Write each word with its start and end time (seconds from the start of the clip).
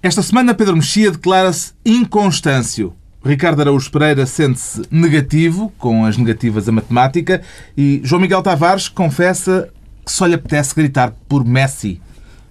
Esta 0.00 0.22
semana, 0.22 0.54
Pedro 0.54 0.76
Mexia 0.76 1.10
declara-se 1.10 1.72
inconstâncio. 1.84 2.94
Ricardo 3.24 3.62
Araújo 3.62 3.90
Pereira 3.90 4.24
sente-se 4.26 4.82
negativo, 4.92 5.72
com 5.76 6.04
as 6.04 6.16
negativas 6.16 6.68
a 6.68 6.72
matemática, 6.72 7.42
e 7.76 8.00
João 8.04 8.22
Miguel 8.22 8.40
Tavares 8.40 8.88
confessa 8.88 9.68
que 10.06 10.12
só 10.12 10.24
lhe 10.26 10.36
apetece 10.36 10.72
gritar 10.72 11.10
por 11.28 11.44
Messi. 11.44 12.00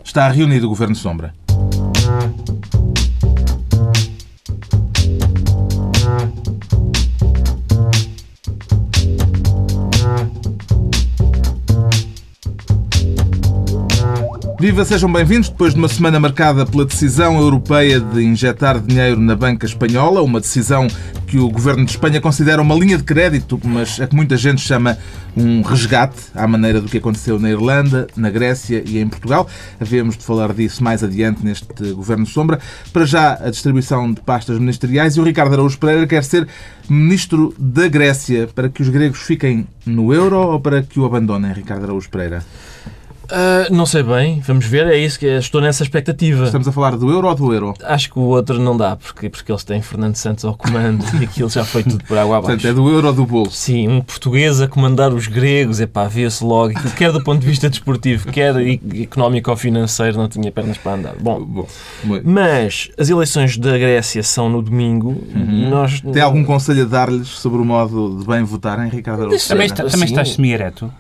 Está 0.04 0.28
reunido 0.28 0.66
o 0.66 0.70
Governo 0.70 0.94
Sombra. 0.94 1.34
Viva, 14.60 14.84
sejam 14.84 15.12
bem-vindos. 15.12 15.50
Depois 15.50 15.76
de 15.76 15.80
uma 15.80 15.88
semana 15.88 16.20
marcada 16.20 16.66
pela 16.66 16.84
decisão 16.84 17.40
europeia 17.40 18.00
de 18.00 18.24
injetar 18.24 18.80
dinheiro 18.80 19.22
na 19.22 19.36
banca 19.36 19.68
espanhola, 19.68 20.24
uma 20.24 20.40
decisão 20.40 20.88
que 21.28 21.38
o 21.38 21.48
governo 21.48 21.86
de 21.86 21.92
Espanha 21.92 22.20
considera 22.20 22.60
uma 22.60 22.74
linha 22.74 22.98
de 22.98 23.04
crédito, 23.04 23.60
mas 23.64 24.02
a 24.02 24.08
que 24.08 24.16
muita 24.16 24.36
gente 24.36 24.60
chama 24.60 24.98
um 25.36 25.62
resgate, 25.62 26.18
à 26.34 26.48
maneira 26.48 26.82
do 26.82 26.90
que 26.90 26.98
aconteceu 26.98 27.38
na 27.38 27.52
Irlanda, 27.52 28.08
na 28.18 28.32
Grécia 28.32 28.82
e 28.84 28.98
em 28.98 29.08
Portugal. 29.08 29.48
Havemos 29.80 30.18
de 30.18 30.24
falar 30.24 30.52
disso 30.54 30.84
mais 30.84 31.04
adiante 31.04 31.46
neste 31.46 31.94
governo 31.94 32.26
sombra. 32.26 32.60
Para 32.92 33.06
já, 33.06 33.36
a 33.36 33.52
distribuição 33.52 34.12
de 34.12 34.22
pastas 34.22 34.58
ministeriais 34.58 35.18
e 35.18 35.22
o 35.22 35.24
Ricardo 35.24 35.54
Araújo 35.54 35.78
Pereira 35.78 36.08
quer 36.08 36.24
ser 36.24 36.48
ministro 36.90 37.54
da 37.60 37.88
Grécia 37.88 38.50
para 38.56 38.70
que 38.70 38.82
os 38.82 38.90
gregos 38.90 39.20
fiquem 39.20 39.68
no 39.86 40.12
euro 40.12 40.36
ou 40.36 40.60
para 40.60 40.82
que 40.82 41.00
o 41.00 41.06
abandonem, 41.06 41.54
Ricardo 41.54 41.84
Araújo 41.84 42.10
Pereira? 42.10 42.44
Uh, 43.28 43.74
não 43.74 43.86
sei 43.86 44.04
bem, 44.04 44.40
vamos 44.40 44.66
ver, 44.66 44.88
é 44.88 44.98
isso 44.98 45.20
que 45.20 45.28
é, 45.28 45.38
estou 45.38 45.60
nessa 45.60 45.84
expectativa. 45.84 46.46
Estamos 46.46 46.68
a 46.68 46.72
falar 46.72 46.96
do 46.96 47.10
euro 47.12 47.28
ou 47.28 47.36
do 47.36 47.54
euro? 47.54 47.74
Acho 47.84 48.12
que 48.12 48.20
o 48.20 48.24
outro 48.24 48.60
não 48.60 48.76
dá, 48.78 48.96
porque, 48.96 49.30
porque 49.30 49.52
eles 49.52 49.64
têm 49.64 49.82
Fernando 49.82 50.16
Santos 50.16 50.46
ao 50.46 50.56
comando 50.56 51.04
e 51.20 51.26
aquilo 51.26 51.50
já 51.50 51.66
foi 51.66 51.84
tudo 51.84 52.04
por 52.06 52.18
água 52.18 52.38
abaixo. 52.38 52.56
Portanto, 52.56 52.72
é 52.72 52.74
do 52.74 52.90
euro 52.90 53.08
ou 53.08 53.14
do 53.14 53.26
bolso? 53.26 53.52
Sim, 53.52 53.88
um 53.90 54.02
português 54.02 54.62
a 54.62 54.68
comandar 54.68 55.14
os 55.14 55.28
gregos, 55.28 55.82
é 55.82 55.86
pá, 55.86 56.08
vê-se 56.08 56.44
logo, 56.44 56.74
quer 56.96 57.12
do 57.12 57.24
ponto 57.24 57.42
de 57.42 57.48
vista 57.48 57.70
desportivo, 57.70 58.32
quer 58.32 58.56
económico 59.02 59.52
ou 59.52 59.58
financeiro, 59.58 60.18
não 60.18 60.30
tinha 60.30 60.52
pernas 60.52 60.78
para 60.78 60.94
andar. 60.94 61.16
Bom, 61.20 61.44
Bom 61.44 61.68
mas 62.24 62.90
as 62.98 63.10
eleições 63.10 63.58
da 63.58 63.78
Grécia 63.78 64.24
são 64.24 64.50
no 64.50 64.62
domingo 64.62 65.10
uhum. 65.10 65.50
e 65.50 65.70
nós... 65.70 66.02
Tem 66.02 66.22
algum 66.22 66.44
conselho 66.44 66.84
a 66.84 66.86
dar-lhes 66.86 67.28
sobre 67.28 67.60
o 67.60 67.66
modo 67.66 68.20
de 68.20 68.26
bem 68.26 68.44
votarem, 68.44 68.90
Ricardo? 68.90 69.28
Também, 69.48 69.66
está, 69.66 69.84
também 69.84 70.06
estás 70.06 70.34
semi-ereto? 70.34 70.92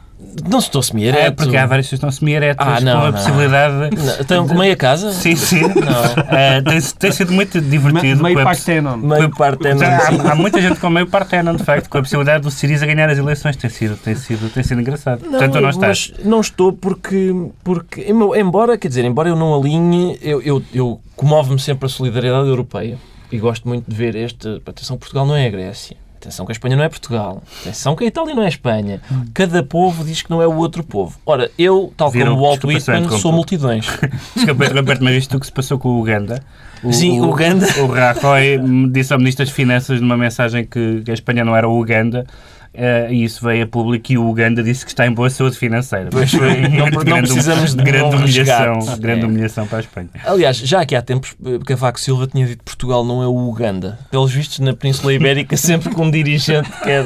Não 0.49 0.59
estou 0.59 0.81
semi-ereto. 0.81 1.25
É, 1.25 1.31
porque 1.31 1.55
há 1.55 1.65
várias 1.65 1.85
pessoas 1.85 1.99
que 1.99 2.07
estão 2.07 2.11
semi-eretas 2.11 2.67
ah, 2.67 2.79
não, 2.81 2.99
com 2.99 3.05
a 3.05 3.05
não. 3.05 3.13
possibilidade... 3.13 3.75
Não. 3.75 4.21
Estão 4.21 4.47
com 4.47 4.55
meia 4.55 4.75
casa? 4.75 5.11
Sim, 5.13 5.35
sim. 5.35 5.61
Não. 5.61 5.67
Uh, 5.69 6.63
tem, 6.69 6.81
tem, 6.81 7.11
sido 7.11 7.33
muito 7.33 7.61
divertido. 7.61 8.23
meio 8.23 8.43
partenon. 8.43 8.97
Meio 8.97 9.29
partenon. 9.29 9.79
Há, 9.83 10.31
há, 10.31 10.35
muita 10.35 10.59
gente 10.59 10.79
com 10.79 10.89
meio 10.89 11.07
partenon, 11.07 11.55
de 11.55 11.63
facto, 11.63 11.87
com 11.89 11.99
a 11.99 12.01
possibilidade 12.01 12.43
do 12.43 12.49
Siriza 12.49 12.85
ganhar 12.85 13.09
as 13.09 13.17
eleições. 13.17 13.55
Tem 13.55 13.69
sido, 13.69 13.95
tem 13.97 14.15
sido, 14.15 14.49
tem 14.51 14.63
sido 14.63 14.81
engraçado. 14.81 15.21
Não, 15.23 15.31
Portanto, 15.31 15.61
não 15.61 15.69
estás. 15.69 16.13
Mas 16.15 16.25
não 16.25 16.41
estou 16.41 16.73
porque, 16.73 17.33
porque, 17.63 18.05
embora, 18.09 18.77
quer 18.77 18.87
dizer, 18.87 19.05
embora 19.05 19.29
eu 19.29 19.35
não 19.35 19.55
alinhe, 19.55 20.17
eu, 20.21 20.41
eu, 20.41 20.63
eu 20.73 20.99
comove-me 21.15 21.59
sempre 21.59 21.85
a 21.85 21.89
solidariedade 21.89 22.47
europeia. 22.47 22.97
E 23.31 23.37
gosto 23.37 23.67
muito 23.67 23.89
de 23.89 23.95
ver 23.95 24.15
este... 24.15 24.61
Atenção, 24.65 24.97
Portugal 24.97 25.25
não 25.25 25.35
é 25.35 25.47
a 25.47 25.49
Grécia. 25.49 25.97
Atenção 26.27 26.45
que 26.45 26.51
a 26.51 26.53
Espanha 26.53 26.75
não 26.75 26.83
é 26.83 26.89
Portugal. 26.89 27.41
Atenção 27.61 27.95
que 27.95 28.03
a 28.03 28.07
Itália 28.07 28.35
não 28.35 28.43
é 28.43 28.49
Espanha. 28.49 28.99
Cada 29.33 29.63
povo 29.63 30.03
diz 30.03 30.21
que 30.21 30.29
não 30.29 30.41
é 30.41 30.47
o 30.47 30.57
outro 30.57 30.83
povo. 30.83 31.17
Ora, 31.25 31.49
eu, 31.57 31.93
tal 31.95 32.11
Viram, 32.11 32.33
como 32.33 32.41
o 32.41 32.45
Walt 32.45 32.63
Whitman, 32.65 33.09
sou 33.17 33.31
multidões. 33.31 33.87
Desculpa, 34.35 34.67
Roberto, 34.67 35.01
mas 35.05 35.15
isto 35.15 35.39
que 35.39 35.45
se 35.45 35.51
passou 35.53 35.79
com 35.79 35.87
o 35.87 36.01
Uganda? 36.01 36.43
O, 36.83 36.91
Sim, 36.91 37.21
o 37.21 37.29
Uganda. 37.29 37.65
O 37.81 37.87
Rajoy 37.87 38.59
disse 38.91 39.13
ao 39.13 39.19
Ministro 39.19 39.45
das 39.45 39.53
Finanças 39.53 40.01
numa 40.01 40.17
mensagem 40.17 40.65
que 40.65 41.01
a 41.07 41.13
Espanha 41.13 41.45
não 41.45 41.55
era 41.55 41.67
o 41.67 41.79
Uganda 41.79 42.27
Uh, 42.73 43.11
e 43.11 43.23
isso 43.23 43.43
veio 43.43 43.63
a 43.63 43.67
público 43.67 44.11
e 44.11 44.17
o 44.17 44.27
Uganda 44.27 44.63
disse 44.63 44.85
que 44.85 44.91
está 44.91 45.07
em 45.07 45.11
boa 45.11 45.29
saúde 45.29 45.57
financeira. 45.57 46.09
Pois 46.11 46.31
foi, 46.31 46.61
não, 46.69 46.85
não 46.87 47.21
precisamos 47.21 47.75
de 47.75 47.83
grande 47.83 48.15
humilhação, 48.15 48.97
grande 48.97 49.21
é. 49.21 49.25
humilhação 49.25 49.67
para 49.67 49.77
a 49.77 49.81
Espanha. 49.81 50.09
Aliás, 50.25 50.57
já 50.57 50.81
aqui 50.81 50.95
há 50.95 51.01
tempos, 51.01 51.35
Cavaco 51.65 51.99
Silva 51.99 52.27
tinha 52.27 52.45
dito 52.45 52.59
que 52.59 52.65
Portugal 52.65 53.03
não 53.03 53.23
é 53.23 53.27
o 53.27 53.49
Uganda. 53.49 53.97
Pelos 54.11 54.31
vistos, 54.31 54.59
na 54.59 54.73
Península 54.73 55.13
Ibérica, 55.13 55.55
sempre 55.57 55.93
que 55.93 55.99
um 55.99 56.09
dirigente 56.11 56.69
quer 56.83 57.05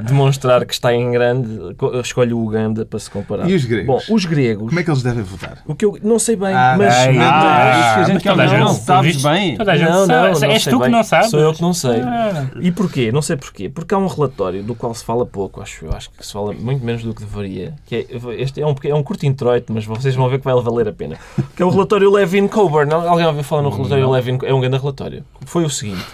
demonstrar 0.00 0.64
que 0.64 0.72
está 0.72 0.94
em 0.94 1.10
grande, 1.10 1.48
escolhe 2.02 2.32
o 2.32 2.40
Uganda 2.40 2.84
para 2.84 2.98
se 2.98 3.10
comparar. 3.10 3.48
E 3.48 3.54
os 3.54 3.64
gregos? 3.64 3.86
Bom, 3.86 4.14
os 4.14 4.24
gregos. 4.24 4.68
Como 4.68 4.80
é 4.80 4.82
que 4.82 4.90
eles 4.90 5.02
devem 5.02 5.22
votar? 5.22 5.58
O 5.66 5.74
que 5.74 5.84
eu 5.84 5.98
não 6.02 6.18
sei 6.18 6.36
bem, 6.36 6.54
ah, 6.54 6.76
mas. 6.78 6.94
Ah, 6.94 7.40
ah, 7.40 8.00
a 8.00 8.04
gente 8.04 8.24
não, 8.24 8.74
sabes 8.74 9.22
bem. 9.22 9.56
Toda 9.56 9.72
a 9.72 9.76
gente 9.76 9.90
não, 9.90 10.06
não, 10.06 10.32
não, 10.32 10.50
És 10.50 10.64
tu 10.64 10.80
que 10.80 10.88
não 10.88 11.02
sabes. 11.02 11.30
Sou 11.30 11.40
eu 11.40 11.52
que 11.52 11.62
não 11.62 11.72
sei. 11.72 12.00
Ah. 12.00 12.46
E 12.60 12.70
porquê? 12.70 13.10
Não 13.12 13.22
sei 13.22 13.36
porquê. 13.36 13.68
Porque 13.68 13.94
há 13.94 13.98
um 13.98 14.06
relatório 14.06 14.62
do 14.62 14.74
qual 14.74 14.89
se 14.94 15.04
fala 15.04 15.26
pouco, 15.26 15.60
acho 15.60 15.84
eu 15.84 15.92
acho 15.92 16.10
que 16.10 16.24
se 16.24 16.32
fala 16.32 16.52
muito 16.52 16.84
menos 16.84 17.02
do 17.02 17.14
que 17.14 17.22
deveria. 17.22 17.74
Que 17.86 17.96
é, 17.96 18.06
este 18.40 18.60
é 18.60 18.66
um, 18.66 18.74
é 18.84 18.94
um 18.94 19.02
curto 19.02 19.26
introito, 19.26 19.72
mas 19.72 19.84
vocês 19.84 20.14
vão 20.14 20.28
ver 20.28 20.38
que 20.38 20.44
vai 20.44 20.54
valer 20.60 20.88
a 20.88 20.92
pena. 20.92 21.18
Que 21.56 21.62
é 21.62 21.66
o 21.66 21.70
relatório 21.70 22.10
Levin-Coburn. 22.10 22.92
Alguém 22.92 23.26
ouviu 23.26 23.42
falar 23.42 23.62
no 23.62 23.70
relatório 23.70 24.10
Levin? 24.10 24.38
É 24.44 24.54
um 24.54 24.60
grande 24.60 24.78
relatório. 24.78 25.24
Foi 25.46 25.64
o 25.64 25.70
seguinte 25.70 26.04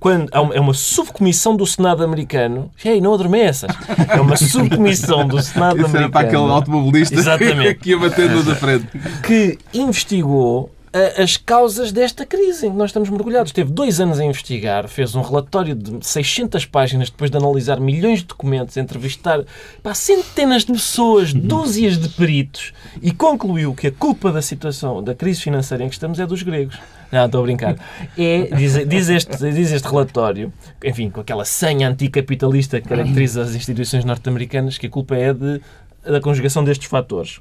quando 0.00 0.30
é 0.32 0.60
uma 0.60 0.74
subcomissão 0.74 1.56
do 1.56 1.66
Senado 1.66 2.04
americano. 2.04 2.70
Ei, 2.84 3.00
não 3.00 3.14
adormeças! 3.14 3.70
É 4.08 4.20
uma 4.20 4.36
subcomissão 4.36 5.26
do 5.26 5.42
Senado 5.42 5.78
Isso 5.78 5.86
americano. 5.86 6.04
Era 6.04 6.10
para 6.10 6.28
aquele 6.28 6.52
automobilista 6.52 7.14
Exatamente. 7.18 7.74
que 7.76 7.90
ia 7.90 7.98
batendo 7.98 8.42
da 8.44 8.54
frente. 8.54 8.86
Que 9.24 9.58
investigou 9.74 10.70
as 11.16 11.36
causas 11.36 11.92
desta 11.92 12.24
crise 12.24 12.66
em 12.66 12.70
que 12.70 12.76
nós 12.76 12.90
estamos 12.90 13.10
mergulhados. 13.10 13.52
Teve 13.52 13.70
dois 13.72 14.00
anos 14.00 14.18
a 14.18 14.24
investigar, 14.24 14.88
fez 14.88 15.14
um 15.14 15.22
relatório 15.22 15.74
de 15.74 16.04
600 16.06 16.64
páginas 16.64 17.10
depois 17.10 17.30
de 17.30 17.36
analisar 17.36 17.80
milhões 17.80 18.20
de 18.20 18.26
documentos, 18.26 18.76
entrevistar 18.76 19.44
pá, 19.82 19.94
centenas 19.94 20.64
de 20.64 20.72
pessoas, 20.72 21.32
dúzias 21.32 21.98
de 21.98 22.08
peritos 22.08 22.72
e 23.02 23.12
concluiu 23.12 23.74
que 23.74 23.88
a 23.88 23.92
culpa 23.92 24.32
da 24.32 24.42
situação, 24.42 25.02
da 25.02 25.14
crise 25.14 25.42
financeira 25.42 25.84
em 25.84 25.88
que 25.88 25.94
estamos 25.94 26.18
é 26.18 26.26
dos 26.26 26.42
gregos. 26.42 26.78
Não, 27.10 27.24
estou 27.24 27.40
a 27.40 27.44
brincar. 27.44 27.76
É, 28.16 28.42
diz, 28.54 28.86
diz, 28.86 29.08
este, 29.08 29.50
diz 29.50 29.72
este 29.72 29.88
relatório, 29.88 30.52
enfim, 30.84 31.10
com 31.10 31.20
aquela 31.20 31.44
senha 31.44 31.88
anticapitalista 31.88 32.80
que 32.80 32.88
caracteriza 32.88 33.42
as 33.42 33.54
instituições 33.54 34.04
norte-americanas, 34.04 34.76
que 34.76 34.86
a 34.86 34.90
culpa 34.90 35.16
é 35.16 35.32
de, 35.32 35.60
da 36.04 36.20
conjugação 36.20 36.62
destes 36.62 36.86
fatores 36.86 37.40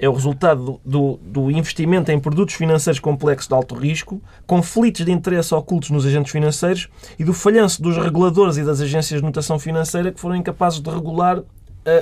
é 0.00 0.08
o 0.08 0.12
resultado 0.12 0.80
do, 0.84 1.20
do, 1.22 1.50
investimento 1.50 2.10
em 2.10 2.18
produtos 2.18 2.54
financeiros 2.54 2.98
complexos 2.98 3.46
de 3.46 3.54
alto 3.54 3.74
risco, 3.74 4.20
conflitos 4.46 5.04
de 5.04 5.12
interesse 5.12 5.54
ocultos 5.54 5.90
nos 5.90 6.06
agentes 6.06 6.32
financeiros 6.32 6.88
e 7.18 7.24
do 7.24 7.34
falhanço 7.34 7.82
dos 7.82 7.98
reguladores 7.98 8.56
e 8.56 8.64
das 8.64 8.80
agências 8.80 9.20
de 9.20 9.26
notação 9.26 9.58
financeira 9.58 10.10
que 10.10 10.18
foram 10.18 10.36
incapazes 10.36 10.80
de 10.80 10.88
regular 10.88 11.38
uh, 11.38 11.44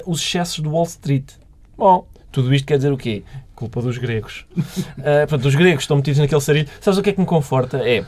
os 0.06 0.20
excessos 0.20 0.60
do 0.60 0.70
Wall 0.70 0.84
Street. 0.84 1.32
Bom, 1.76 2.06
tudo 2.30 2.54
isto 2.54 2.66
quer 2.66 2.76
dizer 2.76 2.92
o 2.92 2.96
quê? 2.96 3.24
Culpa 3.56 3.82
dos 3.82 3.98
gregos. 3.98 4.46
Uh, 4.56 5.26
portanto, 5.28 5.46
os 5.46 5.54
gregos 5.56 5.82
estão 5.82 5.96
metidos 5.96 6.20
naquele 6.20 6.40
sarilho. 6.40 6.68
Sabes 6.80 6.98
o 6.98 7.02
que 7.02 7.10
é 7.10 7.12
que 7.12 7.20
me 7.20 7.26
conforta? 7.26 7.78
É 7.78 8.04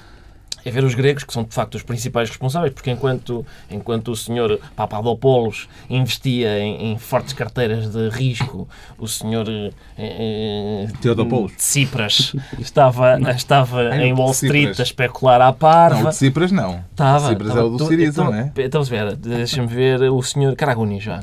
é 0.65 0.71
ver 0.71 0.84
os 0.84 0.94
gregos, 0.94 1.25
que 1.25 1.32
são 1.32 1.43
de 1.44 1.54
facto 1.54 1.75
os 1.75 1.82
principais 1.82 2.28
responsáveis, 2.28 2.72
porque 2.72 2.91
enquanto, 2.91 3.44
enquanto 3.71 4.10
o 4.12 4.16
senhor 4.16 4.59
Papadopoulos 4.76 5.69
investia 5.88 6.59
em, 6.59 6.93
em 6.93 6.98
fortes 6.98 7.32
carteiras 7.32 7.91
de 7.91 8.09
risco, 8.09 8.69
o 8.98 9.06
senhor 9.06 9.48
eh, 9.48 9.72
eh 9.98 10.88
Teodopoulos. 11.00 11.56
de 11.56 11.62
Cipras 11.62 12.34
estava, 12.59 13.19
estava 13.31 13.97
em 13.97 14.12
Wall 14.12 14.32
Street 14.32 14.78
a 14.78 14.82
especular 14.82 15.41
à 15.41 15.53
parva. 15.53 16.00
Não, 16.00 16.06
o 16.06 16.10
de 16.10 16.16
Cipras 16.16 16.53
não. 16.53 16.84
Estava. 16.91 17.28
Cipras 17.28 17.48
estava, 17.48 17.66
é 17.66 17.71
o 17.71 17.77
do 17.77 17.87
Siriza, 17.87 18.22
então, 18.22 18.32
não 18.32 18.38
é? 18.38 18.53
Então, 18.59 18.82
espera, 18.82 19.16
deixa-me 19.16 19.66
ver 19.66 20.03
o 20.10 20.22
senhor 20.22 20.54
Caraguni 20.56 21.00
já. 21.00 21.22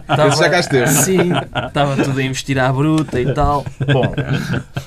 estava, 0.00 0.30
já 0.30 0.50
cá 0.50 0.60
esteve. 0.60 0.88
Sim, 0.88 1.30
estava 1.66 2.02
tudo 2.02 2.18
a 2.18 2.22
investir 2.22 2.58
à 2.58 2.72
bruta 2.72 3.20
e 3.20 3.32
tal. 3.32 3.64
Bom... 3.92 4.06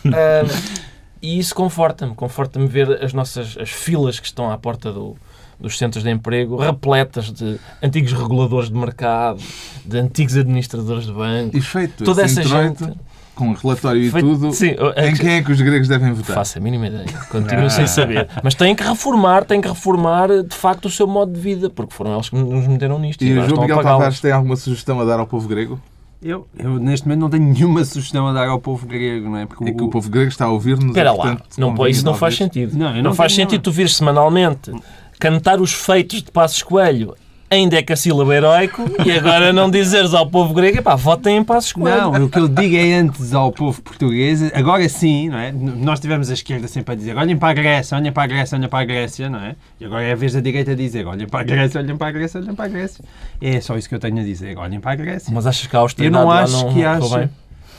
Uh, 0.06 0.93
e 1.24 1.40
isso 1.40 1.56
conforta-me, 1.56 2.14
conforta-me 2.14 2.68
ver 2.68 3.02
as 3.02 3.14
nossas 3.14 3.58
as 3.58 3.70
filas 3.70 4.20
que 4.20 4.28
estão 4.28 4.52
à 4.52 4.58
porta 4.58 4.92
do, 4.92 5.16
dos 5.58 5.78
centros 5.78 6.04
de 6.04 6.10
emprego 6.10 6.58
repletas 6.58 7.32
de 7.32 7.58
antigos 7.82 8.12
reguladores 8.12 8.70
de 8.70 8.76
mercado, 8.76 9.42
de 9.86 9.98
antigos 9.98 10.36
administradores 10.36 11.06
de 11.06 11.14
banco. 11.14 11.56
E 11.56 11.62
feito 11.62 12.04
toda 12.04 12.24
essa 12.24 12.44
gente 12.44 12.94
com 13.36 13.54
relatório 13.54 14.02
e 14.02 14.12
feito, 14.12 14.28
tudo, 14.28 14.52
sim, 14.52 14.76
em 14.98 15.16
quem 15.16 15.36
é 15.36 15.42
que 15.42 15.52
os 15.52 15.60
gregos 15.60 15.88
devem 15.88 16.12
votar? 16.12 16.36
Faço 16.36 16.58
a 16.58 16.62
mínima 16.62 16.88
ideia, 16.88 17.06
continuo 17.32 17.66
ah. 17.66 17.70
sem 17.70 17.88
saber. 17.88 18.28
Mas 18.44 18.54
têm 18.54 18.76
que 18.76 18.84
reformar, 18.84 19.46
têm 19.46 19.62
que 19.62 19.68
reformar 19.68 20.28
de 20.44 20.56
facto 20.56 20.86
o 20.86 20.90
seu 20.90 21.08
modo 21.08 21.32
de 21.32 21.40
vida, 21.40 21.70
porque 21.70 21.94
foram 21.94 22.14
eles 22.14 22.30
que 22.30 22.36
nos 22.36 22.68
meteram 22.68 23.00
nisto. 23.00 23.24
E, 23.24 23.30
e 23.30 23.40
o 23.40 23.48
João 23.48 23.62
Miguel 23.62 23.82
Tavares 23.82 24.20
tem 24.20 24.32
alguma 24.32 24.56
sugestão 24.56 25.00
a 25.00 25.06
dar 25.06 25.20
ao 25.20 25.26
povo 25.26 25.48
grego? 25.48 25.80
Eu, 26.24 26.48
eu, 26.58 26.80
neste 26.80 27.06
momento, 27.06 27.20
não 27.20 27.30
tenho 27.30 27.44
nenhuma 27.44 27.84
sugestão 27.84 28.28
a 28.28 28.34
dar 28.34 28.48
ao 28.48 28.60
povo 28.60 28.88
grego, 28.88 29.30
não 29.30 29.38
é? 29.38 29.46
Porque 29.46 29.66
é 29.66 29.74
que 29.74 29.84
o, 29.84 29.88
o 29.88 29.90
povo 29.90 30.10
grego 30.10 30.30
está 30.30 30.46
a 30.46 30.50
ouvir-nos. 30.50 30.88
Espera 30.88 31.12
lá, 31.12 31.38
não, 31.58 31.88
isso 31.88 32.06
não 32.06 32.16
faz 32.16 32.38
sentido. 32.38 32.78
Não, 32.78 32.94
não, 32.94 33.02
não 33.02 33.14
faz 33.14 33.34
sentido 33.34 33.62
tu 33.62 33.72
vires 33.72 33.96
semanalmente 33.96 34.72
cantar 35.20 35.60
os 35.60 35.74
feitos 35.74 36.24
de 36.24 36.32
Passos 36.32 36.64
Coelho 36.64 37.16
em 37.56 37.68
decassílabo 37.70 38.32
heroico 38.34 38.84
e 39.06 39.12
agora 39.12 39.52
não 39.54 39.70
dizeres 39.70 40.14
ao 40.14 40.28
povo 40.28 40.54
grego, 40.54 40.82
pá, 40.82 40.96
votem 40.96 41.38
em 41.38 41.44
Passos 41.44 41.74
Coelho. 41.74 42.12
Não, 42.12 42.26
o 42.26 42.30
que 42.30 42.40
eu 42.40 42.48
digo 42.48 42.76
é 42.76 42.94
antes 42.94 43.34
ao 43.34 43.52
povo 43.52 43.82
português, 43.82 44.42
agora 44.54 44.88
sim, 44.90 45.30
não 45.30 45.38
é? 45.38 45.52
Nós 45.52 46.00
tivemos 46.00 46.30
a 46.30 46.34
esquerda 46.34 46.68
sempre 46.68 46.94
a 46.94 46.96
dizer 46.96 47.16
olhem 47.18 47.38
para 47.38 47.50
a 47.50 47.54
Grécia, 47.54 47.98
olhem 47.98 48.12
para 48.12 48.24
a 48.24 48.28
Grécia, 48.28 48.58
olhem 48.58 48.70
para 48.70 48.80
a 48.80 48.86
Grécia, 48.86 49.30
não 49.30 49.40
é? 49.40 49.56
E 49.80 49.86
agora 49.86 50.04
é 50.04 50.12
a 50.12 50.16
vez 50.16 50.34
da 50.34 50.40
direita 50.40 50.76
dizer 50.76 51.06
olhem 51.06 51.28
para 51.28 51.42
a 51.42 51.44
Grécia, 51.44 51.80
olhem 51.82 51.96
para 51.98 52.08
a 52.08 52.12
Grécia, 52.12 52.40
olhem 52.40 52.56
para 52.56 52.66
a 52.66 52.68
Grécia. 52.68 53.04
É 53.42 53.62
só 53.62 53.78
isso 53.78 53.88
que 53.90 53.96
eu 53.96 54.00
tenho 54.00 54.20
a 54.20 54.24
dizer, 54.24 54.58
olhem 54.58 54.80
para 54.80 54.92
a 54.92 54.96
Grécia. 54.96 55.32
Mas 55.34 55.46
achas 55.48 55.68
que 55.68 55.76
a 55.76 55.80
Eu 55.80 55.82
austeridade 55.84 56.24
não 56.24 56.30
lá 56.30 56.42
acho 56.44 56.66
não 56.66 56.74
que 56.74 56.84
acha. 56.84 57.18
bem? 57.18 57.30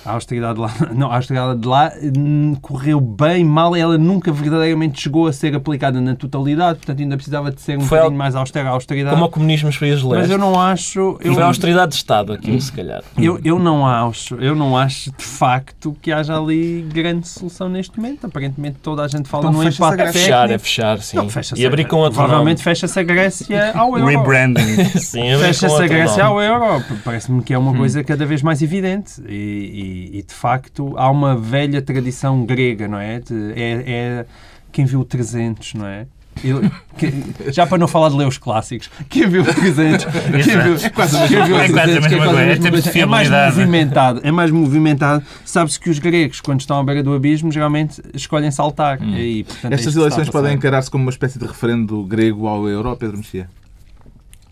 A 0.04 0.12
austeridade 0.12 0.58
lá, 0.60 0.70
não, 0.94 1.10
a 1.10 1.16
austeridade 1.16 1.58
de 1.60 1.66
lá 1.68 1.90
hum, 2.16 2.54
correu 2.60 3.00
bem, 3.00 3.44
mal, 3.44 3.74
ela 3.74 3.96
nunca 3.96 4.30
verdadeiramente 4.32 5.00
chegou 5.00 5.26
a 5.26 5.32
ser 5.32 5.54
aplicada 5.56 6.00
na 6.00 6.14
totalidade, 6.14 6.78
portanto 6.78 7.00
ainda 7.00 7.16
precisava 7.16 7.50
de 7.50 7.60
ser 7.60 7.78
um 7.78 7.80
Foi 7.80 7.98
bocadinho 7.98 8.18
mais 8.18 8.34
austera 8.36 8.68
a 8.68 8.72
austeridade. 8.72 9.14
Como 9.14 9.24
ao 9.24 9.30
comunismo 9.30 9.68
nos 9.68 9.78
países 9.78 10.02
Mas 10.02 10.12
leste. 10.18 10.32
eu 10.32 10.38
não 10.38 10.60
acho. 10.60 11.16
Eu, 11.20 11.34
Foi 11.34 11.42
a 11.42 11.46
austeridade 11.46 11.90
de 11.92 11.96
Estado 11.96 12.32
aquilo, 12.32 12.60
se 12.60 12.72
calhar. 12.72 13.02
eu, 13.16 13.40
eu 13.44 13.58
não 13.58 13.86
acho, 13.86 14.34
eu 14.36 14.54
não 14.54 14.76
acho 14.76 15.10
de 15.16 15.24
facto 15.24 15.96
que 16.02 16.12
haja 16.12 16.36
ali 16.36 16.82
grande 16.92 17.26
solução 17.26 17.68
neste 17.68 17.96
momento. 17.98 18.26
Aparentemente 18.26 18.76
toda 18.82 19.02
a 19.02 19.08
gente 19.08 19.28
fala 19.28 19.48
Então 19.48 19.62
no 19.62 19.68
empate 19.68 20.02
É 20.02 20.12
fechar, 20.12 20.50
é 20.50 20.58
fechar, 20.58 20.98
sim. 21.00 21.16
Não, 21.16 21.28
fecha-se 21.30 21.62
e 21.62 21.66
abrir 21.66 21.86
a- 21.86 21.88
com 21.88 21.96
outro 21.96 22.18
Provavelmente 22.18 22.62
fecha-se 22.62 22.98
a 22.98 23.02
Grécia 23.02 23.72
ao 23.78 23.96
euro. 23.96 24.06
Rebranding. 24.06 24.76
Fecha-se 24.84 25.82
a 25.82 25.86
Grécia 25.86 26.24
nome. 26.24 26.36
ao 26.36 26.42
euro. 26.42 26.84
Parece-me 27.04 27.42
que 27.42 27.54
é 27.54 27.58
uma 27.58 27.74
coisa 27.74 28.02
cada 28.04 28.26
vez 28.26 28.42
mais 28.42 28.60
evidente. 28.62 29.22
E, 29.28 29.32
e- 29.34 29.93
e, 30.12 30.22
de 30.22 30.34
facto 30.34 30.94
há 30.96 31.10
uma 31.10 31.36
velha 31.36 31.80
tradição 31.82 32.44
grega, 32.44 32.86
não 32.88 32.98
é? 32.98 33.20
De- 33.20 33.52
é, 33.54 33.84
é 33.86 34.26
quem 34.72 34.84
viu 34.84 35.04
300, 35.04 35.74
não 35.74 35.86
é? 35.86 36.06
Eu- 36.42 36.62
que- 36.98 37.12
já 37.52 37.64
para 37.64 37.78
não 37.78 37.86
falar 37.86 38.08
de 38.08 38.16
ler 38.16 38.26
os 38.26 38.36
clássicos, 38.38 38.90
quem 39.08 39.24
viu 39.28 39.44
300? 39.44 40.04
Quem 40.04 40.42
viu, 40.42 40.76
É 40.84 40.90
quase 40.90 41.16
a 41.16 41.28
quem 41.28 41.36
mesma 41.38 41.46
viu 41.46 41.56
coisa. 41.56 41.64
É 41.64 41.68
quase 41.68 41.78
a 41.78 41.82
300, 41.84 42.08
quem 42.08 42.18
mesma 42.18 42.34
faz 42.34 42.38
coisa. 42.38 42.98
É. 42.98 43.02
É 43.02 43.06
mais 43.06 43.28
movimentado, 43.56 44.20
é 44.24 44.32
mais 44.32 44.50
movimentado. 44.50 45.24
Sabe-se 45.44 45.78
que 45.78 45.88
os 45.90 45.98
gregos, 46.00 46.40
quando 46.40 46.58
estão 46.60 46.76
à 46.80 46.82
beira 46.82 47.04
do 47.04 47.14
abismo, 47.14 47.52
geralmente 47.52 48.02
escolhem 48.12 48.50
saltar. 48.50 48.98
E, 49.02 49.44
portanto, 49.44 49.72
Estas 49.74 49.94
eleições 49.94 50.28
podem 50.28 50.54
encarar-se 50.54 50.90
como 50.90 51.04
uma 51.04 51.10
espécie 51.10 51.38
de 51.38 51.46
referendo 51.46 52.02
grego 52.02 52.48
ao 52.48 52.68
euro, 52.68 52.96
Pedro 52.96 53.16
Mexia. 53.18 53.48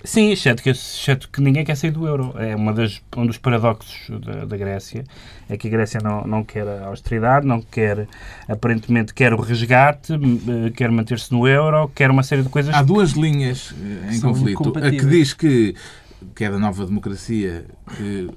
Sim, 0.05 0.31
exceto 0.31 0.63
que, 0.63 0.71
exceto 0.71 1.29
que 1.29 1.41
ninguém 1.41 1.65
quer 1.65 1.77
sair 1.77 1.91
do 1.91 2.07
euro. 2.07 2.35
É 2.37 2.57
uma 2.57 2.73
das, 2.73 3.01
um 3.17 3.27
dos 3.27 3.39
paradoxos 3.39 4.11
da, 4.21 4.45
da 4.45 4.57
Grécia. 4.57 5.05
É 5.49 5.57
que 5.57 5.69
a 5.69 5.71
Grécia 5.71 6.01
não, 6.03 6.23
não 6.25 6.45
quer 6.45 6.67
a 6.67 6.87
austeridade, 6.87 7.47
não 7.47 7.61
quer, 7.61 8.09
aparentemente, 8.49 9.15
quer 9.15 9.33
o 9.33 9.41
resgate, 9.41 10.13
eh, 10.15 10.71
quer 10.71 10.91
manter-se 10.91 11.33
no 11.33 11.47
euro, 11.47 11.89
quer 11.95 12.11
uma 12.11 12.23
série 12.23 12.43
de 12.43 12.49
coisas. 12.49 12.75
Há 12.75 12.83
duas 12.83 13.13
linhas 13.13 13.75
eh, 13.81 14.15
em 14.15 14.21
conflito. 14.21 14.73
A 14.79 14.91
que 14.91 15.07
diz 15.07 15.33
que, 15.35 15.75
que 16.35 16.45
é 16.45 16.51
da 16.51 16.59
nova 16.59 16.85
democracia, 16.85 17.65
que 17.97 18.29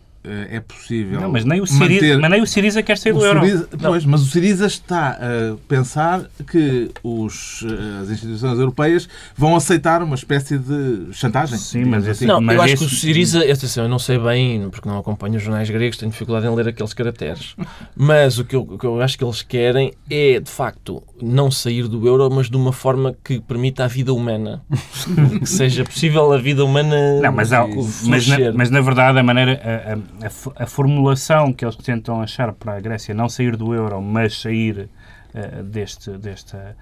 é 0.50 0.60
possível. 0.60 1.20
Não, 1.22 1.32
mas 1.32 1.46
nem 1.46 1.62
o 1.62 1.66
Siriza, 1.68 2.06
manter- 2.06 2.18
mas 2.20 2.32
nem 2.32 2.42
o 2.42 2.48
Siriza 2.48 2.84
quer 2.84 2.98
sair 2.98 3.12
O 3.14 3.20
do 3.20 3.26
euro. 3.26 3.40
Siriza- 3.42 3.68
pois, 3.82 4.06
mas 4.06 4.22
o 4.22 4.26
Siriza 4.26 4.66
está 4.68 5.10
a 5.12 5.56
pensar 5.68 6.24
que 6.52 6.90
os, 7.04 7.64
eh, 7.64 8.02
as 8.02 8.10
instituições 8.10 8.58
europeias 8.60 9.08
vão 9.36 9.56
aceitar 9.56 10.02
uma 10.04 10.16
espécie 10.16 10.58
de 10.58 11.08
chantagem. 11.14 11.58
Sim, 11.58 11.86
mas 11.86 12.04
assim. 12.04 12.12
esse- 12.12 12.26
Não, 12.26 12.42
Mas 12.42 12.56
eu 12.56 12.62
acho 12.62 12.74
esse- 12.76 12.86
que 12.88 12.94
o 12.94 12.96
Siriza, 12.98 13.40
atenção, 13.40 13.84
eu 13.84 13.90
não 13.90 14.00
sei 14.00 14.18
bem, 14.20 14.70
porque 14.70 14.88
não 14.88 14.98
acompanho 14.98 15.36
os 15.36 15.44
jornais 15.44 15.70
gregos, 15.70 15.98
tenho 15.98 16.12
dificuldade 16.12 16.46
em 16.48 16.56
ler 16.56 16.68
aqueles 16.68 16.94
caracteres. 16.94 17.56
Mas 17.96 18.38
o 18.40 18.46
que, 18.46 18.56
eu, 18.56 18.62
o 18.62 18.78
que 18.78 18.86
eu 18.86 19.02
acho 19.02 19.18
que 19.18 19.24
eles 19.24 19.42
querem 19.42 19.94
é, 20.10 20.40
de 20.40 20.50
facto, 20.50 21.02
não 21.22 21.50
sair 21.50 21.88
do 21.88 22.06
euro, 22.08 22.30
mas 22.30 22.50
de 22.50 22.58
uma 22.58 22.74
forma 22.74 23.16
que 23.24 23.40
permita 23.40 23.86
a 23.86 23.88
vida 23.88 24.14
humana. 24.14 24.64
que 25.40 25.46
seja 25.46 25.84
possível 25.84 26.32
a 26.34 26.38
vida 26.38 26.64
humana 26.66 27.22
Não, 27.22 27.32
mas, 27.32 27.54
há- 27.54 27.66
mas, 28.06 28.28
na, 28.28 28.38
mas 28.54 28.70
na 28.70 28.82
verdade 28.82 29.18
a 29.20 29.24
maneira, 29.24 29.60
a, 29.64 29.94
a- 30.26 30.28
a 30.28 30.30
fo- 30.30 30.54
a 30.56 30.66
formulação 30.66 31.54
que 31.54 31.64
eles 31.64 31.76
tentam 31.78 32.22
achar 32.22 32.52
para 32.54 32.76
a 32.76 32.80
Grécia 32.80 33.14
não 33.14 33.30
sair 33.30 33.56
do 33.56 33.74
euro, 33.74 34.02
mas 34.02 34.42
sair 34.42 34.90
eh, 35.34 35.64
deste, 35.64 36.12
desta, 36.12 36.76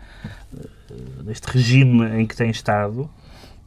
eh, 0.59 0.93
deste 1.23 1.45
regime 1.51 2.21
em 2.21 2.25
que 2.25 2.35
tem 2.35 2.49
estado, 2.49 3.09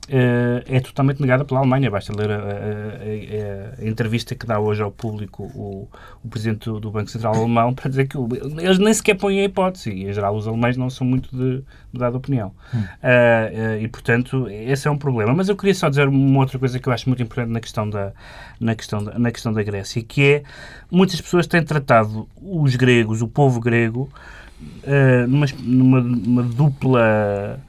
é 0.08 0.80
totalmente 0.80 1.20
negada 1.20 1.44
pela 1.44 1.60
Alemanha. 1.60 1.90
Basta 1.90 2.12
ler 2.16 2.30
a, 2.30 2.34
a- 2.36 2.38
a- 2.38 3.82
a 3.82 3.88
entrevista 3.88 4.34
que 4.34 4.46
dá 4.46 4.58
hoje 4.60 4.82
ao 4.82 4.90
público 4.90 5.42
o, 5.54 5.88
o 6.24 6.28
presidente 6.28 6.66
do, 6.66 6.78
do 6.78 6.90
Banco 6.90 7.10
Central 7.10 7.34
Alemão 7.34 7.74
para 7.74 7.88
dizer 7.90 8.06
que 8.06 8.16
o- 8.16 8.28
eles 8.58 8.78
nem 8.78 8.94
sequer 8.94 9.14
põem 9.16 9.40
a 9.40 9.44
hipótese 9.44 9.90
e, 9.90 10.04
em 10.08 10.12
geral, 10.12 10.36
os 10.36 10.46
alemães 10.46 10.76
não 10.76 10.88
são 10.88 11.06
muito 11.06 11.28
de, 11.36 11.58
de 11.92 11.98
dar 11.98 12.14
opinião. 12.14 12.52
Ah, 12.72 12.88
ah, 13.02 13.78
e, 13.78 13.88
portanto, 13.88 14.46
esse 14.48 14.86
é 14.86 14.90
um 14.90 14.98
problema. 14.98 15.34
Mas 15.34 15.48
eu 15.48 15.56
queria 15.56 15.74
só 15.74 15.88
dizer 15.88 16.06
uma 16.08 16.38
outra 16.40 16.58
coisa 16.58 16.78
que 16.78 16.88
eu 16.88 16.92
acho 16.92 17.08
muito 17.08 17.22
importante 17.22 17.50
na 17.52 17.60
questão 17.60 17.88
da, 17.90 18.12
na 18.60 18.74
questão 18.74 19.02
da, 19.02 19.18
na 19.18 19.30
questão 19.32 19.52
da 19.52 19.62
Grécia, 19.62 20.02
que 20.02 20.22
é 20.22 20.42
muitas 20.90 21.20
pessoas 21.20 21.46
têm 21.46 21.62
tratado 21.62 22.28
os 22.40 22.76
gregos, 22.76 23.22
o 23.22 23.28
povo 23.28 23.60
grego, 23.60 24.08
numa, 25.28 25.46
numa, 25.62 26.00
numa 26.00 26.42
dupla 26.42 27.60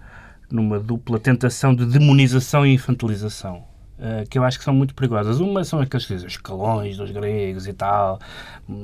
numa 0.51 0.79
dupla 0.79 1.19
tentação 1.19 1.73
de 1.75 1.85
demonização 1.85 2.65
e 2.65 2.73
infantilização. 2.73 3.63
eh, 3.99 4.25
que 4.29 4.37
eu 4.37 4.43
acho 4.43 4.59
que 4.59 4.63
são 4.63 4.75
muito 4.75 4.93
perigosas. 4.93 5.39
Uma 5.39 5.63
são 5.63 5.79
aqueles 5.79 6.05
que 6.05 6.13
dizem 6.13 6.27
os 6.27 6.33
escalões 6.33 6.97
dos 6.97 7.09
gregos 7.09 7.65
e 7.65 7.73
tal, 7.73 8.19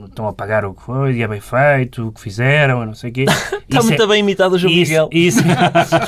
estão 0.07 0.27
a 0.27 0.33
pagar 0.33 0.65
o 0.65 0.74
que 0.74 0.81
foi, 0.81 1.13
e 1.18 1.21
é 1.21 1.27
bem 1.27 1.39
feito, 1.39 2.07
o 2.07 2.12
que 2.12 2.19
fizeram, 2.19 2.83
não 2.83 2.95
sei 2.95 3.12
o 3.12 3.13
quê. 3.13 3.25
Está 3.69 3.77
Isso 3.80 3.88
muito 3.89 4.01
é- 4.01 4.07
bem 4.07 4.19
imitado 4.21 4.56
o 4.56 4.57
João 4.57 4.74
isso, 4.74 4.89
Miguel. 4.92 5.10
isso, 5.12 5.39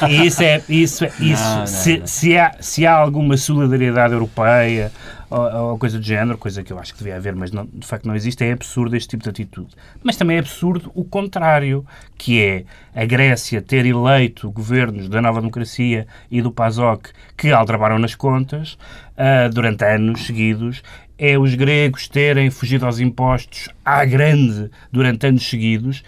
isso 0.09 0.43
é 0.43 0.61
isso, 0.67 1.05
é- 1.05 1.11
isso 1.19 1.43
não, 1.57 1.67
se, 1.67 1.97
não. 1.99 2.07
Se, 2.07 2.37
há, 2.37 2.55
se 2.59 2.87
há 2.87 2.95
alguma 2.95 3.37
solidariedade 3.37 4.13
europeia 4.13 4.91
ou, 5.29 5.71
ou 5.71 5.77
coisa 5.77 5.97
do 5.97 6.05
género, 6.05 6.37
coisa 6.37 6.63
que 6.63 6.71
eu 6.71 6.79
acho 6.79 6.93
que 6.93 6.99
devia 6.99 7.15
haver, 7.15 7.35
mas 7.35 7.51
não, 7.51 7.65
de 7.65 7.85
facto 7.85 8.07
não 8.07 8.15
existe, 8.15 8.43
é 8.43 8.51
absurdo 8.51 8.95
este 8.95 9.09
tipo 9.09 9.23
de 9.23 9.29
atitude. 9.29 9.69
Mas 10.03 10.15
também 10.15 10.37
é 10.37 10.39
absurdo 10.39 10.91
o 10.93 11.03
contrário, 11.03 11.85
que 12.17 12.41
é 12.41 12.65
a 12.93 13.05
Grécia 13.05 13.61
ter 13.61 13.85
eleito 13.85 14.51
governos 14.51 15.09
da 15.09 15.21
Nova 15.21 15.39
Democracia 15.39 16.07
e 16.29 16.41
do 16.41 16.51
PASOK 16.51 17.09
que 17.37 17.51
aldrabaram 17.51 17.99
nas 17.99 18.15
contas 18.15 18.77
ah, 19.17 19.49
durante 19.49 19.83
anos 19.83 20.25
seguidos 20.25 20.81
é 21.17 21.37
os 21.37 21.55
gregos 21.55 22.07
terem 22.07 22.49
fugido 22.49 22.85
aos 22.85 22.99
impostos 22.99 23.69
à 23.85 24.03
grande 24.03 24.69
durante 24.91 25.25
anos 25.27 25.47
seguidos 25.47 26.03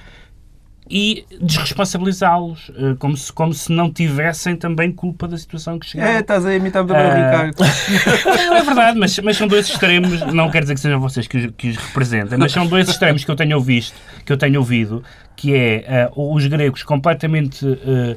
e 0.89 1.25
desresponsabilizá-los, 1.41 2.71
eh, 2.77 2.95
como 2.99 3.15
se, 3.17 3.31
como 3.31 3.53
se 3.53 3.71
não 3.71 3.91
tivessem 3.91 4.55
também 4.55 4.91
culpa 4.91 5.27
da 5.27 5.37
situação 5.37 5.77
que 5.79 5.85
É, 5.87 5.89
chegaram. 5.89 6.19
estás 6.19 6.45
a 6.45 6.55
imitar 6.55 6.85
o 6.85 6.93
Ah. 6.93 7.13
Ricardo. 7.13 7.55
Não, 8.47 8.55
é 8.57 8.63
verdade, 8.63 8.99
mas, 8.99 9.17
mas 9.19 9.37
são 9.37 9.47
dois 9.47 9.67
extremos, 9.69 10.21
não 10.33 10.49
quer 10.49 10.61
dizer 10.61 10.73
que 10.75 10.79
sejam 10.79 10.99
vocês 10.99 11.27
que 11.27 11.37
os, 11.37 11.51
que 11.57 11.69
os 11.69 11.77
representem, 11.77 12.37
mas 12.37 12.51
são 12.51 12.65
dois 12.65 12.87
extremos 12.89 13.23
que 13.23 13.31
eu 13.31 13.35
tenho 13.35 13.59
visto, 13.61 13.95
que 14.25 14.31
eu 14.31 14.37
tenho 14.37 14.59
ouvido, 14.59 15.03
que 15.35 15.53
é 15.53 15.83
eh, 15.87 16.09
os 16.15 16.45
gregos 16.47 16.83
completamente 16.83 17.65
eh, 17.85 18.15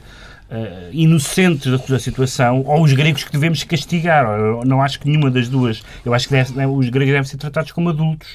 eh, 0.50 0.88
inocentes 0.92 1.70
da 1.70 1.78
sua 1.78 1.98
situação, 1.98 2.62
ou 2.66 2.82
os 2.82 2.92
gregos 2.92 3.22
que 3.24 3.30
devemos 3.32 3.62
castigar. 3.62 4.24
Eu 4.26 4.62
não 4.64 4.82
acho 4.82 4.98
que 4.98 5.08
nenhuma 5.08 5.30
das 5.30 5.48
duas. 5.48 5.82
Eu 6.04 6.12
acho 6.12 6.26
que 6.28 6.34
deve- 6.34 6.52
né, 6.54 6.66
os 6.66 6.88
gregos 6.88 7.12
devem 7.12 7.24
ser 7.28 7.36
tratados 7.36 7.70
como 7.72 7.88
adultos, 7.88 8.28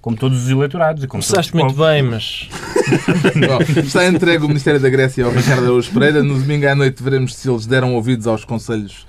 como 0.00 0.16
todos 0.16 0.44
os 0.44 0.50
eleitorados. 0.50 1.02
E 1.04 1.06
como 1.06 1.22
Começaste 1.22 1.54
muito 1.56 1.74
bem, 1.74 2.02
mas 2.02 2.48
Bom, 3.46 3.80
está 3.82 4.06
entregue 4.06 4.44
o 4.44 4.48
Ministério 4.48 4.80
da 4.80 4.88
Grécia 4.90 5.24
ao 5.24 5.32
Ricardo 5.32 5.64
Araújo 5.64 5.90
Pereira. 5.92 6.22
No 6.22 6.38
domingo 6.38 6.66
à 6.68 6.74
noite 6.74 7.02
veremos 7.02 7.34
se 7.34 7.48
eles 7.48 7.66
deram 7.66 7.94
ouvidos 7.94 8.26
aos 8.26 8.44
conselhos 8.44 9.06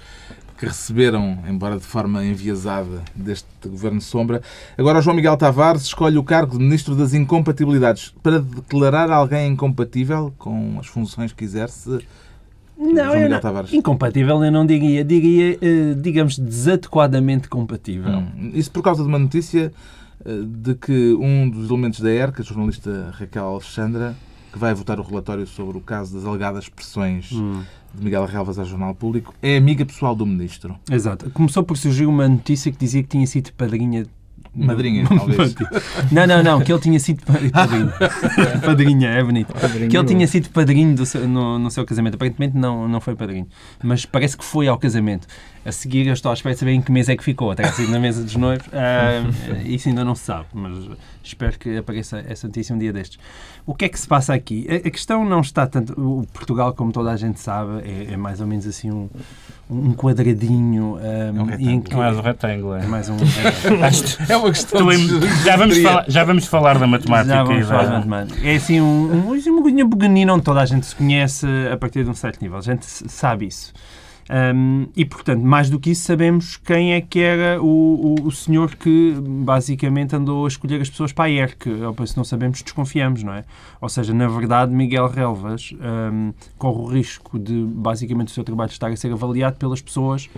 que 0.58 0.65
receberam, 0.67 1.39
embora 1.50 1.75
de 1.77 1.84
forma 1.84 2.24
enviesada, 2.24 3.01
deste 3.13 3.48
Governo 3.65 4.00
Sombra. 4.00 4.41
Agora 4.77 5.00
o 5.00 5.01
João 5.01 5.15
Miguel 5.15 5.36
Tavares 5.36 5.82
escolhe 5.82 6.17
o 6.17 6.24
cargo 6.24 6.58
de 6.58 6.63
Ministro 6.63 6.96
das 6.96 7.13
Incompatibilidades. 7.13 8.13
Para 8.24 8.39
declarar 8.39 9.12
alguém 9.12 9.51
incompatível 9.51 10.34
com 10.38 10.77
as 10.79 10.88
funções 10.88 11.34
que 11.34 11.43
exerce, 11.43 12.00
Não, 12.77 13.15
eu 13.15 13.30
não- 13.30 13.39
Tavares. 13.39 13.74
Incompatível 13.74 14.44
eu 14.44 14.51
não 14.51 14.65
diria. 14.65 15.03
Diria, 15.03 15.58
eh, 15.62 15.94
digamos, 15.96 16.38
desadequadamente 16.39 17.48
compatível. 17.48 18.12
Hum, 18.20 18.51
Isso 18.53 18.72
por 18.72 18.82
causa 18.84 19.03
de 19.03 19.10
uma 19.10 19.20
notícia 19.20 19.72
eh, 20.25 20.42
de 20.46 20.74
que 20.75 21.13
um 21.13 21.50
dos 21.50 21.70
elementos 21.70 22.00
da 22.00 22.10
ERC, 22.12 22.39
a 22.42 22.44
jornalista 22.44 23.12
Raquel 23.18 23.46
Alexandra, 23.46 24.15
que 24.51 24.58
vai 24.60 24.74
votar 24.74 25.00
o 25.00 25.03
relatório 25.03 25.46
sobre 25.48 25.77
o 25.77 25.82
caso 25.82 26.15
das 26.15 26.25
alegadas 26.25 26.70
pressões 26.70 27.32
Hum. 27.32 27.62
de 27.94 28.03
Miguel 28.03 28.25
Relvas 28.25 28.58
ao 28.60 28.65
Jornal 28.65 28.94
Público, 28.96 29.34
é 29.42 29.58
amiga 29.58 29.86
pessoal 29.86 30.15
do 30.15 30.25
Ministro. 30.25 30.75
Exato. 30.92 31.30
Começou 31.32 31.63
por 31.63 31.77
surgir 31.77 32.06
uma 32.06 32.27
notícia 32.27 32.72
que 32.72 32.77
dizia 32.77 33.01
que 33.03 33.10
tinha 33.10 33.25
sido 33.27 33.51
padrinha. 33.53 34.06
Madrinha, 34.56 35.06
talvez. 35.08 35.56
Não, 36.12 36.28
não, 36.28 36.44
não, 36.44 36.62
que 36.62 36.72
ele 36.72 36.80
tinha 36.82 37.00
sido 37.00 37.24
pa- 37.26 37.34
padrinho. 37.52 37.92
padrinha, 38.64 39.10
é 39.10 39.24
bonito. 39.24 39.54
Que 39.90 39.98
ele 39.98 40.08
tinha 40.08 40.28
sido 40.28 40.50
padrinho 40.50 40.96
do 40.96 41.06
seu- 41.06 41.28
no, 41.28 41.58
no 41.58 41.72
seu 41.72 41.84
casamento. 41.86 42.16
Aparentemente 42.16 42.56
não, 42.56 42.88
não 42.88 43.02
foi 43.02 43.16
padrinho, 43.16 43.48
mas 43.84 44.06
parece 44.06 44.38
que 44.38 44.46
foi 44.46 44.68
ao 44.68 44.78
casamento. 44.78 45.28
A 45.66 45.72
seguir, 45.72 46.06
eu 46.08 46.14
estou 46.14 46.30
à 46.30 46.34
espera 46.34 46.54
de 46.54 46.60
saber 46.60 46.74
em 46.74 46.82
que 46.82 46.92
mesa 46.92 47.14
é 47.14 47.18
que 47.18 47.24
ficou. 47.24 47.56
Terá 47.56 47.72
sido 47.72 47.90
na 47.92 48.00
mesa 48.00 48.22
dos 48.22 48.36
noivos. 48.36 48.68
Ah, 48.74 49.24
isso 49.66 49.88
ainda 49.90 50.04
não 50.04 50.14
se 50.14 50.24
sabe, 50.26 50.46
mas 50.54 50.78
espero 51.24 51.58
que 51.58 51.78
apareça 51.78 52.24
essa 52.28 52.46
notícia 52.48 52.76
um 52.76 52.78
dia 52.78 52.92
destes. 52.92 53.18
O 53.66 53.74
que 53.74 53.86
é 53.86 53.90
que 53.90 53.98
se 54.00 54.06
passa 54.08 54.34
aqui? 54.34 54.68
A, 54.70 54.88
a 54.88 54.92
questão 54.92 55.24
não 55.24 55.40
está 55.40 55.66
tanto. 55.66 55.94
O 56.00 56.28
Portugal, 56.34 56.74
como 56.74 56.92
toda 56.92 57.12
a 57.12 57.16
gente 57.16 57.40
sabe, 57.40 57.82
é, 57.88 58.14
é 58.14 58.18
mais 58.18 58.42
ou 58.42 58.46
menos 58.48 58.68
assim 58.68 58.92
um, 58.92 59.10
um 59.74 59.94
quadradinho 59.94 60.98
É 61.01 61.32
um 61.32 61.42
um, 61.42 61.46
retângulo. 61.46 61.72
em 61.72 61.82
que 61.82 61.94
Não 61.96 62.03
é 62.03 62.22
retângulo, 62.22 62.75
é. 62.75 62.84
é 62.84 62.88
mais 62.88 63.10
um 63.10 63.18
É 64.30 64.38
uma 64.38 64.50
questão 64.50 64.88
de 64.88 65.44
já, 65.44 65.56
vamos 65.58 65.77
falar, 65.80 66.06
já 66.08 66.24
vamos 66.24 66.46
falar 66.46 66.77
da 66.80 66.88
matemática. 66.88 67.34
Já 67.36 67.44
vamos 67.44 67.68
falar 67.68 67.84
da- 67.86 67.92
matemática. 67.98 68.48
É 68.48 68.56
assim 68.56 68.80
um, 68.82 68.86
um, 68.86 69.32
um 69.34 69.56
bocadinho 69.58 69.89
pequenino 69.89 70.34
onde 70.34 70.44
toda 70.44 70.62
a 70.62 70.65
gente 70.65 70.86
se 70.86 70.96
conhece 70.96 71.46
a 71.72 71.77
partir 71.77 72.03
de 72.03 72.10
um 72.10 72.13
certo 72.13 72.42
nível. 72.42 72.58
A 72.58 72.62
gente 72.62 72.86
sabe 72.86 73.48
isso. 73.48 73.74
Um, 74.30 74.88
e, 74.96 75.03
portanto, 75.03 75.42
mais 75.42 75.70
do 75.70 75.80
que 75.80 75.92
isso, 75.92 76.03
sabemos 76.03 76.58
quem 76.58 76.94
é 76.94 77.01
que 77.01 77.20
era 77.20 77.62
o, 77.62 78.15
o, 78.22 78.27
o 78.27 78.32
senhor 78.32 78.75
que 78.75 79.15
basicamente 79.20 80.15
andou 80.15 80.46
a 80.46 80.48
escolher 80.48 80.82
as 80.82 80.89
pessoas 80.89 81.12
para 81.12 81.25
a 81.25 81.30
ERC. 81.30 81.70
Ou, 81.70 82.08
Se 82.08 82.15
não 82.15 82.24
sabemos, 82.24 82.62
desconfiamos, 82.62 83.24
não 83.24 83.34
é? 83.34 83.44
Ou 83.82 83.89
seja, 83.89 84.13
na 84.13 84.27
verdade, 84.27 84.72
Miguel 84.72 85.08
Relvas 85.08 85.74
um, 85.74 86.34
corre 86.58 86.80
o 86.80 86.86
risco 86.86 87.38
de, 87.38 87.63
basicamente, 87.63 88.30
o 88.30 88.32
seu 88.32 88.44
trabalho 88.44 88.70
estar 88.70 88.89
a 88.89 88.96
ser 88.96 89.12
avaliado 89.12 89.58
pelas 89.58 89.82
pessoas 89.82 90.30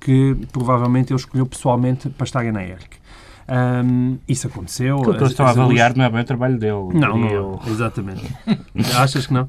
que 0.00 0.36
provavelmente 0.52 1.12
ele 1.12 1.18
escolheu 1.18 1.46
pessoalmente 1.46 2.08
para 2.10 2.24
estarem 2.24 2.52
na 2.52 2.62
ERC. 2.62 3.05
Um, 3.48 4.18
isso 4.28 4.48
aconteceu. 4.48 4.98
Aquilo 4.98 5.18
que 5.18 5.24
As- 5.24 5.30
estão 5.30 5.46
a 5.46 5.50
as 5.50 5.56
avaliar 5.58 5.96
não 5.96 6.04
é 6.04 6.10
bem 6.10 6.20
o 6.20 6.24
trabalho 6.24 6.58
dele. 6.58 6.72
não, 6.94 7.16
não, 7.16 7.28
eu. 7.30 7.60
exatamente. 7.68 8.24
Achas 8.96 9.26
que 9.26 9.32
não? 9.32 9.48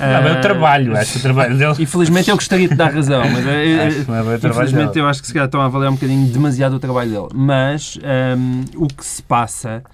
Não 0.00 0.06
é 0.06 0.22
bem 0.22 0.32
Ah, 0.32 0.38
o 0.38 0.40
trabalho, 0.40 0.96
acho 0.96 1.12
que 1.12 1.18
o 1.18 1.22
trabalho 1.22 1.56
dele. 1.56 1.74
Infelizmente 1.78 2.28
eu 2.30 2.36
gostaria 2.36 2.68
de 2.68 2.74
dar 2.74 2.92
razão, 2.92 3.22
mas 3.30 3.44
Acho 3.86 4.04
que 4.04 4.10
não 4.10 4.16
é 4.18 4.22
bem 4.24 4.34
o 4.34 4.38
trabalho 4.40 4.66
infelizmente 4.66 4.88
dele. 4.94 5.00
eu 5.00 5.08
acho 5.08 5.20
que 5.20 5.26
se 5.28 5.32
calhar 5.32 5.46
estão 5.46 5.60
a 5.60 5.66
avaliar 5.66 5.92
um 5.92 5.94
bocadinho 5.94 6.26
demasiado 6.32 6.74
o 6.74 6.80
trabalho 6.80 7.10
dele. 7.10 7.28
Mas 7.34 7.98
ahm, 8.02 8.64
o 8.74 8.88
que 8.88 9.04
se 9.06 9.22
passa 9.22 9.84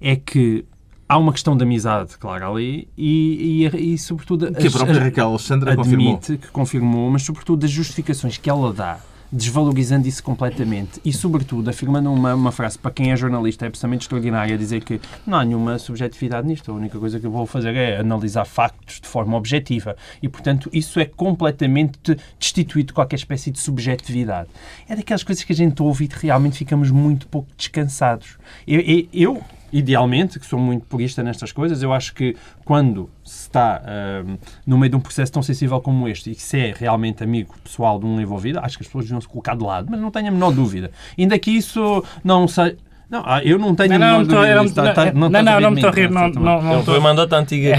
é 0.00 0.14
que 0.14 0.64
há 1.08 1.16
uma 1.16 1.32
questão 1.32 1.56
de 1.56 1.62
amizade, 1.64 2.18
claro, 2.18 2.52
ali 2.52 2.86
e, 2.96 3.66
e, 3.72 3.94
e 3.94 3.98
sobretudo 3.98 4.52
Que 4.52 4.64
a 4.64 4.66
as- 4.66 4.72
própria 4.74 4.98
as- 4.98 5.04
Raquel 5.04 5.28
Alexandra 5.28 5.74
confirmou. 5.74 6.18
que 6.18 6.36
confirmou, 6.52 7.10
mas 7.10 7.22
sobretudo 7.22 7.60
das 7.60 7.70
justificações 7.70 8.36
que 8.36 8.50
ela 8.50 8.70
dá, 8.72 8.98
desvalorizando 9.30 10.08
isso 10.08 10.22
completamente 10.22 11.00
e, 11.04 11.12
sobretudo, 11.12 11.68
afirmando 11.68 12.12
uma, 12.12 12.34
uma 12.34 12.52
frase 12.52 12.78
para 12.78 12.90
quem 12.90 13.12
é 13.12 13.16
jornalista 13.16 13.64
é 13.64 13.68
absolutamente 13.68 14.02
extraordinária, 14.04 14.56
dizer 14.56 14.82
que 14.82 15.00
não 15.26 15.38
há 15.38 15.44
nenhuma 15.44 15.78
subjetividade 15.78 16.46
nisto, 16.46 16.70
a 16.70 16.74
única 16.74 16.98
coisa 16.98 17.20
que 17.20 17.26
eu 17.26 17.30
vou 17.30 17.46
fazer 17.46 17.74
é 17.76 17.98
analisar 18.00 18.44
factos 18.44 19.00
de 19.00 19.06
forma 19.08 19.36
objetiva 19.36 19.96
e, 20.22 20.28
portanto, 20.28 20.70
isso 20.72 20.98
é 20.98 21.04
completamente 21.04 22.16
destituído 22.38 22.88
de 22.88 22.92
qualquer 22.94 23.16
espécie 23.16 23.50
de 23.50 23.58
subjetividade. 23.58 24.48
É 24.88 24.96
daquelas 24.96 25.22
coisas 25.22 25.44
que 25.44 25.52
a 25.52 25.56
gente 25.56 25.82
ouve 25.82 26.04
e 26.06 26.08
realmente 26.20 26.56
ficamos 26.58 26.90
muito 26.90 27.26
pouco 27.28 27.48
descansados. 27.56 28.38
eu, 28.66 29.06
eu- 29.12 29.42
idealmente, 29.72 30.38
que 30.38 30.46
sou 30.46 30.58
muito 30.58 30.86
purista 30.86 31.22
nestas 31.22 31.52
coisas, 31.52 31.82
eu 31.82 31.92
acho 31.92 32.14
que 32.14 32.36
quando 32.64 33.10
se 33.24 33.42
está 33.42 33.82
ahm, 33.84 34.36
no 34.66 34.78
meio 34.78 34.90
de 34.90 34.96
um 34.96 35.00
processo 35.00 35.32
tão 35.32 35.42
sensível 35.42 35.80
como 35.80 36.08
este 36.08 36.30
e 36.30 36.34
que 36.34 36.42
se 36.42 36.58
é 36.58 36.74
realmente 36.76 37.22
amigo 37.22 37.54
pessoal 37.62 37.98
de 37.98 38.06
um 38.06 38.20
envolvido, 38.20 38.58
acho 38.60 38.76
que 38.76 38.82
as 38.82 38.88
pessoas 38.88 39.04
deviam 39.04 39.20
se 39.20 39.28
colocar 39.28 39.56
de 39.56 39.64
lado, 39.64 39.88
mas 39.90 40.00
não 40.00 40.10
tenho 40.10 40.28
a 40.28 40.30
menor 40.30 40.52
dúvida. 40.52 40.90
Ainda 41.18 41.38
que 41.38 41.50
isso 41.50 42.04
não 42.24 42.48
sei. 42.48 42.76
Não, 43.10 43.22
ah, 43.24 43.42
eu 43.42 43.58
não 43.58 43.74
tenho 43.74 43.88
Não, 43.88 43.96
a 43.96 43.98
não, 43.98 44.18
menor 44.18 44.18
não, 44.18 44.42
dúvida. 44.42 44.54
não. 44.54 44.68
Tá- 44.70 44.82
não, 44.84 44.92
tá- 44.94 45.12
não, 45.14 45.30
não, 45.30 45.60
não 45.60 45.68
de 45.70 45.74
me 45.74 45.74
estou 45.76 45.90
a 45.90 45.92
rir, 45.94 46.10
não, 46.10 46.30
tá- 46.30 46.40
não, 46.40 46.62
não 46.62 46.84
foi 46.84 47.00
mandar-te 47.00 47.34
a 47.34 47.38
antiga. 47.38 47.78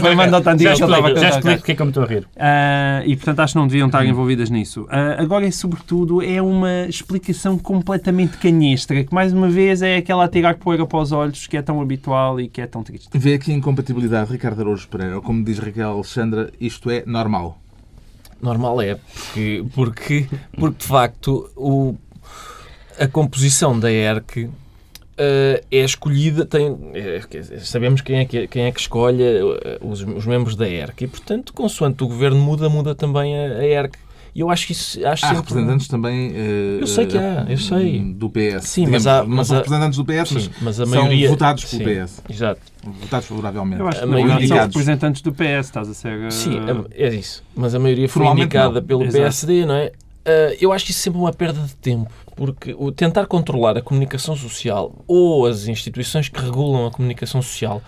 Foi 0.00 0.14
mandar-te 0.14 0.48
a 0.48 0.52
antiga 0.52 0.76
Já 0.76 1.28
explico, 1.30 1.56
porque 1.58 1.72
é 1.72 1.74
que 1.74 1.80
eu 1.80 1.86
me 1.86 1.90
estou 1.90 2.02
a 2.02 2.06
rir. 2.06 2.28
Ah, 2.36 3.02
e 3.06 3.16
portanto 3.16 3.40
acho 3.40 3.54
que 3.54 3.58
não 3.58 3.66
deviam 3.66 3.86
estar 3.86 4.04
envolvidas 4.04 4.50
nisso. 4.50 4.86
Ah, 4.90 5.16
agora, 5.18 5.46
é, 5.46 5.50
sobretudo, 5.50 6.22
é 6.22 6.42
uma 6.42 6.86
explicação 6.88 7.56
completamente 7.56 8.36
canhestra, 8.36 9.02
que 9.02 9.14
mais 9.14 9.32
uma 9.32 9.48
vez 9.48 9.80
é 9.80 9.96
aquela 9.96 10.26
a 10.26 10.28
tirar 10.28 10.56
poeira 10.56 10.84
para 10.86 10.98
os 10.98 11.10
olhos 11.10 11.46
que 11.46 11.56
é 11.56 11.62
tão 11.62 11.80
habitual 11.80 12.38
e 12.38 12.46
que 12.46 12.60
é 12.60 12.66
tão 12.66 12.82
triste. 12.82 13.08
Vê 13.14 13.32
aqui 13.32 13.52
incompatibilidade, 13.54 14.30
Ricardo 14.30 14.60
Araújo 14.60 14.86
Pereira, 14.88 15.16
ou 15.16 15.22
como 15.22 15.42
diz 15.42 15.58
Raquel 15.58 15.88
Alexandra, 15.90 16.50
isto 16.60 16.90
é 16.90 17.02
normal. 17.06 17.58
Normal 18.42 18.82
é, 18.82 18.96
porque, 18.96 19.64
porque, 19.74 20.26
porque 20.58 20.78
de 20.80 20.84
facto 20.86 21.50
o, 21.56 21.94
a 23.00 23.06
composição 23.08 23.78
da 23.80 23.90
ERC 23.90 24.50
eh, 25.18 25.62
é 25.70 25.78
escolhida, 25.84 26.44
tem, 26.44 26.76
é, 26.94 27.20
sabemos 27.60 28.00
quem 28.00 28.18
é 28.18 28.24
que, 28.24 28.46
quem 28.48 28.64
é 28.64 28.72
que 28.72 28.80
escolhe 28.80 29.22
eh, 29.22 29.78
os, 29.80 30.02
os 30.02 30.26
membros 30.26 30.56
da 30.56 30.68
ERC 30.68 31.02
e, 31.04 31.06
portanto, 31.06 31.52
consoante 31.52 32.02
o 32.04 32.08
governo 32.08 32.38
muda, 32.38 32.68
muda 32.68 32.94
também 32.94 33.34
a, 33.36 33.58
a 33.58 33.64
ERC. 33.66 33.96
E 34.34 34.40
eu 34.40 34.50
acho 34.50 34.70
isso. 34.70 34.98
Acho 35.06 35.24
Há 35.24 35.28
sempre- 35.28 35.36
representantes 35.48 35.88
também 35.88 36.30
eh, 36.34 36.78
Eu 36.82 36.86
sei 36.86 37.06
que 37.06 37.16
há, 37.16 37.46
eu 37.48 37.56
sei. 37.56 38.00
do 38.12 38.28
PS. 38.28 38.64
Sim, 38.68 38.84
Digamos, 38.84 39.04
mas 39.04 39.06
há- 39.06 39.22
não 39.22 39.36
mas 39.36 39.46
são 39.46 39.56
há- 39.56 39.60
representantes 39.60 39.96
do 39.98 40.04
PS, 40.04 40.28
Sim, 40.28 40.50
mas 40.60 40.78
a 40.80 40.84
são 40.84 40.94
maioria. 40.94 41.28
votados 41.30 41.64
pelo 41.64 41.82
Sim, 41.82 41.88
PS. 42.04 42.22
Exato. 42.28 42.60
Votados 43.00 43.26
favoravelmente. 43.28 43.80
Eu 43.80 43.88
acho 43.88 43.98
que 44.00 44.04
A 44.04 44.06
maioria- 44.06 44.32
são 44.34 44.40
indicados. 44.42 44.76
representantes 44.76 45.22
do 45.22 45.32
PS, 45.32 45.66
estás 45.68 45.88
a 45.88 45.94
ser. 45.94 46.26
ah, 46.26 46.30
Sim, 46.30 46.58
é 46.94 47.08
isso. 47.14 47.42
Mas 47.54 47.74
a 47.74 47.78
maioria 47.78 48.08
foi 48.10 48.20
Formalmente 48.20 48.44
indicada 48.44 48.78
não. 48.82 48.86
pelo 48.86 49.02
Exato. 49.04 49.16
PSD, 49.22 49.64
não 49.64 49.74
é? 49.74 49.92
Ah, 50.26 50.56
eu 50.60 50.72
acho 50.72 50.90
isso 50.90 51.00
sempre 51.00 51.18
uma 51.20 51.32
perda 51.32 51.60
de 51.60 51.74
tempo, 51.76 52.10
porque 52.34 52.74
o 52.78 52.90
tentar 52.90 53.26
controlar 53.26 53.76
a 53.78 53.82
comunicação 53.82 54.34
social 54.36 54.92
ou 55.06 55.46
as 55.46 55.68
instituições 55.68 56.28
que 56.28 56.40
regulam 56.40 56.86
a 56.86 56.90
comunicação 56.90 57.40
social, 57.40 57.80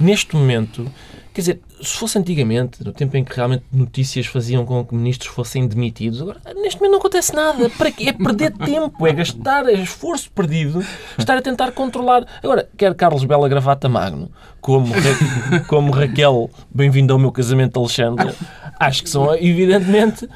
neste 0.00 0.34
momento, 0.36 0.86
quer 1.34 1.40
dizer, 1.40 1.60
se 1.82 1.94
fosse 1.96 2.16
antigamente, 2.18 2.84
no 2.84 2.92
tempo 2.92 3.16
em 3.16 3.24
que 3.24 3.34
realmente 3.34 3.64
notícias 3.72 4.26
faziam 4.26 4.64
com 4.64 4.84
que 4.84 4.94
ministros 4.94 5.34
fossem 5.34 5.66
demitidos, 5.66 6.22
agora, 6.22 6.40
neste 6.54 6.76
momento 6.78 6.92
não 6.92 6.98
acontece 7.00 7.34
nada. 7.34 7.68
Para 7.70 7.90
quê? 7.90 8.08
É 8.08 8.12
perder 8.12 8.52
tempo, 8.52 9.04
é 9.06 9.12
gastar, 9.12 9.68
é 9.68 9.72
esforço 9.74 10.30
perdido, 10.30 10.84
estar 11.18 11.36
a 11.36 11.42
tentar 11.42 11.72
controlar. 11.72 12.24
Agora, 12.42 12.68
quer 12.76 12.94
Carlos 12.94 13.24
Bela 13.24 13.48
Gravata 13.48 13.88
Magno, 13.88 14.30
como, 14.60 14.92
Ra- 14.94 15.60
como 15.66 15.90
Raquel, 15.90 16.48
bem-vindo 16.72 17.12
ao 17.12 17.18
meu 17.18 17.32
casamento, 17.32 17.78
Alexandre, 17.80 18.32
acho 18.78 19.02
que 19.02 19.10
são, 19.10 19.34
evidentemente, 19.34 20.28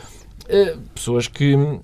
pessoas 0.95 1.29
que, 1.29 1.55
eh, 1.55 1.81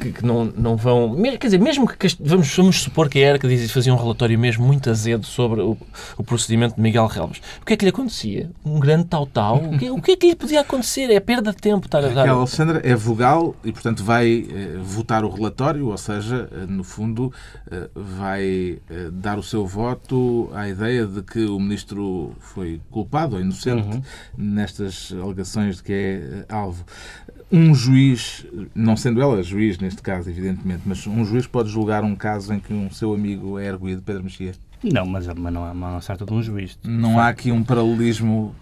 que, 0.00 0.12
que 0.12 0.24
não, 0.24 0.44
não 0.56 0.76
vão. 0.76 1.14
Quer 1.38 1.46
dizer, 1.46 1.60
mesmo 1.60 1.86
que. 1.86 2.06
Vamos, 2.20 2.54
vamos 2.54 2.82
supor 2.82 3.08
que 3.08 3.18
a 3.18 3.32
ERCA 3.32 3.48
diz, 3.48 3.70
fazia 3.70 3.92
um 3.92 3.96
relatório 3.96 4.38
mesmo 4.38 4.66
muito 4.66 4.90
azedo 4.90 5.26
sobre 5.26 5.60
o, 5.60 5.76
o 6.16 6.24
procedimento 6.24 6.76
de 6.76 6.80
Miguel 6.80 7.06
Relvas. 7.06 7.40
O 7.60 7.64
que 7.64 7.72
é 7.72 7.76
que 7.76 7.84
lhe 7.84 7.90
acontecia? 7.90 8.50
Um 8.64 8.78
grande 8.78 9.06
tal-tal? 9.06 9.56
O 9.56 9.78
que, 9.78 9.90
o 9.90 10.00
que 10.00 10.12
é 10.12 10.16
que 10.16 10.26
lhe 10.26 10.36
podia 10.36 10.60
acontecer? 10.60 11.10
É 11.10 11.20
perda 11.20 11.50
de 11.50 11.58
tempo 11.58 11.86
estar 11.86 11.98
a 11.98 12.08
dar. 12.08 12.22
Raquel 12.22 12.38
Alexandra 12.38 12.80
é 12.84 12.94
vogal 12.94 13.54
e, 13.64 13.72
portanto, 13.72 14.02
vai 14.02 14.46
eh, 14.48 14.78
votar 14.82 15.24
o 15.24 15.30
relatório, 15.30 15.88
ou 15.88 15.96
seja, 15.96 16.48
eh, 16.52 16.66
no 16.66 16.84
fundo, 16.84 17.32
eh, 17.70 17.88
vai 17.94 18.78
eh, 18.90 19.10
dar 19.12 19.38
o 19.38 19.42
seu 19.42 19.66
voto 19.66 20.50
à 20.54 20.68
ideia 20.68 21.06
de 21.06 21.22
que 21.22 21.44
o 21.44 21.58
ministro 21.58 22.32
foi 22.38 22.80
culpado 22.90 23.36
ou 23.36 23.42
inocente 23.42 24.02
nestas 24.36 25.12
alegações 25.22 25.76
de 25.76 25.82
que 25.82 25.92
é 25.92 25.96
eh, 25.96 26.44
alvo. 26.48 26.84
Um 27.56 27.72
juiz, 27.72 28.44
não 28.74 28.96
sendo 28.96 29.22
ela 29.22 29.40
juiz 29.40 29.78
neste 29.78 30.02
caso, 30.02 30.28
evidentemente, 30.28 30.82
mas 30.84 31.06
um 31.06 31.24
juiz 31.24 31.46
pode 31.46 31.68
julgar 31.68 32.02
um 32.02 32.16
caso 32.16 32.52
em 32.52 32.58
que 32.58 32.74
um 32.74 32.90
seu 32.90 33.14
amigo 33.14 33.60
é 33.60 33.66
erguido, 33.66 34.02
Pedro 34.02 34.24
Mexia. 34.24 34.54
Não, 34.92 35.06
mas, 35.06 35.26
mas 35.28 35.52
não 35.52 35.66
é 35.66 35.72
uma 35.72 36.00
certa 36.00 36.24
de 36.24 36.32
um 36.32 36.42
juiz. 36.42 36.78
Não 36.84 37.18
há 37.18 37.28
aqui 37.28 37.50
um 37.50 37.62
paralelismo 37.64 38.54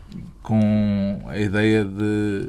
com 0.42 1.20
a 1.28 1.38
ideia 1.38 1.84
de, 1.84 2.48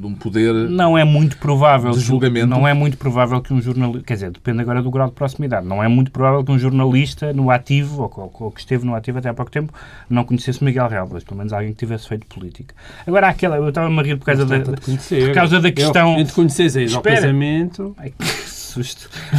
de 0.00 0.06
um 0.06 0.14
poder. 0.14 0.52
Não 0.52 0.98
é 0.98 1.04
muito 1.04 1.36
provável. 1.38 1.92
De 1.92 1.98
que- 1.98 2.04
julgamento. 2.04 2.46
Não 2.48 2.66
é 2.66 2.74
muito 2.74 2.96
provável 2.96 3.40
que 3.40 3.54
um 3.54 3.60
jornalista. 3.60 4.02
Quer 4.04 4.14
dizer, 4.14 4.30
depende 4.32 4.60
agora 4.60 4.82
do 4.82 4.90
grau 4.90 5.06
de 5.08 5.14
proximidade. 5.14 5.66
Não 5.66 5.82
é 5.82 5.88
muito 5.88 6.10
provável 6.10 6.44
que 6.44 6.50
um 6.50 6.58
jornalista 6.58 7.32
no 7.32 7.50
ativo, 7.50 8.02
ou, 8.02 8.08
que- 8.30 8.42
ou 8.42 8.50
que 8.50 8.60
esteve 8.60 8.84
no 8.84 8.94
ativo 8.94 9.18
até 9.18 9.28
há 9.28 9.34
pouco 9.34 9.50
tempo, 9.50 9.72
não 10.10 10.24
conhecesse 10.24 10.62
Miguel 10.62 10.88
Relvas. 10.88 11.22
Pelo 11.24 11.38
menos 11.38 11.52
alguém 11.52 11.70
que 11.72 11.78
tivesse 11.78 12.08
feito 12.08 12.26
política. 12.26 12.74
Agora, 13.06 13.28
há 13.28 13.30
aquela. 13.30 13.56
Eu 13.56 13.68
estava-me 13.68 13.98
a 13.98 14.02
rir 14.02 14.16
por 14.16 14.24
causa 14.26 14.44
da. 14.44 14.60
Por 14.60 15.32
causa 15.34 15.60
da 15.60 15.72
questão- 15.72 16.14
Eu, 16.14 16.20
entre 16.20 16.34
conheceres 16.34 16.76
aí 16.76 16.92
ao 16.94 17.00
casamento. 17.20 17.94
Ai, 17.98 18.10
que 18.10 18.26
susto. 18.68 19.08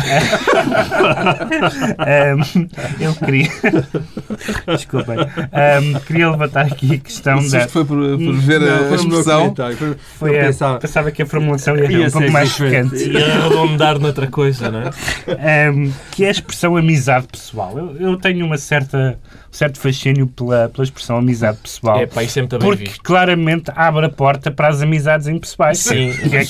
Ahm, 2.00 2.68
eu 3.00 3.14
queria. 3.16 3.50
Desculpem. 4.68 5.18
Ahm, 5.20 6.00
queria 6.06 6.30
levantar 6.32 6.66
aqui 6.66 6.96
a 6.96 6.98
questão 6.98 7.40
Isso 7.40 7.52
da. 7.52 7.68
foi 7.68 7.86
por, 7.86 7.98
por 7.98 8.34
ver 8.36 8.60
Não, 8.62 8.88
a 8.88 8.92
o 8.92 8.96
expressão. 8.96 9.56
foi- 9.56 9.96
Foi 10.18 10.36
eu 10.36 10.40
a- 10.42 10.46
pensava- 10.46 10.80
pensava 10.80 11.12
que 11.12 11.22
a 11.22 11.26
formulação 11.26 11.76
ia 11.78 11.88
ser 11.88 11.92
Ia 12.00 12.08
um 12.08 12.12
pouco 12.12 12.32
mais 12.32 12.50
diferente. 12.50 12.98
chocante. 13.00 13.12
E 13.12 13.24
arredondar 13.24 14.00
noutra 14.00 14.28
coisa, 14.28 14.70
não 14.72 14.82
é? 14.82 15.70
um, 15.72 15.92
que 16.12 16.24
é 16.26 16.28
a 16.28 16.32
expressão 16.32 16.76
amizade 16.78 17.28
pessoal. 17.28 17.78
Eu, 17.78 17.96
eu 18.12 18.18
tenho 18.18 18.46
uma 18.46 18.58
certa, 18.58 19.18
um 19.50 19.54
certo 19.54 19.80
fascínio 19.80 20.28
pela, 20.28 20.70
pela 20.70 20.84
expressão 20.84 21.18
amizade 21.18 21.58
pessoal. 21.62 22.00
É, 22.00 22.06
pá, 22.06 22.24
isso 22.24 22.40
é 22.40 22.42
muito 22.42 22.58
bem 22.58 22.68
porque 22.70 22.84
visto. 22.86 23.02
claramente 23.04 23.72
abre 23.76 24.06
a 24.06 24.10
porta 24.10 24.52
para 24.52 24.68
as 24.68 24.82
amizades 24.82 25.28
impessoais. 25.28 25.80
Sim, 25.80 26.12
que 26.14 26.36
é, 26.36 26.46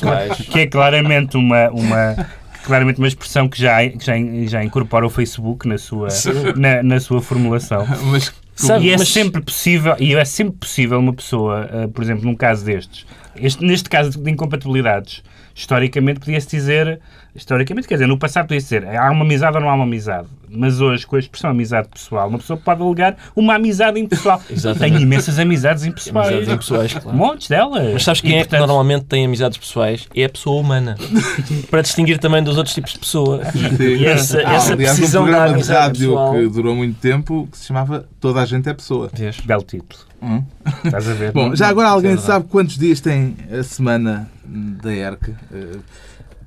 que 0.49 0.59
é 0.59 0.67
claramente 0.67 1.37
uma, 1.37 1.69
uma, 1.69 2.27
claramente 2.63 2.97
uma 2.99 3.07
expressão 3.07 3.47
que 3.47 3.59
já, 3.61 3.87
que 3.89 4.05
já, 4.05 4.13
já 4.47 4.63
incorpora 4.63 5.05
o 5.05 5.09
Facebook 5.09 5.67
na 5.67 5.77
sua, 5.77 6.07
na, 6.55 6.83
na 6.83 6.99
sua 6.99 7.21
formulação. 7.21 7.85
Mas 8.11 8.31
Sabe, 8.55 8.87
e 8.87 8.89
é 8.91 8.97
mas- 8.97 9.07
sempre 9.07 9.41
possível, 9.41 9.95
e 9.99 10.13
é 10.15 10.25
sempre 10.25 10.57
possível 10.57 10.99
uma 10.99 11.13
pessoa, 11.13 11.69
eh, 11.71 11.87
por 11.87 12.03
exemplo, 12.03 12.25
num 12.25 12.35
caso 12.35 12.65
destes, 12.65 13.05
este- 13.37 13.63
neste 13.63 13.89
caso 13.89 14.21
de 14.21 14.29
incompatibilidades, 14.29 15.23
historicamente 15.55 16.19
podia-se 16.19 16.47
dizer, 16.49 16.99
historicamente, 17.39 17.87
quer 17.87 17.95
dizer, 17.95 18.07
no 18.07 18.17
passado 18.17 18.47
podia 18.47 18.61
ser 18.61 18.85
há 18.87 19.09
uma 19.11 19.23
amizade 19.23 19.55
ou 19.57 19.61
não 19.61 19.69
há 19.69 19.73
uma 19.73 19.85
amizade, 19.85 20.27
mas 20.49 20.81
hoje, 20.81 21.05
com 21.05 21.15
a 21.15 21.19
expressão 21.19 21.49
amizade 21.49 21.87
pessoal, 21.87 22.27
uma 22.27 22.37
pessoa 22.37 22.57
pode 22.57 22.81
alegar 22.81 23.17
uma 23.35 23.55
amizade 23.55 23.99
impessoal. 23.99 24.41
Exatamente. 24.49 24.91
Tenho 24.91 25.01
imensas 25.01 25.39
amizades 25.39 25.85
impessoais. 25.85 26.27
Amizades 26.27 26.53
impessoais, 26.53 26.93
claro. 26.93 27.17
Montes 27.17 27.47
delas. 27.47 27.93
Mas 27.93 28.03
sabes 28.03 28.21
quem 28.21 28.31
E, 28.31 28.35
é 28.35 28.45
que 28.45 28.57
normalmente 28.57 29.05
tem 29.05 29.25
amizades 29.25 29.57
pessoais? 29.57 30.07
É 30.15 30.25
a 30.25 30.29
pessoa 30.29 30.59
humana. 30.59 30.97
Para 31.69 31.81
distinguir 31.81 32.17
também 32.19 32.43
dos 32.43 32.57
outros 32.57 32.73
tipos 32.73 32.93
de 32.93 32.99
pessoa. 32.99 33.41
E, 33.79 33.83
e 33.83 34.05
essa, 34.05 34.39
Ah, 34.39 34.55
essa 34.55 34.73
aliás, 34.73 34.93
um 34.93 34.97
precisão 34.97 35.25
da 35.25 35.31
programa 35.31 35.47
de 35.47 35.53
amizade 35.53 35.79
rádio 35.79 36.09
pessoal... 36.09 36.33
que 36.33 36.47
durou 36.47 36.75
muito 36.75 36.99
tempo 36.99 37.47
que 37.51 37.57
se 37.57 37.65
chamava 37.65 38.05
Toda 38.19 38.41
a 38.41 38.45
Gente 38.45 38.67
é 38.69 38.73
Pessoa. 38.73 39.09
Vês? 39.13 39.39
Belo 39.39 39.63
título. 39.63 40.09
Hum. 40.21 40.43
Estás 40.83 41.07
a 41.07 41.13
ver? 41.13 41.31
Bom, 41.31 41.55
já 41.55 41.69
agora 41.69 41.89
alguém 41.89 42.17
sabe 42.17 42.47
quantos 42.49 42.77
dias 42.77 42.99
tem 42.99 43.37
a 43.57 43.63
semana 43.63 44.29
da 44.45 44.93
ERC? 44.93 45.33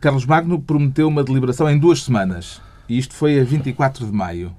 Carlos 0.03 0.27
Magno 0.27 0.61
prometeu 0.61 1.07
uma 1.07 1.23
deliberação 1.23 1.71
em 1.71 1.79
duas 1.79 2.03
semanas. 2.03 2.61
E 2.89 2.99
isto 2.99 3.15
foi 3.15 3.39
a 3.41 3.45
24 3.45 4.05
de 4.05 4.13
maio. 4.13 4.53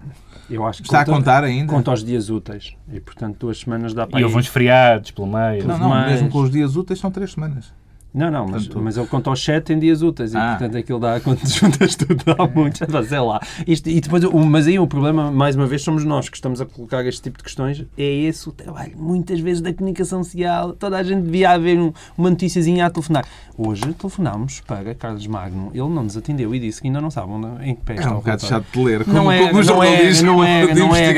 Eu 0.50 0.66
acho 0.66 0.82
que 0.82 0.88
Está 0.88 1.02
a 1.02 1.06
conta- 1.06 1.18
contar 1.18 1.44
ainda? 1.44 1.72
Conta 1.72 1.92
aos 1.92 2.04
dias 2.04 2.30
úteis. 2.30 2.74
E, 2.92 3.00
portanto, 3.00 3.38
duas 3.40 3.60
semanas 3.60 3.94
dá 3.94 4.08
para 4.08 4.20
E 4.20 4.24
houve 4.24 4.38
uns 4.38 4.48
feriados 4.48 5.12
pelo 5.12 5.28
meio. 5.28 5.68
Não, 5.68 5.78
não, 5.78 5.90
mais. 5.90 6.14
mesmo 6.14 6.30
com 6.30 6.40
os 6.40 6.50
dias 6.50 6.76
úteis 6.78 6.98
são 7.00 7.12
três 7.12 7.34
semanas. 7.34 7.74
Não, 8.14 8.30
não, 8.30 8.46
mas, 8.46 8.64
Portanto- 8.68 8.84
mas 8.84 8.98
ele 8.98 9.08
conta 9.08 9.30
aos 9.32 9.44
7 9.44 9.74
em 9.74 9.80
dias 9.80 10.02
úteis 10.04 10.34
e, 10.34 10.38
Ah. 10.38 10.56
portanto, 10.58 10.78
aquilo 10.78 11.00
dá, 11.00 11.20
quando 11.20 11.40
juntas 11.48 11.96
tudo, 11.96 12.24
dá 12.24 12.48
muito. 12.48 12.80
Mas 12.92 13.08
sei 13.08 13.20
lá. 13.20 13.42
Isto, 13.66 13.90
e 13.90 14.00
depois, 14.00 14.24
mas 14.48 14.68
aí 14.68 14.78
o 14.78 14.86
problema, 14.86 15.32
mais 15.32 15.56
uma 15.56 15.66
vez, 15.66 15.82
somos 15.82 16.04
nós 16.06 16.30
que 16.30 16.36
estamos 16.38 16.62
a 16.62 16.66
colocar 16.66 17.04
este 17.08 17.22
tipo 17.24 17.38
de 17.40 17.44
questões. 17.44 17.84
É 17.98 18.04
esse 18.04 18.48
o 18.48 18.52
trabalho, 18.52 18.94
muitas 18.98 19.40
vezes, 19.40 19.62
da 19.62 19.74
comunicação 19.74 20.24
social. 20.24 20.74
Toda 20.74 20.98
a 20.98 21.04
gente 21.04 21.24
devia 21.24 21.50
haver 21.52 21.80
um- 21.80 21.92
uma 22.18 22.30
noticiazinha 22.30 22.86
a 22.86 22.90
telefonar. 22.92 23.26
Hoje 23.58 23.82
telefonámos 23.94 24.62
para 24.62 24.94
Carlos 24.94 25.26
Magno, 25.28 25.70
ele 25.74 25.82
não 25.90 26.04
nos 26.04 26.16
atendeu 26.16 26.54
e 26.54 26.60
disse 26.60 26.82
que 26.82 26.88
ainda 26.88 27.02
não 27.02 27.10
sabe 27.10 27.32
onde, 27.32 27.48
em 27.68 27.76
que 27.76 27.82
pé 27.82 27.94
É 27.94 27.96
está 27.98 28.10
um 28.12 28.14
o 28.14 28.18
bocado 28.18 28.46
chato 28.46 28.66
de 28.72 28.80
ler. 28.84 29.04
Como, 29.06 29.16
Não 29.18 29.32
é, 29.32 29.48
como 29.48 29.64
não 29.64 29.84
é, 29.84 30.22
não 30.22 30.44
é, 30.44 30.68
de 30.74 30.80
não 30.80 30.96
é. 30.96 31.12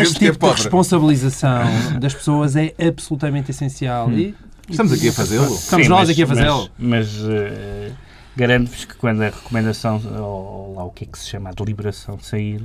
Este 0.00 0.16
é 0.16 0.18
tipo 0.18 0.32
de 0.32 0.38
pobre. 0.38 0.62
responsabilização 0.62 1.62
das 2.00 2.14
pessoas 2.14 2.56
é 2.56 2.74
absolutamente 2.86 3.50
essencial. 3.50 4.10
E, 4.12 4.34
Estamos 4.70 4.92
aqui 4.92 5.08
a 5.08 5.12
fazê-lo. 5.12 5.54
Estamos 5.54 5.86
Sim, 5.86 5.90
nós 5.90 6.00
mas- 6.00 6.10
aqui 6.10 6.22
a 6.22 6.26
fazê-lo. 6.26 6.68
Mas, 6.78 7.08
mas, 7.22 7.28
eh, 7.30 7.90
garanto-vos 8.36 8.84
que 8.84 8.94
quando 8.94 9.22
a 9.22 9.26
recomendação, 9.26 10.00
ou 10.18 10.74
lá 10.76 10.84
o 10.84 10.90
que 10.90 11.04
é 11.04 11.06
que 11.06 11.18
se 11.18 11.28
chama, 11.28 11.50
a 11.50 11.52
deliberação 11.52 12.18
sair, 12.20 12.62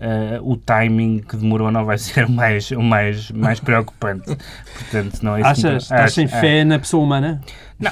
eh, 0.00 0.38
o 0.42 0.56
timing 0.56 1.18
que 1.18 1.36
demorou 1.36 1.70
não 1.70 1.84
vai 1.84 1.98
ser 1.98 2.24
o 2.26 2.30
mais, 2.30 2.70
o 2.70 2.80
mais, 2.82 3.30
mais 3.30 3.60
preocupante. 3.60 4.24
Portanto, 4.74 5.18
não 5.22 5.36
é 5.36 5.40
isso 5.42 5.54
que 5.54 5.62
me- 5.62 5.68
Achas? 5.70 5.82
Estás 5.84 6.00
acho- 6.04 6.14
sem 6.14 6.24
ah, 6.26 6.28
fé 6.40 6.64
na 6.64 6.78
pessoa 6.78 7.02
humana? 7.04 7.40
Não, 7.80 7.90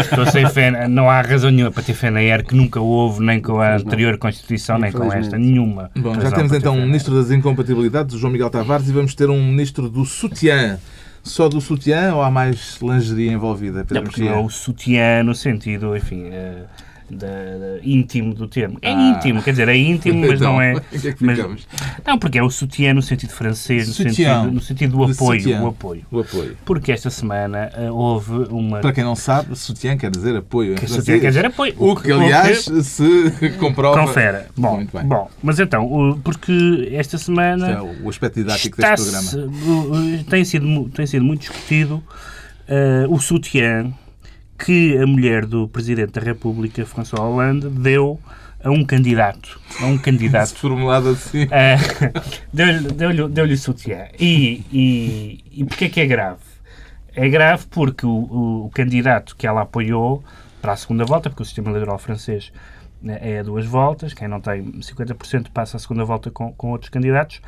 estou 0.00 0.26
sem 0.26 0.48
fé. 0.50 0.88
Não 0.88 1.08
há 1.08 1.20
razão 1.22 1.48
nenhuma 1.52 1.70
para 1.70 1.84
ter 1.84 1.94
fé 1.94 2.10
na 2.10 2.20
ER 2.20 2.44
que 2.44 2.56
nunca 2.56 2.80
houve, 2.80 3.24
nem 3.24 3.40
com 3.40 3.60
a 3.60 3.76
anterior 3.76 4.18
Constituição, 4.18 4.78
nem 4.80 4.90
com 4.90 5.12
esta. 5.12 5.38
Nenhuma. 5.38 5.92
Bom, 5.96 6.20
já 6.20 6.32
temos 6.32 6.52
então 6.52 6.76
um 6.76 6.84
ministro 6.84 7.14
das 7.14 7.30
incompatibilidades, 7.30 8.16
o 8.16 8.18
João 8.18 8.32
Miguel 8.32 8.50
Tavares, 8.50 8.88
e 8.88 8.92
vamos 8.92 9.14
ter 9.14 9.30
um 9.30 9.40
ministro 9.44 9.88
do 9.88 10.04
sutiã. 10.04 10.80
Só 11.28 11.48
do 11.48 11.60
sutiã 11.60 12.14
ou 12.14 12.22
há 12.22 12.30
mais 12.30 12.78
lingerie 12.80 13.28
envolvida? 13.28 13.78
Não, 13.90 14.02
porque 14.02 14.22
Mexia? 14.22 14.36
é 14.36 14.42
o 14.42 14.48
sutiã 14.48 15.22
no 15.22 15.34
sentido, 15.34 15.96
enfim, 15.96 16.24
eh, 16.32 16.64
da, 17.10 17.26
íntimo 17.82 18.34
do 18.34 18.46
termo. 18.48 18.78
É 18.82 18.92
Ah. 18.92 19.10
íntimo, 19.16 19.42
quer 19.42 19.50
dizer, 19.52 19.68
é 19.68 19.76
íntimo, 19.76 20.20
mas 20.20 20.40
Então, 20.40 20.52
não 20.54 20.60
é. 20.62 20.74
que 21.00 21.08
é 21.08 21.12
que 21.12 21.24
mas-? 21.24 21.66
Não, 22.06 22.18
porque 22.18 22.38
é 22.38 22.42
o 22.42 22.50
sutiã 22.50 22.92
no 22.94 23.02
sentido 23.02 23.30
francês, 23.30 23.88
no, 23.88 23.94
sentido, 23.94 24.50
no 24.52 24.60
sentido 24.60 24.96
do 24.96 25.04
apoio, 25.04 25.40
sutiã. 25.40 25.62
o 25.62 25.66
apoio. 25.68 26.02
O 26.10 26.20
apoio. 26.20 26.56
Porque 26.64 26.92
esta 26.92 27.10
semana 27.10 27.70
eh, 27.74 27.90
houve 27.90 28.32
uma. 28.50 28.80
Para 28.80 28.92
quem 28.92 29.04
não 29.04 29.16
sabe, 29.16 29.56
sutiã 29.56 29.96
quer 29.96 30.10
dizer 30.10 30.36
apoio. 30.36 30.72
em 30.72 30.76
que 30.76 30.86
sutiã 30.86 31.18
quer 31.18 31.28
dizer 31.28 31.46
apoio. 31.46 31.74
O 31.78 31.96
que, 31.96 32.10
aliás, 32.12 32.64
que 32.68 32.82
se 32.82 33.30
comprova. 33.58 33.98
confere. 34.00 34.44
Bom, 34.56 34.76
Muito 34.76 34.96
bem. 34.96 35.06
bom, 35.06 35.30
mas 35.42 35.58
então, 35.58 35.84
o- 35.86 36.18
porque 36.18 36.88
esta 36.92 37.16
semana. 37.18 37.68
É 37.70 37.80
o 38.02 38.08
aspecto 38.08 38.36
didático 38.36 38.76
deste 38.80 39.06
programa. 39.36 39.52
uh, 39.56 40.24
tem, 40.24 40.44
sido, 40.44 40.88
tem 40.90 41.06
sido 41.06 41.24
muito 41.24 41.40
discutido 41.40 42.02
uh, 42.68 43.12
o 43.12 43.18
sutiã 43.18 43.92
que 44.58 44.98
a 44.98 45.06
mulher 45.06 45.46
do 45.46 45.68
Presidente 45.68 46.12
da 46.12 46.20
República, 46.20 46.84
François 46.84 47.20
Hollande, 47.22 47.68
deu 47.68 48.20
a 48.62 48.70
um 48.70 48.84
candidato. 48.84 49.60
A 49.80 49.86
um 49.86 49.96
candidato. 49.98 50.54
formulado 50.58 51.10
assim. 51.10 51.44
Uh, 51.44 51.48
deu-lhe 52.52 52.80
deu 52.92 53.28
deu 53.28 53.44
o 53.44 53.56
sutiã. 53.56 54.06
E, 54.18 54.64
e, 54.72 55.44
e 55.52 55.64
porquê 55.64 55.84
é 55.84 55.88
que 55.88 56.00
é 56.00 56.06
grave? 56.06 56.40
É 57.14 57.28
grave 57.28 57.66
porque 57.70 58.04
o, 58.04 58.10
o- 58.10 58.66
o 58.66 58.70
candidato 58.70 59.34
que 59.36 59.46
ela 59.46 59.62
apoiou 59.62 60.22
para 60.60 60.72
a 60.72 60.76
segunda 60.76 61.04
volta, 61.04 61.30
porque 61.30 61.42
o 61.42 61.46
sistema 61.46 61.70
eleitoral 61.70 61.98
francês 61.98 62.52
né, 63.00 63.18
é 63.20 63.38
a 63.38 63.42
duas 63.44 63.64
voltas, 63.64 64.12
quem 64.12 64.26
não 64.28 64.40
tem 64.40 64.62
50% 64.80 65.50
passa 65.52 65.76
a 65.76 65.80
segunda 65.80 66.04
volta 66.04 66.30
com, 66.30 66.52
com 66.52 66.70
outros 66.72 66.90
candidatos. 66.90 67.40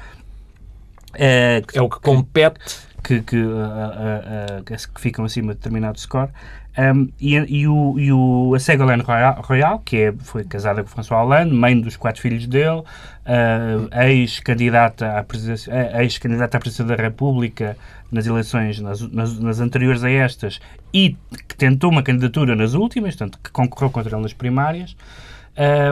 É, 1.15 1.63
É 1.75 1.83
o 1.83 1.89
que 1.89 2.01
compete 2.01 2.61
que, 3.03 3.21
que, 3.23 3.37
ah, 3.37 4.63
que 4.65 5.01
ficam 5.01 5.25
acima 5.25 5.53
de 5.53 5.59
determinado 5.59 5.99
score. 5.99 6.31
Um, 6.79 7.09
e, 7.21 7.35
e 7.35 7.67
o, 7.67 7.99
e 7.99 8.13
o, 8.13 8.55
a 8.55 8.61
Ségolène 8.61 9.03
Royal, 9.03 9.43
Royal, 9.43 9.79
que 9.81 9.97
é, 9.97 10.13
foi 10.13 10.45
casada 10.45 10.83
com 10.83 10.89
François 10.89 11.21
Hollande, 11.21 11.53
mãe 11.53 11.79
dos 11.79 11.97
quatro 11.97 12.23
filhos 12.23 12.47
dele, 12.47 12.85
ah, 13.27 14.09
ex-candidata 14.09 15.19
à 15.19 15.23
presidência, 15.23 15.73
ah, 15.73 16.03
ex-candidata 16.03 16.57
à 16.57 16.61
presidência 16.61 16.97
da 16.97 17.03
República 17.03 17.77
nas 18.11 18.27
eleições 18.27 18.81
nas, 18.81 19.01
nas, 19.01 19.39
nas 19.39 19.61
anteriores 19.61 20.03
a 20.03 20.11
estas 20.11 20.61
e 20.93 21.17
que 21.49 21.57
tentou 21.57 21.91
uma 21.91 22.03
candidatura 22.03 22.57
nas 22.57 22.75
últimas, 22.75 23.15
portanto, 23.15 23.39
que 23.43 23.51
concorreu 23.51 23.91
contra 23.91 24.15
ele 24.15 24.23
nas 24.23 24.33
primárias, 24.33 24.97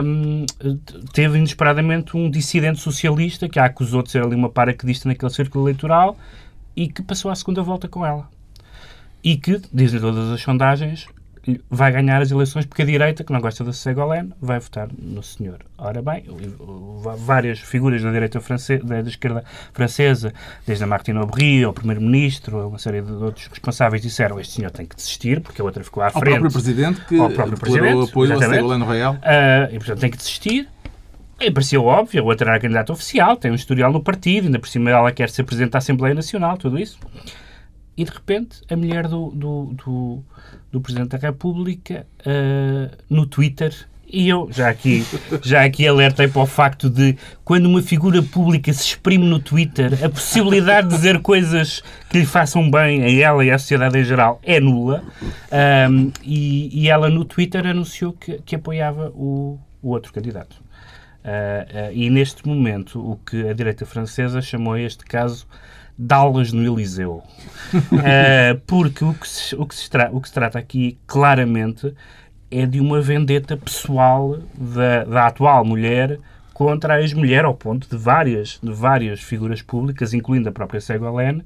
um, 0.03 0.45
teve 1.13 1.37
inesperadamente 1.37 2.17
um 2.17 2.29
dissidente 2.29 2.79
socialista 2.79 3.47
que 3.47 3.59
a 3.59 3.65
acusou 3.65 4.01
de 4.01 4.11
ser 4.11 4.23
ali 4.23 4.35
uma 4.35 4.49
paraquedista 4.49 5.07
naquele 5.07 5.31
círculo 5.31 5.65
eleitoral 5.65 6.17
e 6.75 6.87
que 6.87 7.01
passou 7.01 7.29
à 7.29 7.35
segunda 7.35 7.61
volta 7.61 7.87
com 7.87 8.05
ela. 8.05 8.27
E 9.23 9.37
que, 9.37 9.61
dizem 9.73 9.99
todas 9.99 10.29
as 10.29 10.41
sondagens, 10.41 11.07
vai 11.69 11.91
ganhar 11.91 12.21
as 12.21 12.31
eleições 12.31 12.65
porque 12.65 12.81
a 12.81 12.85
direita, 12.85 13.23
que 13.23 13.31
não 13.31 13.39
gosta 13.39 13.63
da 13.63 13.73
Ségolène, 13.73 14.33
vai 14.41 14.59
votar 14.59 14.89
no 14.97 15.23
senhor. 15.23 15.59
Ora 15.77 16.01
bem, 16.01 16.25
várias 17.17 17.59
figuras 17.59 18.01
da 18.03 18.11
direita 18.11 18.39
francesa, 18.39 18.83
da, 18.83 19.01
da 19.01 19.09
esquerda 19.09 19.43
francesa, 19.73 20.33
desde 20.65 20.83
a 20.83 20.87
Martine 20.87 21.19
Aubry 21.19 21.63
ao 21.63 21.73
primeiro-ministro, 21.73 22.59
a 22.59 22.67
uma 22.67 22.77
série 22.77 23.01
de 23.01 23.11
outros 23.11 23.47
responsáveis, 23.47 24.01
disseram 24.01 24.39
este 24.39 24.53
senhor 24.53 24.71
tem 24.71 24.85
que 24.85 24.95
desistir, 24.95 25.41
porque 25.41 25.61
a 25.61 25.65
outra 25.65 25.83
ficou 25.83 26.03
à 26.03 26.07
Ao 26.07 26.11
frente. 26.13 26.39
próprio 26.39 26.51
Presidente 26.51 27.01
que 27.05 27.19
Ao 27.19 27.29
próprio 27.29 27.57
Presidente, 27.57 28.09
apoio 28.09 28.33
a. 28.33 28.39
Ségolène 28.39 28.83
Royal. 28.83 29.17
Ah, 29.21 29.69
e, 29.71 29.77
portanto, 29.77 29.99
tem 29.99 30.11
que 30.11 30.17
desistir. 30.17 30.67
E 31.39 31.49
pareceu 31.49 31.85
óbvio, 31.85 32.21
a 32.21 32.25
outra 32.25 32.51
era 32.51 32.59
candidata 32.59 32.91
oficial, 32.91 33.37
tem 33.37 33.49
um 33.49 33.55
historial 33.55 33.93
no 33.93 34.03
partido, 34.03 34.47
ainda 34.47 34.59
por 34.59 34.67
cima 34.67 34.89
ela 34.89 35.09
quer 35.11 35.29
ser 35.29 35.43
Presidente 35.43 35.71
da 35.71 35.77
Assembleia 35.77 36.13
Nacional, 36.13 36.57
tudo 36.57 36.77
isso. 36.77 36.99
E, 37.99 38.05
de 38.05 38.11
repente, 38.11 38.61
a 38.69 38.77
mulher 38.77 39.09
do, 39.09 39.29
do, 39.31 39.73
do, 39.73 40.23
do 40.71 40.79
Presidente 40.79 41.09
da 41.09 41.17
República, 41.17 42.07
ah, 42.25 42.97
no 43.09 43.25
Twitter, 43.25 43.75
e 44.07 44.29
eu 44.29 44.47
já 44.49 44.69
aqui, 44.69 45.05
já 45.43 45.65
aqui 45.65 45.85
alertei 45.85 46.29
para 46.29 46.41
o 46.41 46.45
facto 46.45 46.89
de, 46.89 47.17
quando 47.43 47.65
uma 47.65 47.81
figura 47.81 48.23
pública 48.23 48.71
se 48.71 48.85
exprime 48.85 49.25
no 49.25 49.37
Twitter, 49.37 50.01
a 50.01 50.07
possibilidade 50.07 50.87
de 50.87 50.95
dizer 50.95 51.21
coisas 51.21 51.83
que 52.09 52.19
lhe 52.19 52.25
façam 52.25 52.71
bem 52.71 53.03
a 53.03 53.11
ela 53.11 53.43
e 53.43 53.51
à 53.51 53.57
sociedade 53.59 53.99
em 53.99 54.03
geral 54.05 54.39
é 54.43 54.61
nula. 54.61 55.03
Ahm, 55.51 56.13
e, 56.23 56.69
e 56.83 56.89
ela, 56.89 57.09
no 57.09 57.25
Twitter, 57.25 57.67
anunciou 57.67 58.13
que, 58.13 58.41
que 58.45 58.55
apoiava 58.55 59.11
o, 59.13 59.59
o 59.81 59.89
outro 59.89 60.13
candidato. 60.13 60.55
Ah, 61.21 61.67
ah, 61.69 61.91
e 61.91 62.09
neste 62.09 62.47
momento, 62.47 62.97
o 63.05 63.17
que 63.17 63.49
a 63.49 63.51
direita 63.51 63.85
francesa 63.85 64.41
chamou 64.41 64.77
este 64.77 65.03
caso 65.03 65.45
de 65.99 66.13
aulas 66.13 66.53
no 66.53 66.63
Eliseu. 66.63 67.21
Ah, 67.91 68.57
porque 68.65 69.03
o 69.03 69.13
que, 69.13 69.27
se, 69.27 69.53
o, 69.55 69.65
que 69.65 69.75
se 69.75 69.89
o 70.13 70.21
que 70.21 70.27
se 70.29 70.33
trata 70.33 70.57
aqui, 70.57 70.97
claramente, 71.05 71.93
é 72.49 72.65
de 72.65 72.79
uma 72.79 73.01
vendeta 73.01 73.57
pessoal 73.57 74.39
da, 74.57 75.03
da 75.03 75.27
atual 75.27 75.65
mulher 75.65 76.17
contra 76.53 76.95
a 76.95 77.01
ex-mulher, 77.01 77.43
ao 77.43 77.53
ponto 77.53 77.89
de 77.89 77.97
várias, 77.97 78.59
de 78.63 78.71
várias 78.71 79.19
figuras 79.19 79.61
públicas, 79.61 80.13
incluindo 80.13 80.47
a 80.47 80.53
própria 80.53 80.79
Ségolène, 80.79 81.43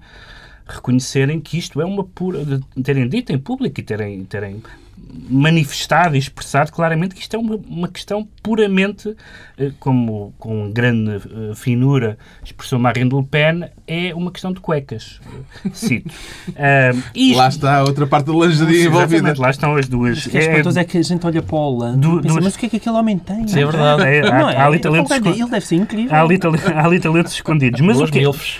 reconhecerem 0.68 1.40
que 1.40 1.58
isto 1.58 1.82
é 1.82 1.86
uma 1.86 2.04
pura. 2.04 2.40
terem 2.84 3.10
dito 3.10 3.32
em 3.32 3.40
público 3.40 3.80
e 3.80 3.84
terem, 3.84 4.24
terem 4.26 4.62
manifestado 5.30 6.16
e 6.16 6.20
expressado 6.20 6.72
claramente 6.72 7.14
que 7.16 7.22
isto 7.22 7.36
é 7.36 7.40
uma, 7.40 7.56
uma 7.68 7.88
questão 7.88 8.28
puramente, 8.42 9.16
eh, 9.58 9.72
como 9.80 10.34
com 10.38 10.70
grande 10.72 11.16
eh, 11.16 11.56
finura 11.56 12.18
expressou 12.44 12.78
Marine 12.80 13.10
Le 13.14 13.24
Pen, 13.24 13.66
é 13.88 14.14
uma 14.14 14.32
questão 14.32 14.52
de 14.52 14.60
cuecas. 14.60 15.20
Eh, 15.66 15.70
Cito. 15.74 16.14
Ah, 16.58 16.92
isto- 17.16 17.38
Lá 17.38 17.48
está 17.48 17.78
a 17.78 17.84
outra 17.84 18.06
parte 18.08 18.26
da 18.28 18.34
lingerie 18.34 18.86
envolvida. 18.86 19.34
lá 19.38 19.50
estão 19.50 19.76
as 19.76 19.88
duas. 19.88 20.26
O 20.26 20.30
que 20.30 20.38
é 20.38 20.42
espantoso 20.52 20.80
é 20.80 20.84
que 20.84 20.98
a 20.98 21.02
gente 21.02 21.26
olha 21.26 21.42
para 21.42 21.56
o 21.56 21.60
Holanda 21.60 21.98
Du- 21.98 22.18
pensa, 22.22 22.28
duas- 22.34 22.44
mas 22.44 22.56
o 22.56 22.60
que 22.60 22.66
é 22.66 22.70
que 22.70 22.78
aquele 22.78 22.96
homem 22.96 23.18
tem? 23.18 23.46
Isso 23.46 23.58
é 23.58 23.66
verdade. 23.66 24.04
É, 24.04 24.28
há- 24.28 24.40
Não 24.40 24.50
é? 24.50 24.56
há 24.58 24.66
ali 24.66 24.80
talentos 24.80 25.12
ele, 25.12 25.20
deve, 25.20 25.30
escon- 25.32 25.44
ele 25.44 25.52
deve 25.52 25.66
ser 25.66 25.76
incrível. 25.76 26.16
Há 26.16 26.22
ali, 26.22 26.38
tale- 26.38 26.60
há 26.74 26.86
ali 26.86 27.00
talentos 27.00 27.34
escondidos. 27.34 27.80
Mas 27.82 28.00
o 28.00 28.06
que, 28.08 28.20
milfes. 28.20 28.60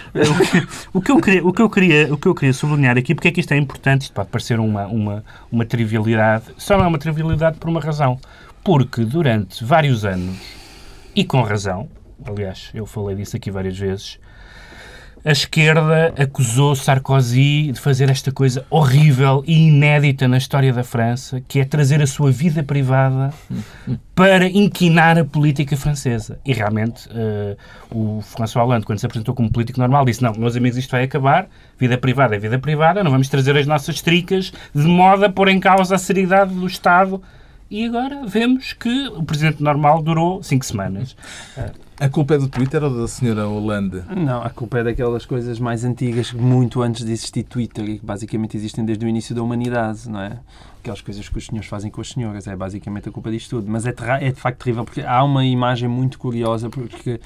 o, 0.94 1.02
que 1.02 1.12
eu 1.12 1.20
queria, 1.22 1.46
o, 1.46 1.54
que 1.54 1.62
eu 1.62 1.70
queria, 1.70 2.14
o 2.14 2.18
que 2.18 2.28
eu 2.28 2.36
queria 2.36 2.54
sublinhar 2.54 2.98
aqui, 2.98 3.14
porque 3.14 3.28
é 3.28 3.32
que 3.32 3.40
isto 3.40 3.52
é 3.54 3.58
importante, 3.58 4.04
isto 4.04 4.14
pode 4.14 4.30
parecer 4.30 4.60
uma, 4.60 4.86
uma, 4.88 5.24
uma 5.52 5.66
trivialidade, 5.66 6.33
só 6.58 6.78
não 6.78 6.86
é 6.86 6.88
uma 6.88 7.00
trivialidade 7.00 7.58
por 7.58 7.70
uma 7.70 7.80
razão. 7.80 8.20
porque 8.64 9.04
durante 9.04 9.64
vários 9.64 10.06
anos, 10.06 10.38
e 11.14 11.26
com 11.26 11.42
razão, 11.42 11.90
aliás, 12.26 12.72
eu 12.74 12.86
falei 12.86 13.16
disso 13.16 13.36
aqui 13.36 13.52
várias 13.52 13.78
vezes, 13.78 14.20
a 15.26 15.32
esquerda 15.32 16.14
acusou 16.18 16.76
Sarkozy 16.76 17.72
de 17.72 17.80
fazer 17.80 18.10
esta 18.10 18.32
coisa 18.32 18.66
horrível 18.70 19.42
e 19.48 19.68
inédita 19.68 20.28
na 20.28 20.38
história 20.38 20.74
da 20.74 20.84
França, 20.84 21.42
que 21.48 21.60
é 21.60 21.66
trazer 21.66 22.02
a 22.02 22.08
sua 22.08 22.30
vida 22.30 22.62
privada 22.62 23.34
para 24.14 24.46
inquinar 24.48 25.18
a 25.18 25.24
política 25.24 25.78
francesa. 25.78 26.40
E 26.46 26.52
realmente 26.52 27.08
uh, 27.08 27.58
o 27.90 28.22
François 28.22 28.66
Hollande, 28.66 28.86
quando 28.86 29.00
se 29.00 29.06
apresentou 29.06 29.34
como 29.34 29.50
político 29.50 29.80
normal, 29.80 30.04
disse: 30.04 30.22
Não, 30.22 30.34
meus 30.34 30.58
amigos, 30.58 30.78
isto 30.78 30.92
vai 30.92 31.04
acabar, 31.04 31.48
vida 31.80 31.98
privada 31.98 32.36
é 32.36 32.40
vida 32.40 32.60
privada, 32.60 33.02
não 33.02 33.12
vamos 33.12 33.30
trazer 33.30 33.56
as 33.58 33.66
nossas 33.66 34.02
tricas 34.02 34.52
de 34.76 34.84
moda 34.84 35.30
pôr 35.30 35.48
em 35.48 35.60
causa 35.60 35.96
a 35.96 35.98
seriedade 35.98 36.54
do 36.54 36.68
Estado. 36.68 37.22
E 37.70 37.86
agora 37.86 38.26
vemos 38.26 38.74
que 38.74 39.08
o 39.08 39.24
presidente 39.24 39.64
normal 39.64 40.02
durou 40.02 40.44
cinco 40.44 40.66
semanas. 40.66 41.16
A 42.00 42.10
culpa 42.10 42.36
é 42.36 42.38
do 42.38 42.48
Twitter 42.48 42.84
ou 42.84 43.02
da 43.02 43.08
senhora 43.08 43.48
Hollande? 43.48 44.04
Não, 44.16 44.44
a 44.44 44.50
culpa 44.50 44.80
é 44.80 44.84
daquelas 44.84 45.26
coisas 45.26 45.60
mais 45.60 45.84
antigas, 45.84 46.34
muito 46.34 46.82
antes 46.82 47.06
de 47.06 47.12
existir 47.12 47.44
Twitter 47.44 47.88
e 47.88 48.00
que 48.00 48.06
basicamente 48.06 48.58
existem 48.58 48.84
desde 48.84 49.06
o 49.06 49.08
início 49.08 49.34
da 49.34 49.42
humanidade, 49.42 50.10
não 50.10 50.20
é? 50.20 50.40
Aquelas 50.82 51.02
coisas 51.02 51.30
que 51.30 51.38
os 51.38 51.46
senhores 51.46 51.70
fazem 51.70 51.90
com 51.90 52.02
as 52.02 52.10
senhoras, 52.10 52.46
é 52.48 52.56
basicamente 52.56 53.10
a 53.10 53.12
culpa 53.12 53.32
disto 53.32 53.52
tudo. 53.52 53.72
Mas 53.72 53.86
é, 53.86 53.94
é 54.22 54.32
de 54.32 54.40
facto 54.40 54.64
terrível, 54.64 54.84
porque 54.84 55.02
há 55.02 55.24
uma 55.24 55.46
imagem 55.46 55.88
muito 55.88 56.20
curiosa, 56.20 56.70
porque 56.70 57.20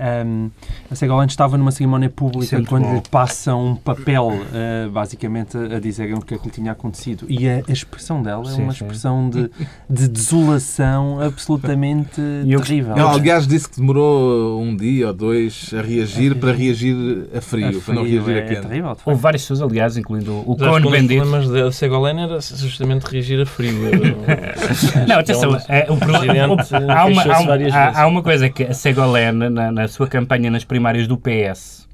um, 0.00 0.50
a 0.90 0.94
Ségolante 0.94 1.30
estava 1.30 1.58
numa 1.58 1.70
cerimónia 1.70 2.08
pública 2.08 2.56
é 2.56 2.62
quando 2.62 2.84
bom. 2.84 2.94
lhe 2.94 3.02
passam 3.10 3.72
um 3.72 3.76
papel, 3.76 4.28
uh, 4.28 4.90
basicamente, 4.90 5.56
a, 5.56 5.76
a 5.76 5.80
dizer 5.80 6.12
o 6.14 6.20
que 6.20 6.34
é 6.34 6.38
que 6.38 6.46
lhe 6.46 6.50
tinha 6.50 6.72
acontecido. 6.72 7.26
E 7.28 7.48
a, 7.48 7.62
a 7.68 7.72
expressão 7.72 8.22
dela 8.22 8.44
sim, 8.46 8.60
é 8.60 8.64
uma 8.64 8.72
expressão 8.72 9.28
de, 9.28 9.50
de, 9.88 10.08
desolação 10.08 11.20
absolutamente 11.20 12.20
terrível. 12.64 12.96
Ela, 12.96 13.12
aliás, 13.12 13.46
disse 13.46 13.68
que 13.68 13.76
demorou 13.76 14.60
um 14.60 14.74
dia 14.74 15.08
ou 15.08 15.12
dois 15.12 15.70
a 15.76 15.82
reagir 15.82 16.34
para 16.36 16.52
reagir 16.52 17.28
a 17.36 17.40
frio, 17.40 17.66
a 17.66 17.70
frio 17.70 17.82
para 17.82 17.94
não 17.94 18.04
reagir 18.04 18.36
é, 18.36 18.38
a 18.38 18.42
quente. 18.42 18.58
É 18.58 18.62
terrível, 18.62 18.96
Houve 19.04 19.20
várias 19.20 19.42
pessoas, 19.42 19.62
aliás, 19.62 19.96
incluindo 19.96 20.42
o 20.46 20.56
Cohen 20.56 20.90
Bendit. 20.90 21.20
Os 21.20 21.28
problemas 21.28 21.48
da 21.48 21.72
Ségolene 21.72 22.22
era 22.22 22.40
justamente 22.40 23.04
reagir 23.04 23.40
a 23.40 23.46
frio. 23.46 23.74
não, 25.06 25.18
atenção, 25.18 25.56
é, 25.68 25.86
o, 25.90 25.94
o, 25.94 26.90
há, 26.90 27.04
uma, 27.04 27.22
há, 27.22 28.02
há, 28.02 28.06
uma 28.06 28.22
coisa 28.22 28.48
que 28.48 28.64
a 28.64 28.74
Ségolene, 28.74 29.48
na, 29.50 29.70
na 29.70 29.89
sua 29.90 30.08
campanha 30.08 30.50
nas 30.50 30.64
primárias 30.64 31.06
do 31.06 31.18
PS, 31.18 31.88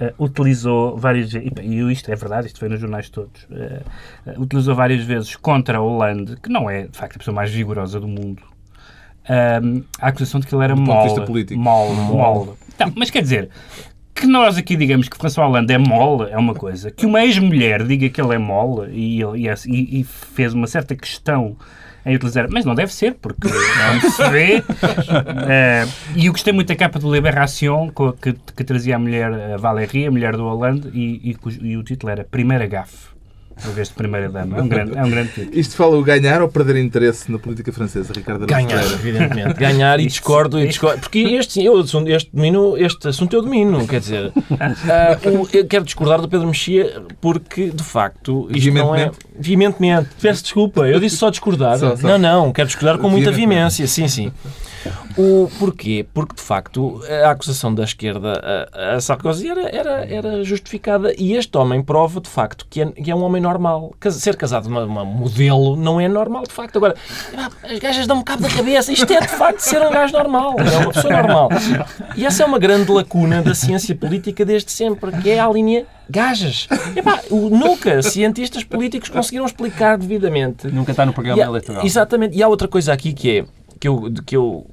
Uh, 0.00 0.04
eh, 0.04 0.14
utilizou 0.18 0.96
várias 0.96 1.30
vezes, 1.30 1.52
e 1.60 1.92
isto 1.92 2.10
é 2.10 2.16
verdade, 2.16 2.46
isto 2.46 2.58
foi 2.58 2.66
nos 2.66 2.80
jornais 2.80 3.10
todos, 3.10 3.42
uh, 3.44 4.30
uh, 4.30 4.40
utilizou 4.40 4.74
várias 4.74 5.04
vezes 5.04 5.36
contra 5.36 5.76
a 5.76 5.80
Hollande, 5.82 6.36
que 6.36 6.48
não 6.48 6.68
é, 6.68 6.86
de 6.86 6.96
facto, 6.96 7.16
a 7.16 7.18
pessoa 7.18 7.34
mais 7.34 7.52
vigorosa 7.52 8.00
do 8.00 8.08
mundo, 8.08 8.42
a 9.28 10.08
acusação 10.08 10.40
de 10.40 10.46
que 10.46 10.54
ele 10.54 10.64
era 10.64 10.74
mole. 10.74 11.10
Mole, 11.54 11.94
mole. 11.94 12.50
Não, 12.78 12.92
mas 12.96 13.10
quer 13.10 13.20
dizer, 13.20 13.50
que 14.14 14.26
nós 14.26 14.56
aqui 14.56 14.76
digamos 14.76 15.08
que 15.08 15.16
François 15.16 15.46
Hollande 15.46 15.72
é 15.72 15.78
mole 15.78 16.30
é 16.30 16.38
uma 16.38 16.54
coisa, 16.54 16.90
que 16.90 17.06
uma 17.06 17.22
ex-mulher 17.22 17.84
diga 17.84 18.08
que 18.08 18.20
ele 18.20 18.34
é 18.34 18.38
mole 18.38 18.90
e, 18.92 19.20
e, 19.20 20.00
e 20.00 20.04
fez 20.04 20.54
uma 20.54 20.66
certa 20.66 20.94
questão 20.94 21.56
em 22.04 22.16
utilizar, 22.16 22.48
mas 22.50 22.64
não 22.64 22.74
deve 22.74 22.92
ser, 22.92 23.14
porque 23.14 23.48
não 23.48 24.10
se 24.10 24.30
vê. 24.30 24.58
uh, 24.58 25.92
e 26.16 26.26
eu 26.26 26.32
gostei 26.32 26.52
muito 26.52 26.68
da 26.68 26.76
capa 26.76 26.98
do 26.98 27.12
Liberation, 27.12 27.90
que, 28.20 28.32
que 28.56 28.64
trazia 28.64 28.96
a 28.96 28.98
mulher 28.98 29.32
a 29.32 29.56
Valérie, 29.56 30.06
a 30.06 30.10
mulher 30.10 30.36
do 30.36 30.44
Hollande, 30.44 30.88
e, 30.92 31.30
e, 31.30 31.68
e 31.68 31.76
o 31.76 31.82
título 31.82 32.10
era 32.10 32.24
Primeira 32.24 32.66
Gafe 32.66 33.11
em 33.68 33.72
vez 33.72 33.88
de 33.88 33.94
primeira-dama. 33.94 34.58
É 34.58 34.62
um 34.62 34.68
grande, 34.68 34.96
é 34.96 35.04
um 35.04 35.10
grande 35.10 35.32
título. 35.32 35.58
Isto 35.58 35.76
fala 35.76 35.96
o 35.96 36.02
ganhar 36.02 36.42
ou 36.42 36.48
perder 36.48 36.76
interesse 36.76 37.30
na 37.30 37.38
política 37.38 37.72
francesa, 37.72 38.12
Ricardo 38.14 38.46
Ganhar, 38.46 38.84
evidentemente. 38.84 39.54
Ganhar 39.54 40.00
e 40.00 40.06
discordo, 40.06 40.58
e 40.58 40.66
discordo. 40.66 41.00
Porque 41.00 41.18
este, 41.20 41.64
eu, 41.64 41.80
este, 41.80 42.30
domino, 42.32 42.76
este 42.76 43.08
assunto 43.08 43.34
eu 43.34 43.42
domino, 43.42 43.86
quer 43.86 44.00
dizer. 44.00 44.26
Uh, 44.26 45.48
eu 45.52 45.66
quero 45.66 45.84
discordar 45.84 46.20
do 46.20 46.28
Pedro 46.28 46.46
Mexia 46.46 47.02
porque, 47.20 47.70
de 47.70 47.82
facto, 47.82 48.48
isto 48.50 48.72
não 48.72 48.94
é. 48.94 49.10
Veementemente. 49.38 50.08
Peço 50.20 50.42
desculpa, 50.42 50.86
eu 50.86 51.00
disse 51.00 51.16
só 51.16 51.30
discordar. 51.30 51.78
Só, 51.78 51.96
só. 51.96 52.06
Não, 52.06 52.18
não, 52.18 52.52
quero 52.52 52.68
discordar 52.68 52.98
com 52.98 53.08
muita 53.08 53.30
veemência, 53.30 53.86
sim, 53.86 54.08
sim. 54.08 54.32
O 55.16 55.50
porquê? 55.58 56.06
Porque, 56.12 56.34
de 56.34 56.42
facto, 56.42 57.02
a 57.24 57.30
acusação 57.30 57.74
da 57.74 57.84
esquerda 57.84 58.68
a, 58.72 58.94
a 58.94 59.00
Sarkozy 59.00 59.48
era, 59.48 59.68
era, 59.68 60.06
era, 60.06 60.44
justificada 60.44 61.14
e 61.16 61.34
este 61.34 61.56
homem 61.56 61.82
prova, 61.82 62.20
de 62.20 62.28
facto, 62.28 62.66
que 62.68 62.82
é, 62.82 62.86
que 62.86 63.10
é 63.10 63.14
um 63.14 63.22
homem 63.22 63.40
normal. 63.40 63.94
Ser 64.10 64.36
casado 64.36 64.66
uma, 64.66 64.84
uma, 64.84 65.04
modelo 65.04 65.76
não 65.76 66.00
é 66.00 66.08
normal, 66.08 66.44
de 66.44 66.52
facto. 66.52 66.76
Agora, 66.76 66.94
as 67.62 67.78
gajas 67.78 68.06
dão-me 68.06 68.24
cabo 68.24 68.42
da 68.42 68.48
cabeça. 68.48 68.92
Isto 68.92 69.12
é, 69.12 69.20
de 69.20 69.28
facto, 69.28 69.60
ser 69.60 69.82
um 69.82 69.90
gajo 69.90 70.12
normal. 70.12 70.56
É 70.58 70.78
uma 70.78 70.92
pessoa 70.92 71.12
normal. 71.12 71.48
E 72.16 72.24
essa 72.24 72.42
é 72.42 72.46
uma 72.46 72.58
grande 72.58 72.90
lacuna 72.90 73.42
da 73.42 73.54
ciência 73.54 73.94
política 73.94 74.44
desde 74.44 74.70
sempre, 74.70 75.12
que 75.20 75.30
é 75.30 75.40
a 75.40 75.48
linha 75.48 75.86
gajas. 76.08 76.68
Epá, 76.94 77.20
nunca 77.30 78.02
cientistas 78.02 78.64
políticos 78.64 79.08
conseguiram 79.08 79.46
explicar 79.46 79.96
devidamente. 79.96 80.68
Nunca 80.68 80.90
está 80.90 81.06
no 81.06 81.12
programa 81.12 81.42
eleitoral. 81.42 81.84
Exatamente. 81.84 82.36
E 82.36 82.42
há 82.42 82.48
outra 82.48 82.68
coisa 82.68 82.92
aqui 82.92 83.12
que 83.12 83.38
é 83.38 83.44
que 83.82 83.88
eu, 83.88 84.12
que 84.24 84.36
eu 84.36 84.71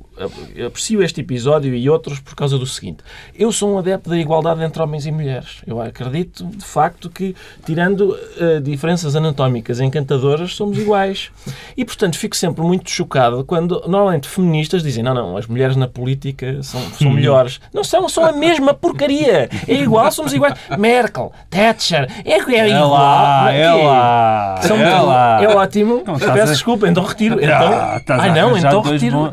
aprecio 0.65 1.01
este 1.03 1.21
episódio 1.21 1.73
e 1.73 1.89
outros 1.89 2.19
por 2.19 2.36
causa 2.36 2.58
do 2.58 2.65
seguinte. 2.65 2.99
Eu 3.36 3.51
sou 3.51 3.73
um 3.73 3.77
adepto 3.79 4.10
da 4.10 4.17
igualdade 4.17 4.63
entre 4.63 4.82
homens 4.82 5.05
e 5.05 5.12
mulheres. 5.12 5.62
Eu 5.65 5.82
acredito, 5.82 6.45
de 6.45 6.65
facto, 6.65 7.10
que, 7.10 7.36
tirando 7.65 8.12
uh, 8.12 8.62
diferenças 8.62 9.15
anatómicas 9.15 9.79
encantadoras, 9.79 10.55
somos 10.55 10.77
iguais. 10.77 11.32
E, 11.75 11.86
portanto, 11.86 12.17
fico 12.17 12.36
sempre 12.36 12.63
muito 12.63 12.89
chocado 12.89 13.43
quando, 13.43 13.82
normalmente, 13.88 14.27
feministas 14.27 14.84
dizem 14.84 15.03
não, 15.03 15.13
não, 15.13 15.38
as 15.38 15.47
mulheres 15.47 15.75
na 15.75 15.88
política 15.88 16.62
são, 16.63 16.82
são 16.91 17.12
melhores. 17.12 17.60
Não 17.73 17.84
são, 17.84 18.08
são 18.10 18.25
a 18.25 18.32
mesma 18.32 18.73
porcaria. 18.73 19.49
É 19.67 19.73
igual, 19.73 20.12
somos 20.12 20.34
iguais. 20.34 20.55
Merkel, 20.77 21.32
Thatcher, 21.49 22.10
é, 22.25 22.32
é, 22.32 22.60
é 22.60 22.69
igual. 22.69 22.89
Lá, 22.89 23.51
é 23.51 23.71
lá, 23.71 24.60
é, 24.63 24.99
lá. 24.99 25.43
é 25.43 25.47
ótimo. 25.55 26.03
Peço 26.34 26.53
desculpa, 26.53 26.88
então 26.88 27.03
retiro. 27.03 27.39
Então, 27.41 28.19
ai 28.19 28.34
não, 28.34 28.58
então 28.58 28.82
retiro. 28.82 29.32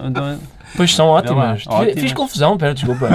Pois 0.77 0.95
são 0.95 1.07
ótimas. 1.07 1.65
ótimas. 1.67 2.01
Fiz 2.01 2.13
confusão, 2.13 2.57
pera, 2.57 2.75
desculpa. 2.75 3.09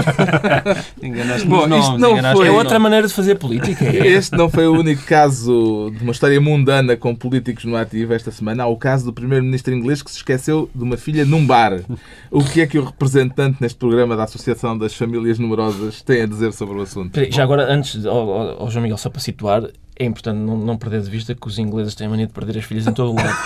enganaste 1.01 1.47
Bom, 1.47 1.67
nomes, 1.67 1.85
isto 1.85 1.97
não 1.97 2.17
foi... 2.33 2.47
É 2.47 2.51
outra 2.51 2.79
maneira 2.79 3.07
de 3.07 3.13
fazer 3.13 3.35
política. 3.35 3.85
Este 3.85 4.35
não 4.35 4.49
foi 4.49 4.67
o 4.67 4.73
único 4.73 5.03
caso 5.05 5.91
de 5.95 6.03
uma 6.03 6.11
história 6.11 6.39
mundana 6.41 6.97
com 6.97 7.15
políticos 7.15 7.65
no 7.65 7.75
ativo 7.75 8.13
esta 8.13 8.31
semana. 8.31 8.63
Há 8.63 8.67
o 8.67 8.77
caso 8.77 9.05
do 9.05 9.13
primeiro-ministro 9.13 9.73
inglês 9.73 10.01
que 10.01 10.11
se 10.11 10.17
esqueceu 10.17 10.69
de 10.73 10.83
uma 10.83 10.97
filha 10.97 11.25
num 11.25 11.45
bar. 11.45 11.81
O 12.29 12.43
que 12.43 12.61
é 12.61 12.67
que 12.67 12.77
o 12.77 12.83
representante 12.83 13.57
neste 13.61 13.77
programa 13.77 14.15
da 14.15 14.23
Associação 14.23 14.77
das 14.77 14.93
Famílias 14.95 15.39
Numerosas 15.39 16.01
tem 16.01 16.21
a 16.21 16.25
dizer 16.25 16.53
sobre 16.53 16.77
o 16.77 16.81
assunto? 16.81 17.19
Já 17.29 17.43
agora, 17.43 17.71
antes, 17.71 18.05
ao, 18.05 18.61
ao 18.61 18.69
João 18.69 18.83
Miguel, 18.83 18.97
só 18.97 19.09
para 19.09 19.21
situar, 19.21 19.63
é 19.97 20.05
importante 20.05 20.37
não, 20.37 20.57
não, 20.57 20.77
perder 20.77 21.01
de 21.01 21.09
vista 21.09 21.35
que 21.35 21.47
os 21.47 21.59
ingleses 21.59 21.93
têm 21.93 22.07
a 22.07 22.09
mania 22.09 22.27
de 22.27 22.33
perder 22.33 22.57
as 22.57 22.65
filhas 22.65 22.87
em 22.87 22.93
todo 22.93 23.11
o 23.11 23.15
lado. 23.15 23.37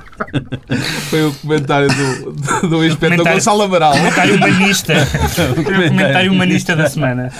Foi 1.08 1.26
o 1.26 1.34
comentário 1.34 1.88
do, 1.88 2.32
do, 2.32 2.68
do 2.68 2.84
inspetor 2.84 3.24
Gonçalo 3.24 3.62
Amaral. 3.62 3.92
Comentário 3.92 4.36
humanista. 4.36 4.94
comentário 5.64 6.32
humanista 6.32 6.76
da 6.76 6.88
semana. 6.88 7.30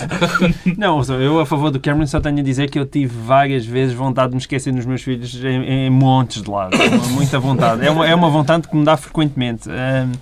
Não, 0.77 1.03
eu 1.21 1.41
a 1.41 1.47
favor 1.47 1.71
do 1.71 1.81
Cameron 1.81 2.07
só 2.07 2.21
tenho 2.21 2.39
a 2.39 2.43
dizer 2.43 2.71
que 2.71 2.79
eu 2.79 2.87
tive 2.87 3.17
várias 3.25 3.65
vezes 3.65 3.95
vontade 3.95 4.31
de 4.31 4.37
me 4.37 4.41
esquecer 4.41 4.73
dos 4.73 4.87
meus 4.87 5.03
filhos 5.03 5.35
em, 5.45 5.87
em 5.87 5.91
montes 5.91 6.43
de 6.43 6.51
lado. 6.51 6.77
Muita 7.11 7.39
vontade. 7.39 7.87
É 7.87 7.91
uma, 7.91 8.07
é 8.07 8.15
uma 8.15 8.31
vontade 8.31 8.69
que 8.69 8.77
me 8.77 8.85
dá 8.85 8.97
frequentemente. 8.97 9.69
Um, 9.69 10.13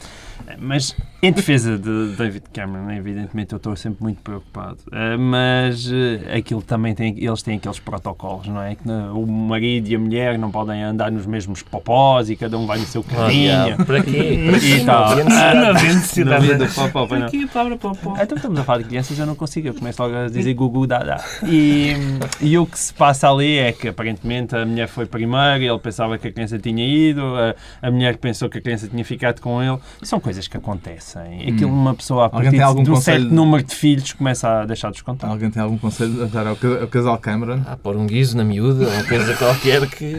mas 0.60 0.96
em 1.22 1.32
defesa 1.32 1.76
de 1.76 2.14
David 2.16 2.44
Cameron, 2.52 2.90
evidentemente 2.90 3.52
eu 3.52 3.56
estou 3.56 3.74
sempre 3.76 4.02
muito 4.02 4.22
preocupado, 4.22 4.78
uh, 4.88 5.18
mas 5.18 5.86
uh, 5.86 6.36
aquilo 6.36 6.62
também 6.62 6.94
tem, 6.94 7.16
eles 7.18 7.42
têm 7.42 7.56
aqueles 7.56 7.78
protocolos, 7.78 8.46
não 8.46 8.62
é? 8.62 8.74
Que 8.74 8.88
uh, 8.88 9.18
o 9.18 9.26
marido 9.26 9.88
e 9.88 9.94
a 9.94 9.98
mulher 9.98 10.38
não 10.38 10.50
podem 10.50 10.82
andar 10.82 11.10
nos 11.10 11.26
mesmos 11.26 11.62
popós 11.62 12.30
e 12.30 12.36
cada 12.36 12.56
um 12.58 12.66
vai 12.66 12.78
no 12.78 12.86
seu 12.86 13.02
carrinho. 13.02 13.76
Oh, 13.78 13.84
para 13.84 14.02
quê? 14.02 14.50
E 14.62 14.84
tal. 14.84 15.16
Não 15.16 15.68
havia 15.70 15.94
necessidade. 15.94 16.54
Não 16.54 16.68
popó, 16.68 17.06
Para 17.06 17.26
quê 17.26 17.46
palavra 17.52 17.76
popó? 17.76 18.16
Então 18.20 18.36
estamos 18.36 18.58
a 18.58 18.64
falar 18.64 18.78
de 18.78 18.84
crianças, 18.84 19.18
eu 19.18 19.26
não 19.26 19.34
consigo, 19.34 19.68
eu 19.68 19.74
começo 19.74 20.02
logo 20.02 20.14
a 20.14 20.28
dizer 20.28 20.54
gugu, 20.54 20.86
dá. 20.86 21.22
E, 21.46 21.94
e 22.40 22.58
o 22.58 22.66
que 22.66 22.78
se 22.78 22.92
passa 22.92 23.30
ali 23.30 23.58
é 23.58 23.72
que 23.72 23.88
aparentemente 23.88 24.54
a 24.56 24.64
mulher 24.64 24.88
foi 24.88 25.06
primeiro, 25.06 25.64
ele 25.64 25.78
pensava 25.78 26.18
que 26.18 26.28
a 26.28 26.32
criança 26.32 26.58
tinha 26.58 26.84
ido, 26.84 27.22
a, 27.36 27.54
a 27.86 27.90
mulher 27.90 28.16
pensou 28.16 28.48
que 28.48 28.58
a 28.58 28.60
criança 28.60 28.88
tinha 28.88 29.04
ficado 29.04 29.40
com 29.40 29.62
ele. 29.62 29.78
São 30.02 30.20
coisas 30.20 30.47
que 30.48 30.56
acontecem. 30.56 31.48
Aquilo, 31.52 31.72
uma 31.72 31.94
pessoa, 31.94 32.22
a 32.22 32.24
Alguém 32.26 32.42
partir 32.42 32.50
tem 32.56 32.60
algum 32.62 32.82
de 32.82 32.90
um 32.90 32.94
conselho? 32.94 33.20
certo 33.22 33.34
número 33.34 33.62
de 33.64 33.74
filhos, 33.74 34.12
começa 34.12 34.62
a 34.62 34.66
deixar 34.66 34.90
de 34.90 35.02
contar. 35.04 35.28
Alguém 35.28 35.50
tem 35.50 35.62
algum 35.62 35.78
conselho 35.78 36.22
a 36.22 36.26
dar 36.26 36.46
ao 36.46 36.56
ca- 36.56 36.80
ao 36.80 36.88
casal 36.88 37.18
Cameron? 37.18 37.60
Ah, 37.66 37.76
pôr 37.76 37.96
um 37.96 38.06
guiso 38.06 38.36
na 38.36 38.44
miúda, 38.44 38.88
uma 38.88 39.04
coisa 39.04 39.34
qualquer 39.34 39.86
que. 39.88 40.16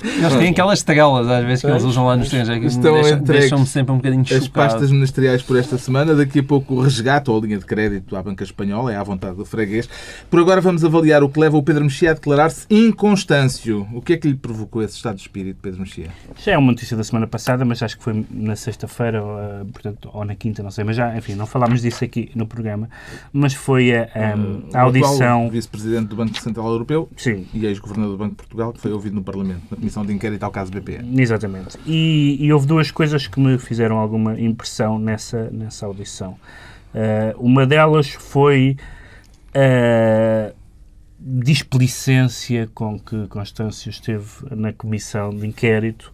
Eles 0.00 0.32
têm 0.36 0.50
aquelas 0.50 0.78
estrelas, 0.78 1.26
às 1.28 1.44
vezes, 1.44 1.60
que 1.64 1.66
eles 1.68 1.82
usam 1.82 2.06
lá 2.06 2.16
no 2.16 2.22
estrangeiro, 2.22 2.60
que 2.60 2.66
me 2.66 2.72
Estão 2.72 2.94
deixam- 2.94 3.18
deixam-me 3.20 3.66
sempre 3.66 3.92
um 3.92 3.96
bocadinho 3.96 4.22
As 4.22 4.28
chocado. 4.28 4.50
pastas 4.52 4.92
ministeriais 4.92 5.42
por 5.42 5.56
esta 5.58 5.76
semana. 5.76 6.14
Daqui 6.14 6.38
a 6.38 6.42
pouco 6.44 6.74
o 6.74 6.80
resgate 6.80 7.28
ou 7.28 7.36
a 7.36 7.40
linha 7.40 7.58
de 7.58 7.64
crédito 7.66 8.14
à 8.14 8.22
banca 8.22 8.44
espanhola, 8.44 8.92
é 8.92 8.96
à 8.96 9.02
vontade 9.02 9.34
do 9.36 9.44
freguês. 9.44 9.88
Por 10.30 10.38
agora 10.38 10.60
vamos 10.60 10.84
avaliar 10.84 11.24
o 11.24 11.28
que 11.28 11.40
leva 11.40 11.56
o 11.56 11.62
Pedro 11.64 11.82
Mexia 11.82 12.12
a 12.12 12.14
declarar-se 12.14 12.64
inconstâncio. 12.70 13.88
O 13.92 14.00
que 14.02 14.12
é 14.12 14.16
que 14.16 14.28
lhe 14.28 14.34
provocou 14.34 14.82
esse 14.82 14.94
estado 14.94 15.16
de 15.16 15.22
espírito, 15.22 15.58
Pedro 15.60 15.80
Mexia? 15.80 16.08
Já 16.44 16.52
é 16.52 16.58
uma 16.58 16.70
notícia 16.70 16.96
da 16.96 17.02
semana 17.02 17.26
passada, 17.26 17.64
mas 17.64 17.82
acho 17.82 17.96
que 17.98 18.04
foi 18.04 18.24
na 18.30 18.54
sexta-feira, 18.54 19.07
ou, 19.16 19.38
eh, 19.38 19.64
portanto, 19.72 20.10
ou 20.12 20.24
na 20.24 20.34
quinta, 20.34 20.62
não 20.62 20.70
sei, 20.70 20.84
mas 20.84 20.96
já, 20.96 21.16
enfim, 21.16 21.34
não 21.34 21.46
falámos 21.46 21.80
disso 21.82 22.04
aqui 22.04 22.30
no 22.34 22.46
programa, 22.46 22.88
mas 23.32 23.54
foi 23.54 23.94
a, 23.94 24.02
a- 24.14 24.34
a 24.34 24.86
O 24.86 24.88
atual 24.88 25.04
audição. 25.10 25.50
vice-presidente 25.50 26.08
do 26.08 26.16
Banco 26.16 26.38
Central 26.40 26.66
Europeu 26.68 27.08
Sim, 27.16 27.46
e 27.54 27.64
ex-governador 27.66 28.12
do 28.16 28.18
Banco 28.18 28.30
de 28.32 28.36
Portugal, 28.36 28.72
que 28.72 28.80
foi 28.80 28.92
ouvido 28.92 29.14
no 29.14 29.22
Parlamento, 29.22 29.62
na 29.70 29.76
Comissão 29.76 30.04
de 30.04 30.12
Inquérito 30.12 30.42
ao 30.44 30.50
caso 30.50 30.70
BPN. 30.72 31.20
Exatamente. 31.20 31.78
E, 31.86 32.36
e 32.40 32.52
houve 32.52 32.66
duas 32.66 32.90
coisas 32.90 33.26
que 33.26 33.38
me 33.40 33.58
fizeram 33.58 33.98
alguma 33.98 34.38
impressão 34.40 34.98
nessa, 34.98 35.48
nessa 35.50 35.86
audição. 35.86 36.36
Eh, 36.94 37.34
uma 37.38 37.66
delas 37.66 38.08
foi 38.10 38.76
a 39.54 40.52
displicência 41.28 42.68
com 42.74 42.98
que 42.98 43.26
Constâncio 43.28 43.90
esteve 43.90 44.26
na 44.50 44.72
comissão 44.72 45.30
de 45.30 45.46
inquérito, 45.46 46.12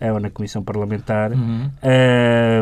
eh, 0.00 0.12
ou 0.12 0.20
na 0.20 0.30
comissão 0.30 0.62
parlamentar. 0.62 1.30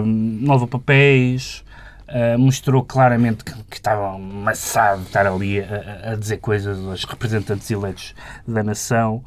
Não 0.04 0.52
levou 0.54 0.66
papéis, 0.66 1.62
eh, 2.08 2.36
mostrou 2.36 2.82
claramente 2.82 3.44
que, 3.44 3.52
que 3.70 3.76
estava 3.76 4.14
amassado 4.14 5.02
de 5.02 5.08
estar 5.08 5.26
ali 5.26 5.60
a, 5.60 6.12
a- 6.12 6.16
dizer 6.16 6.38
coisas 6.38 6.78
aos 6.86 7.04
representantes 7.04 7.70
eleitos 7.70 8.14
da 8.48 8.62
nação. 8.62 9.22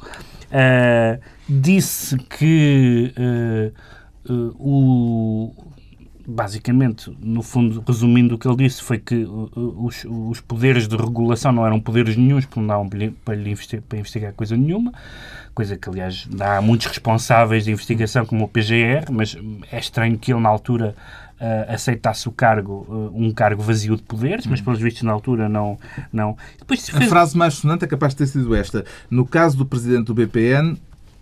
Eh, 0.50 1.18
disse 1.48 2.16
que 2.18 3.12
o 4.58 5.52
basicamente, 6.26 7.14
no 7.20 7.42
fundo, 7.42 7.82
resumindo 7.86 8.34
o 8.34 8.38
que 8.38 8.46
ele 8.48 8.56
disse, 8.56 8.82
foi 8.82 8.98
que 8.98 9.24
uh, 9.24 9.50
uh, 9.56 9.86
os, 9.86 10.04
os 10.04 10.40
poderes 10.40 10.86
de 10.88 10.96
regulação 10.96 11.52
não 11.52 11.66
eram 11.66 11.80
poderes 11.80 12.16
nenhuns, 12.16 12.44
porque 12.46 12.60
não 12.60 12.66
davam 12.66 12.88
para 12.88 12.98
lhe, 12.98 13.10
para, 13.10 13.34
lhe 13.34 13.50
investi- 13.50 13.80
para 13.80 13.98
investigar 13.98 14.32
coisa 14.32 14.56
nenhuma, 14.56 14.92
coisa 15.54 15.76
que, 15.76 15.88
aliás, 15.88 16.26
dá 16.30 16.56
a 16.58 16.62
muitos 16.62 16.86
responsáveis 16.86 17.64
de 17.64 17.70
investigação, 17.72 18.24
como 18.26 18.44
o 18.44 18.48
PGR, 18.48 19.10
mas 19.12 19.36
é 19.70 19.78
estranho 19.78 20.18
que 20.18 20.32
ele, 20.32 20.40
na 20.40 20.48
altura, 20.48 20.94
uh, 21.40 21.72
aceitasse 21.72 22.28
o 22.28 22.32
cargo, 22.32 22.86
uh, 22.88 23.12
um 23.14 23.30
cargo 23.32 23.62
vazio 23.62 23.96
de 23.96 24.02
poderes, 24.02 24.46
mas, 24.46 24.60
pelos 24.60 24.80
vistos, 24.80 25.02
na 25.02 25.12
altura, 25.12 25.48
não... 25.48 25.78
não. 26.12 26.36
Depois 26.58 26.80
se 26.82 26.90
A 26.90 26.98
fez- 26.98 27.08
frase 27.10 27.36
mais 27.36 27.54
sonante 27.54 27.84
é 27.84 27.88
capaz 27.88 28.12
de 28.14 28.18
ter 28.18 28.26
sido 28.26 28.54
esta. 28.54 28.84
No 29.10 29.24
caso 29.26 29.56
do 29.56 29.64
presidente 29.66 30.06
do 30.06 30.14
BPN, 30.14 30.76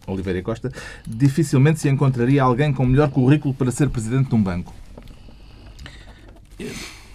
Oliveira 0.07 0.43
Costa, 0.43 0.73
dificilmente 1.07 1.79
se 1.79 1.89
encontraria 1.89 2.43
alguém 2.43 2.73
com 2.73 2.85
melhor 2.85 3.09
currículo 3.11 3.55
para 3.55 3.71
ser 3.71 3.89
presidente 3.89 4.29
de 4.31 4.35
um 4.35 4.43
banco. 4.43 4.75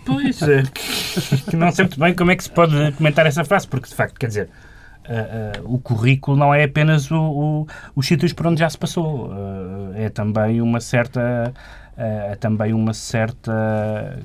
Pois, 0.05 0.41
é, 0.41 0.63
que, 1.49 1.55
não 1.57 1.71
sei 1.71 1.83
muito 1.85 1.99
bem 1.99 2.13
como 2.15 2.31
é 2.31 2.35
que 2.35 2.43
se 2.43 2.49
pode 2.49 2.91
comentar 2.93 3.25
essa 3.25 3.43
frase, 3.43 3.67
porque 3.67 3.89
de 3.89 3.95
facto, 3.95 4.17
quer 4.17 4.27
dizer, 4.27 4.49
ah, 5.05 5.11
ah, 5.57 5.61
o 5.65 5.77
currículo 5.79 6.37
não 6.37 6.53
é 6.53 6.63
apenas 6.63 7.11
o, 7.11 7.17
o- 7.19 7.67
os 7.95 8.07
sítios 8.07 8.31
por 8.31 8.47
onde 8.47 8.59
já 8.61 8.69
se 8.69 8.77
passou, 8.77 9.31
ah, 9.33 9.91
é 9.95 10.09
também 10.09 10.61
uma 10.61 10.79
certa. 10.79 11.53
É 11.99 12.35
também 12.35 12.73
uma 12.73 12.93
certa. 12.93 13.51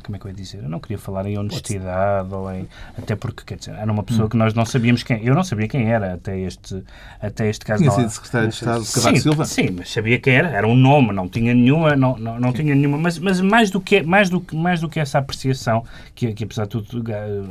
Como 0.04 0.14
é 0.14 0.18
que 0.18 0.26
eu 0.26 0.30
ia 0.30 0.36
dizer? 0.36 0.62
Eu 0.62 0.68
não 0.68 0.78
queria 0.78 0.98
falar 0.98 1.24
em 1.24 1.38
honestidade 1.38 2.32
ou 2.34 2.52
em. 2.52 2.68
Até 2.98 3.16
porque, 3.16 3.44
quer 3.46 3.56
dizer, 3.56 3.74
era 3.74 3.90
uma 3.90 4.02
pessoa 4.02 4.28
que 4.28 4.36
nós 4.36 4.52
não 4.52 4.66
sabíamos 4.66 5.02
quem. 5.02 5.24
Eu 5.24 5.34
não 5.34 5.42
sabia 5.42 5.66
quem 5.66 5.90
era 5.90 6.12
até 6.12 6.38
este, 6.38 6.84
até 7.18 7.48
este 7.48 7.64
caso. 7.64 7.82
Tinha 7.82 7.90
não- 7.90 7.98
sido 8.00 8.10
secretário 8.10 8.48
de 8.48 8.54
Estado 8.54 8.82
de 8.84 8.92
Cavaco 8.92 9.16
sim, 9.16 9.22
Silva? 9.22 9.44
Sim, 9.46 9.70
mas 9.78 9.90
sabia 9.90 10.18
quem 10.18 10.34
era, 10.34 10.50
era 10.50 10.68
um 10.68 10.76
nome, 10.76 11.12
não 11.12 11.26
tinha 11.26 11.54
nenhuma, 11.54 11.96
não, 11.96 12.14
não, 12.18 12.38
não 12.38 12.52
tinha 12.52 12.74
nenhuma, 12.74 12.98
mas, 12.98 13.18
mas 13.18 13.40
mais, 13.40 13.70
do 13.70 13.80
que, 13.80 14.02
mais, 14.02 14.28
do, 14.28 14.44
mais 14.52 14.80
do 14.82 14.88
que 14.88 15.00
essa 15.00 15.18
apreciação, 15.18 15.82
que, 16.14 16.30
que 16.34 16.44
apesar 16.44 16.64
de 16.64 16.70
tudo, 16.82 17.10
eh, 17.10 17.42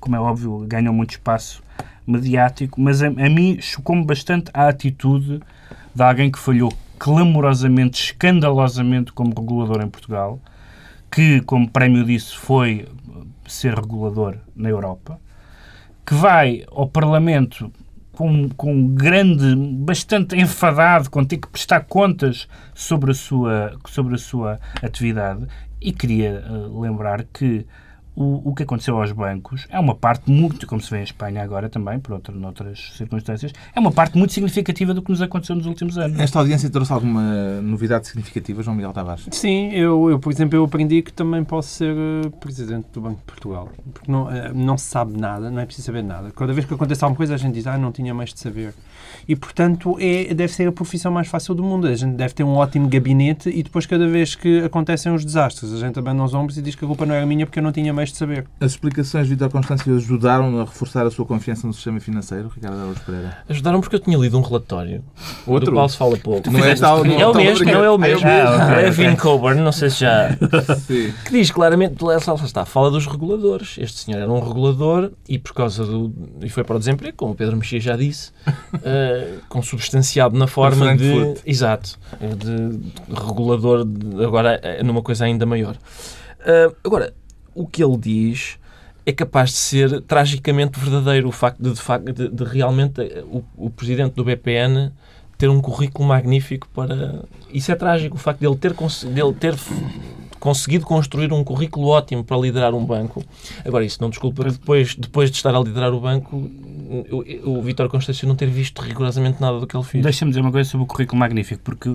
como 0.00 0.16
é 0.16 0.20
óbvio, 0.20 0.64
ganhou 0.66 0.94
muito 0.94 1.10
espaço 1.10 1.62
mediático, 2.06 2.80
mas 2.80 3.02
a, 3.02 3.08
a 3.08 3.28
mim 3.28 3.58
chocou-me 3.60 4.04
bastante 4.04 4.50
a 4.54 4.68
atitude 4.68 5.42
de 5.94 6.02
alguém 6.02 6.30
que 6.30 6.38
falhou 6.38 6.72
clamorosamente, 6.98 8.02
escandalosamente 8.02 9.12
como 9.12 9.34
regulador 9.34 9.82
em 9.82 9.88
Portugal, 9.88 10.40
que 11.10 11.40
como 11.42 11.68
prémio 11.68 12.04
disso 12.04 12.38
foi 12.38 12.88
ser 13.46 13.74
regulador 13.74 14.36
na 14.54 14.68
Europa, 14.68 15.20
que 16.04 16.14
vai 16.14 16.64
ao 16.70 16.88
Parlamento 16.88 17.70
com, 18.12 18.48
com 18.48 18.88
grande, 18.94 19.54
bastante 19.56 20.36
enfadado, 20.36 21.10
com 21.10 21.24
ter 21.24 21.36
que 21.36 21.48
prestar 21.48 21.80
contas 21.82 22.48
sobre 22.74 23.10
a 23.10 23.14
sua, 23.14 23.78
sobre 23.86 24.14
a 24.14 24.18
sua 24.18 24.58
atividade. 24.82 25.46
E 25.80 25.92
queria 25.92 26.42
eh, 26.44 26.80
lembrar 26.80 27.24
que 27.24 27.66
o, 28.16 28.50
o 28.50 28.54
que 28.54 28.62
aconteceu 28.62 28.98
aos 28.98 29.12
bancos 29.12 29.66
é 29.70 29.78
uma 29.78 29.94
parte 29.94 30.30
muito, 30.30 30.66
como 30.66 30.80
se 30.80 30.90
vê 30.90 31.00
em 31.00 31.02
Espanha 31.02 31.42
agora 31.42 31.68
também, 31.68 32.00
por 32.00 32.14
outra, 32.14 32.34
noutras 32.34 32.92
circunstâncias, 32.96 33.52
é 33.74 33.78
uma 33.78 33.92
parte 33.92 34.16
muito 34.16 34.32
significativa 34.32 34.94
do 34.94 35.02
que 35.02 35.10
nos 35.10 35.20
aconteceu 35.20 35.54
nos 35.54 35.66
últimos 35.66 35.98
anos. 35.98 36.18
Esta 36.18 36.38
audiência 36.38 36.70
trouxe 36.70 36.92
alguma 36.92 37.60
novidade 37.60 38.06
significativa, 38.06 38.62
João 38.62 38.74
Miguel 38.74 38.92
Tavares? 38.92 39.28
Sim, 39.30 39.70
eu, 39.72 40.10
eu, 40.10 40.18
por 40.18 40.32
exemplo, 40.32 40.56
eu 40.56 40.64
aprendi 40.64 41.02
que 41.02 41.12
também 41.12 41.44
posso 41.44 41.68
ser 41.68 41.94
eh, 41.94 42.30
presidente 42.40 42.86
do 42.92 43.00
Banco 43.02 43.18
de 43.18 43.24
Portugal. 43.24 43.68
Porque 43.92 44.10
não, 44.10 44.30
eh, 44.30 44.50
não 44.54 44.78
se 44.78 44.86
sabe 44.86 45.18
nada, 45.18 45.50
não 45.50 45.60
é 45.60 45.66
preciso 45.66 45.86
saber 45.86 46.02
nada. 46.02 46.30
Cada 46.30 46.52
vez 46.54 46.66
que 46.66 46.72
acontece 46.72 47.04
alguma 47.04 47.16
coisa, 47.16 47.34
a 47.34 47.36
gente 47.36 47.54
diz, 47.54 47.66
ah, 47.66 47.76
não 47.76 47.92
tinha 47.92 48.14
mais 48.14 48.32
de 48.32 48.40
saber. 48.40 48.72
E, 49.28 49.36
portanto, 49.36 49.96
é, 50.00 50.32
deve 50.32 50.52
ser 50.52 50.68
a 50.68 50.72
profissão 50.72 51.12
mais 51.12 51.28
fácil 51.28 51.54
do 51.54 51.62
mundo. 51.62 51.86
A 51.86 51.94
gente 51.94 52.14
deve 52.14 52.32
ter 52.32 52.44
um 52.44 52.54
ótimo 52.54 52.88
gabinete 52.88 53.50
e 53.50 53.62
depois, 53.62 53.84
cada 53.84 54.08
vez 54.08 54.34
que 54.34 54.60
acontecem 54.60 55.12
os 55.12 55.24
desastres, 55.24 55.72
a 55.72 55.78
gente 55.78 55.98
abana 55.98 56.24
os 56.24 56.32
ombros 56.32 56.56
e 56.56 56.62
diz 56.62 56.74
que 56.74 56.84
a 56.84 56.88
culpa 56.88 57.04
não 57.04 57.14
era 57.14 57.26
minha 57.26 57.44
porque 57.44 57.58
eu 57.58 57.62
não 57.62 57.72
tinha 57.72 57.92
mais 57.92 58.05
de 58.10 58.16
saber. 58.18 58.46
As 58.60 58.72
explicações 58.72 59.24
de 59.26 59.34
Vitor 59.34 59.50
Constâncio 59.50 59.96
ajudaram 59.96 60.60
a 60.60 60.64
reforçar 60.64 61.06
a 61.06 61.10
sua 61.10 61.24
confiança 61.24 61.66
no 61.66 61.72
sistema 61.72 62.00
financeiro, 62.00 62.50
Ricardo 62.54 62.78
Araújo 62.78 63.00
Pereira? 63.04 63.38
Ajudaram 63.48 63.80
porque 63.80 63.96
eu 63.96 64.00
tinha 64.00 64.16
lido 64.18 64.38
um 64.38 64.42
relatório 64.42 65.02
Outro? 65.46 65.70
do 65.70 65.72
qual 65.76 65.88
se 65.88 65.96
fala 65.96 66.16
pouco. 66.16 66.50
Não 66.50 66.64
é 66.64 66.70
esta- 66.72 66.88
não 67.04 67.20
é 67.20 67.26
o 67.26 67.34
mesmo, 67.34 67.64
não 67.64 67.72
é 67.72 67.80
o 67.80 67.84
é 67.84 67.90
o 67.90 67.98
mesmo. 67.98 68.26
Ah, 68.26 68.80
é. 68.80 68.90
Vin 68.90 69.14
Coburn, 69.16 69.60
não 69.60 69.72
sei 69.72 69.90
se 69.90 70.00
já. 70.00 70.30
Sim. 70.86 71.12
que 71.24 71.32
diz 71.32 71.50
claramente, 71.50 71.96
está, 72.44 72.64
fala 72.64 72.90
dos 72.90 73.06
reguladores. 73.06 73.76
Este 73.78 73.98
senhor 74.00 74.20
era 74.20 74.30
um 74.30 74.40
regulador 74.40 75.12
e 75.28 75.38
por 75.38 75.52
causa 75.54 75.84
do. 75.84 76.12
e 76.42 76.48
foi 76.48 76.64
para 76.64 76.76
o 76.76 76.78
desemprego, 76.78 77.16
como 77.16 77.32
o 77.32 77.34
Pedro 77.34 77.56
Mexia 77.56 77.80
já 77.80 77.96
disse, 77.96 78.30
eh, 78.84 79.34
consubstanciado 79.48 80.36
na 80.38 80.46
forma 80.46 80.96
de. 80.96 81.34
Exato, 81.44 81.98
de, 82.20 82.76
de 82.78 82.92
regulador, 83.14 83.84
de- 83.84 84.24
agora 84.24 84.60
eh, 84.62 84.82
numa 84.82 85.02
coisa 85.02 85.24
ainda 85.24 85.44
maior. 85.46 85.76
Eh, 86.44 86.70
agora, 86.84 87.12
o 87.56 87.66
que 87.66 87.82
ele 87.82 87.96
diz 87.96 88.58
é 89.04 89.12
capaz 89.12 89.50
de 89.50 89.56
ser 89.56 90.00
tragicamente 90.02 90.78
verdadeiro 90.78 91.28
o 91.28 91.32
facto 91.32 91.62
de, 91.62 91.72
de, 91.72 91.80
facto, 91.80 92.12
de, 92.12 92.28
de 92.28 92.44
realmente 92.44 93.00
eh, 93.00 93.24
o, 93.24 93.42
o 93.56 93.70
presidente 93.70 94.14
do 94.14 94.24
BPN 94.24 94.92
ter 95.38 95.48
um 95.48 95.60
currículo 95.60 96.08
magnífico 96.08 96.68
para. 96.74 97.24
Isso 97.52 97.70
é 97.70 97.74
trágico, 97.74 98.16
o 98.16 98.18
facto 98.18 98.40
de 98.40 98.46
ele 98.46 98.56
ter, 98.56 98.74
ter 99.38 99.54
conseguido 100.40 100.84
construir 100.84 101.32
um 101.32 101.44
currículo 101.44 101.88
ótimo 101.88 102.24
para 102.24 102.36
liderar 102.36 102.74
um 102.74 102.84
banco. 102.84 103.24
Agora, 103.64 103.84
isso 103.84 103.98
não 104.00 104.10
desculpa 104.10 104.44
que 104.44 104.50
depois, 104.52 104.94
depois 104.94 105.30
de 105.30 105.36
estar 105.36 105.54
a 105.54 105.60
liderar 105.60 105.92
o 105.92 106.00
banco, 106.00 106.36
o, 106.36 107.58
o 107.58 107.62
Vítor 107.62 107.88
Constâncio 107.88 108.26
não 108.26 108.34
ter 108.34 108.48
visto 108.48 108.80
rigorosamente 108.80 109.40
nada 109.40 109.60
do 109.60 109.66
que 109.66 109.76
ele 109.76 109.84
fez. 109.84 110.02
Deixa-me 110.02 110.30
dizer 110.30 110.40
uma 110.40 110.52
coisa 110.52 110.68
sobre 110.68 110.84
o 110.84 110.86
currículo 110.86 111.18
magnífico, 111.18 111.62
porque 111.62 111.90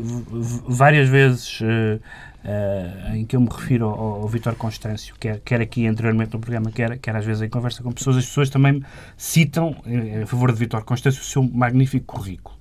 várias 0.68 1.10
vezes 1.10 1.60
eh, 1.62 2.00
eh, 2.44 3.14
em 3.16 3.26
que 3.26 3.36
eu 3.36 3.42
me 3.42 3.48
refiro 3.50 3.86
ao, 3.86 4.22
ao 4.22 4.28
Vítor 4.28 4.56
Constâncio, 4.56 5.16
quer, 5.20 5.40
quer 5.42 5.62
aqui 5.62 5.86
anteriormente 5.86 6.34
no 6.34 6.40
programa, 6.40 6.72
quer, 6.72 6.98
quer 6.98 7.16
às 7.16 7.26
vezes 7.26 7.44
em 7.44 7.50
conversa 7.50 7.84
com 7.84 7.92
pessoas, 7.92 8.18
as 8.18 8.26
pessoas 8.26 8.50
também 8.50 8.84
citam, 9.16 9.76
eh, 9.86 10.24
a 10.24 10.26
favor 10.26 10.52
de 10.52 10.58
Vítor 10.58 10.84
Constâncio, 10.84 11.22
o 11.22 11.26
seu 11.26 11.44
magnífico 11.44 12.16
currículo. 12.16 12.58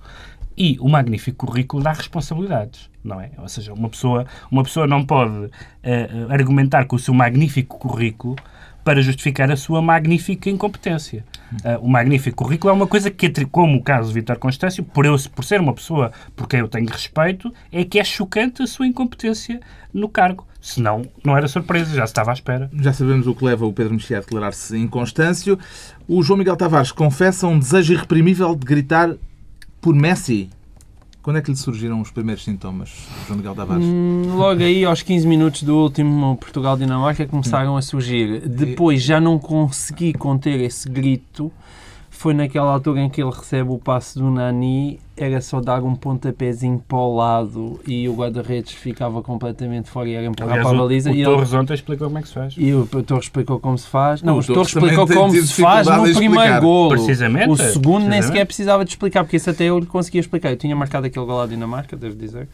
E 0.57 0.77
o 0.79 0.87
magnífico 0.87 1.47
currículo 1.47 1.81
dá 1.81 1.93
responsabilidades, 1.93 2.89
não 3.03 3.19
é? 3.19 3.31
Ou 3.37 3.47
seja, 3.47 3.73
uma 3.73 3.89
pessoa, 3.89 4.25
uma 4.51 4.63
pessoa 4.63 4.85
não 4.85 5.03
pode 5.03 5.49
eh, 5.81 6.09
argumentar 6.29 6.85
com 6.85 6.95
o 6.95 6.99
seu 6.99 7.13
magnífico 7.13 7.79
currículo 7.79 8.35
para 8.83 9.01
justificar 9.01 9.49
a 9.49 9.55
sua 9.55 9.81
magnífica 9.81 10.49
incompetência. 10.49 11.23
Ah, 11.63 11.77
o 11.81 11.87
magnífico 11.87 12.43
currículo 12.43 12.71
é 12.71 12.73
uma 12.73 12.87
coisa 12.87 13.11
que, 13.11 13.29
como 13.45 13.77
o 13.77 13.83
caso 13.83 14.09
de 14.09 14.13
Vítor 14.15 14.37
Constâncio, 14.37 14.83
por, 14.83 15.05
eu, 15.05 15.15
por 15.35 15.43
ser 15.43 15.59
uma 15.59 15.73
pessoa 15.73 16.11
por 16.35 16.47
quem 16.47 16.59
eu 16.59 16.67
tenho 16.67 16.89
respeito, 16.89 17.53
é 17.71 17.83
que 17.83 17.99
é 17.99 18.03
chocante 18.03 18.63
a 18.63 18.67
sua 18.67 18.87
incompetência 18.87 19.59
no 19.93 20.07
cargo. 20.07 20.47
Senão, 20.61 21.01
não 21.23 21.35
era 21.35 21.47
surpresa, 21.47 21.95
já 21.95 22.03
estava 22.03 22.31
à 22.31 22.33
espera. 22.33 22.69
Já 22.73 22.93
sabemos 22.93 23.25
o 23.25 23.33
que 23.33 23.43
leva 23.43 23.65
o 23.65 23.73
Pedro 23.73 23.93
Mexia 23.93 24.17
a 24.17 24.21
declarar-se 24.21 24.77
inconstâncio. 24.77 25.57
O 26.07 26.21
João 26.21 26.37
Miguel 26.37 26.55
Tavares 26.55 26.91
confessa 26.91 27.47
um 27.47 27.57
desejo 27.57 27.93
irreprimível 27.93 28.55
de 28.55 28.65
gritar 28.65 29.15
por 29.81 29.95
Messi. 29.95 30.49
Quando 31.21 31.37
é 31.37 31.41
que 31.41 31.51
lhe 31.51 31.57
surgiram 31.57 32.01
os 32.01 32.09
primeiros 32.09 32.43
sintomas, 32.43 32.89
João 33.27 33.37
Miguel 33.37 33.53
Tavares? 33.53 33.85
Hum, 33.85 34.23
Logo 34.37 34.61
aí, 34.63 34.83
aos 34.83 35.03
15 35.03 35.27
minutos 35.27 35.61
do 35.61 35.77
último 35.77 36.35
Portugal-Dinamarca, 36.37 37.27
começaram 37.27 37.77
a 37.77 37.81
surgir. 37.81 38.47
Depois 38.47 39.03
já 39.03 39.19
não 39.21 39.37
consegui 39.37 40.13
conter 40.13 40.59
esse 40.61 40.89
grito. 40.89 41.51
Foi 42.21 42.35
naquela 42.35 42.71
altura 42.71 43.01
em 43.01 43.09
que 43.09 43.19
ele 43.19 43.31
recebe 43.31 43.71
o 43.71 43.79
passe 43.79 44.19
do 44.19 44.29
Nani, 44.29 44.99
era 45.17 45.41
só 45.41 45.59
dar 45.59 45.81
um 45.81 45.95
pontapézinho 45.95 46.77
para 46.87 46.95
o 46.99 47.15
lado 47.15 47.79
e 47.87 48.07
o 48.07 48.13
guarda-redes 48.13 48.73
ficava 48.73 49.23
completamente 49.23 49.89
fora 49.89 50.07
e 50.07 50.13
era 50.13 50.27
empurrar 50.27 50.51
Aliás, 50.51 50.67
para 50.67 50.77
a 50.77 50.79
o, 50.79 50.83
baliza. 50.87 51.09
o 51.09 51.13
e 51.15 51.21
ele- 51.23 51.25
Torres 51.25 51.51
ontem 51.53 51.73
explicou 51.73 52.05
como 52.07 52.19
é 52.19 52.21
que 52.21 52.27
se 52.27 52.33
faz. 52.35 52.53
E 52.55 52.73
o 52.75 52.85
Torres 52.85 53.25
explicou 53.25 53.59
como 53.59 53.75
se 53.75 53.87
faz. 53.87 54.21
Não, 54.21 54.35
O 54.35 54.39
o 54.39 54.43
Torres 54.45 54.67
explicou 54.67 55.07
como 55.07 55.33
se 55.33 55.61
faz 55.63 55.87
no 55.87 56.13
primeiro 56.13 56.61
golo. 56.61 56.89
Precisamente. 56.89 57.49
O 57.49 57.57
segundo 57.57 58.01
nem 58.01 58.09
Precisamente. 58.09 58.25
sequer 58.27 58.45
precisava 58.45 58.85
de 58.85 58.91
explicar, 58.91 59.23
porque 59.23 59.37
isso 59.37 59.49
até 59.49 59.63
eu 59.63 59.79
lhe 59.79 59.87
conseguia 59.87 60.21
explicar. 60.21 60.51
Eu 60.51 60.57
tinha 60.57 60.75
marcado 60.75 61.07
aquele 61.07 61.25
gol 61.25 61.41
à 61.41 61.47
Dinamarca, 61.47 61.97
devo 61.97 62.15
dizer. 62.15 62.47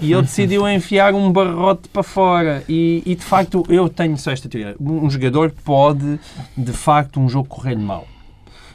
E 0.00 0.12
ele 0.12 0.22
decidiu 0.22 0.68
enfiar 0.68 1.14
um 1.14 1.32
barrote 1.32 1.88
para 1.88 2.04
fora. 2.04 2.62
E, 2.68 3.02
e, 3.04 3.16
de 3.16 3.24
facto, 3.24 3.64
eu 3.68 3.88
tenho 3.88 4.16
só 4.16 4.30
esta 4.30 4.48
teoria. 4.48 4.76
Um 4.80 5.10
jogador 5.10 5.52
pode, 5.64 6.20
de 6.56 6.72
facto, 6.72 7.18
um 7.18 7.28
jogo 7.28 7.48
correr-lhe 7.48 7.82
mal. 7.82 8.06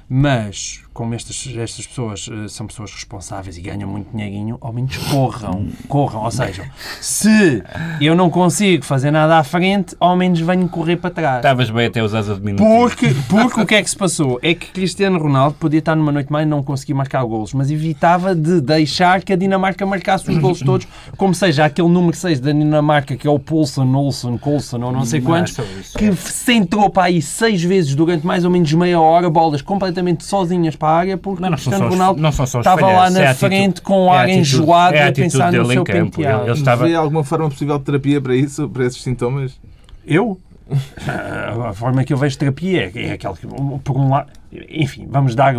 Mas, 0.07 0.84
como 0.95 1.13
estas, 1.13 1.45
estas 1.57 1.85
pessoas 1.85 2.29
eh, 2.31 2.47
são 2.47 2.65
pessoas 2.65 2.89
responsáveis 2.93 3.57
e 3.57 3.61
ganham 3.61 3.87
muito 3.87 4.09
dinheirinho, 4.11 4.57
ao 4.61 4.71
menos 4.71 4.95
corram. 4.95 5.67
Corram. 5.89 6.23
Ou 6.23 6.31
seja, 6.31 6.71
se 7.01 7.61
eu 7.99 8.15
não 8.15 8.29
consigo 8.29 8.85
fazer 8.85 9.11
nada 9.11 9.37
à 9.37 9.43
frente, 9.43 9.93
ao 9.99 10.15
menos 10.15 10.39
venho 10.39 10.69
correr 10.69 10.95
para 10.95 11.09
trás. 11.09 11.35
Estavas 11.39 11.69
bem 11.69 11.87
até 11.87 12.01
usar 12.01 12.19
a 12.19 12.33
diminutiva. 12.33 12.69
Porque, 12.69 13.13
porque 13.27 13.61
o 13.61 13.65
que 13.65 13.75
é 13.75 13.83
que 13.83 13.89
se 13.89 13.97
passou? 13.97 14.39
É 14.41 14.53
que 14.53 14.67
Cristiano 14.67 15.19
Ronaldo 15.19 15.57
podia 15.59 15.79
estar 15.79 15.97
numa 15.97 16.13
noite 16.13 16.31
má 16.31 16.43
e 16.43 16.45
não 16.45 16.63
conseguir 16.63 16.93
marcar 16.93 17.25
golos, 17.25 17.53
mas 17.53 17.69
evitava 17.69 18.33
de 18.33 18.61
deixar 18.61 19.21
que 19.21 19.33
a 19.33 19.35
Dinamarca 19.35 19.85
marcasse 19.85 20.31
os 20.31 20.37
golos 20.37 20.61
todos, 20.61 20.87
como 21.17 21.35
seja 21.35 21.65
aquele 21.65 21.89
número 21.89 22.15
6 22.15 22.39
da 22.39 22.53
Dinamarca, 22.53 23.17
que 23.17 23.27
é 23.27 23.29
o 23.29 23.37
Poulsen, 23.37 23.93
Olsen, 23.93 24.37
Coulson 24.37 24.81
ou 24.81 24.93
não 24.93 25.03
sei 25.03 25.19
quantos, 25.19 25.57
que 25.97 26.15
se 26.15 26.53
entrou 26.53 26.89
para 26.89 27.07
aí 27.07 27.21
seis 27.21 27.61
vezes 27.61 27.93
durante 27.95 28.25
mais 28.25 28.45
ou 28.45 28.49
menos 28.49 28.71
meia 28.71 29.01
hora, 29.01 29.29
bolas 29.29 29.61
completamente 29.61 30.23
sozinhas 30.23 30.77
para 30.77 30.84
a 30.85 30.89
área, 30.91 31.17
porque 31.17 31.41
Não, 31.41 31.49
o 31.49 31.51
Cristiano 31.53 31.89
Ronaldo 31.89 32.21
não 32.21 32.31
são 32.31 32.45
só 32.45 32.59
estava 32.59 32.85
lá 32.87 33.09
na 33.09 33.19
é 33.19 33.27
atitude- 33.27 33.55
frente 33.55 33.81
com 33.81 34.05
o 34.05 34.07
é 34.07 34.09
a 34.09 34.13
ar 34.19 34.23
atitude- 34.25 34.39
enjoado 34.41 34.95
é 34.95 34.99
a 35.01 35.05
a 35.05 35.07
atitude 35.09 35.31
pensar 35.31 35.51
no 35.51 35.65
seu 35.65 35.83
campo. 35.83 36.21
Ele- 36.21 36.41
ele 36.43 36.51
estava- 36.51 36.85
Vê 36.87 36.95
alguma 36.95 37.23
forma 37.23 37.49
possível 37.49 37.77
de 37.77 37.83
terapia 37.85 38.21
para 38.21 38.35
isso, 38.35 38.69
para 38.69 38.85
esses 38.85 39.01
sintomas? 39.01 39.59
Eu? 40.05 40.39
A 41.67 41.73
forma 41.73 42.03
que 42.03 42.11
eu 42.13 42.17
vejo 42.17 42.37
terapia 42.37 42.91
é, 42.95 43.07
é 43.07 43.11
aquela 43.11 43.35
que, 43.35 43.45
por 43.45 43.97
um 43.97 44.09
lado, 44.09 44.29
enfim, 44.69 45.07
vamos 45.09 45.35
dar 45.35 45.53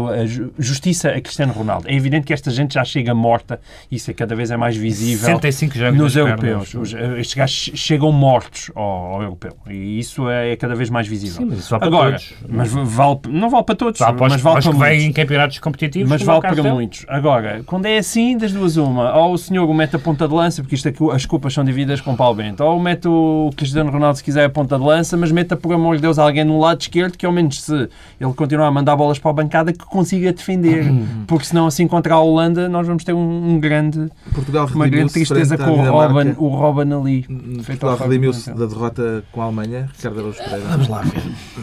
justiça 0.58 1.10
a 1.10 1.20
Cristiano 1.20 1.52
Ronaldo. 1.52 1.88
É 1.88 1.94
evidente 1.94 2.26
que 2.26 2.32
esta 2.32 2.50
gente 2.50 2.74
já 2.74 2.84
chega 2.84 3.14
morta, 3.14 3.60
isso 3.90 4.10
é 4.10 4.14
cada 4.14 4.34
vez 4.34 4.50
é 4.50 4.56
mais 4.56 4.76
visível 4.76 5.26
65 5.26 5.76
jogos 5.78 5.98
nos 5.98 6.16
europeus. 6.16 6.70
pernas. 6.70 6.74
Os- 6.74 7.18
estes 7.18 7.34
gajos 7.34 7.70
chegam 7.74 8.12
mortos 8.12 8.70
ao, 8.74 8.82
ao 8.84 9.22
europeu 9.22 9.52
e 9.68 9.98
isso 9.98 10.28
é 10.28 10.56
cada 10.56 10.74
vez 10.74 10.90
mais 10.90 11.06
visível. 11.06 11.38
Sim, 11.38 11.46
mas 11.50 11.68
vale 11.68 11.84
Agora, 11.84 12.10
todos. 12.12 12.34
mas 12.48 12.72
vale, 12.72 13.18
não 13.28 13.50
vale 13.50 13.64
para 13.64 13.74
todos, 13.74 13.98
Vale 14.00 14.16
para 14.16 14.26
os- 14.26 14.32
mas 14.32 14.40
vale 14.42 14.54
para 14.62 14.72
que 14.72 14.78
muitos. 14.78 15.04
em 15.04 15.12
campeonatos 15.12 15.58
competitivos. 15.58 16.08
Mas 16.10 16.22
é 16.22 16.24
vale 16.24 16.40
para 16.40 16.54
dele. 16.54 16.70
muitos. 16.70 17.04
Agora, 17.08 17.62
quando 17.66 17.86
é 17.86 17.98
assim, 17.98 18.36
das 18.36 18.52
duas 18.52 18.76
uma, 18.76 19.14
ou 19.16 19.32
o 19.32 19.38
senhor 19.38 19.72
mete 19.74 19.96
a 19.96 19.98
ponta 19.98 20.26
de 20.28 20.34
lança, 20.34 20.62
porque 20.62 20.74
isto 20.74 20.88
aqui, 20.88 20.98
as 21.12 21.26
culpas 21.26 21.52
são 21.52 21.64
divididas 21.64 22.00
com 22.00 22.12
o 22.12 22.16
Paulo 22.16 22.34
Bento, 22.36 22.62
ou 22.62 22.78
mete 22.78 23.08
o 23.08 23.50
Cristiano 23.56 23.90
Ronaldo 23.90 24.18
se 24.18 24.24
quiser 24.24 24.44
a 24.44 24.48
ponta 24.50 24.78
de 24.78 24.84
lança, 24.84 25.16
mas 25.16 25.30
meta 25.32 25.56
por 25.56 25.72
amor 25.74 25.96
de 25.96 26.02
Deus 26.02 26.18
alguém 26.18 26.44
no 26.44 26.58
lado 26.58 26.80
esquerdo 26.80 27.16
que 27.16 27.26
ao 27.26 27.32
menos 27.32 27.60
se 27.62 27.72
ele 28.20 28.32
continuar 28.34 28.66
a 28.68 28.70
mandar 28.70 28.85
bolas 28.94 29.18
para 29.18 29.30
a 29.30 29.34
bancada 29.34 29.72
que 29.72 29.84
consiga 29.84 30.32
defender. 30.32 30.84
porque 31.26 31.46
senão 31.46 31.66
assim 31.66 31.88
contra 31.88 32.14
a 32.14 32.20
Holanda 32.20 32.68
nós 32.68 32.86
vamos 32.86 33.04
ter 33.04 33.12
um, 33.12 33.54
um 33.54 33.58
grande, 33.58 34.10
Portugal 34.34 34.68
uma 34.74 34.88
grande 34.88 35.12
tristeza 35.12 35.56
com 35.56 35.70
o. 35.70 35.90
Robin, 35.90 36.34
o 36.38 36.48
Robin 36.48 36.92
ali. 36.92 37.22
Feito 37.22 37.64
Portugal 37.64 37.90
ao 37.90 37.96
Fábio 37.96 38.12
redimiu-se 38.12 38.44
Pimentel. 38.44 38.68
da 38.68 38.74
derrota 38.74 39.24
com 39.32 39.40
a 39.40 39.44
Alemanha. 39.44 39.88
Ricardo 39.96 40.18
Araújo 40.20 40.38
Pereira. 40.38 40.68
Vamos 40.68 40.88
lá 40.88 41.02
ver. 41.02 41.22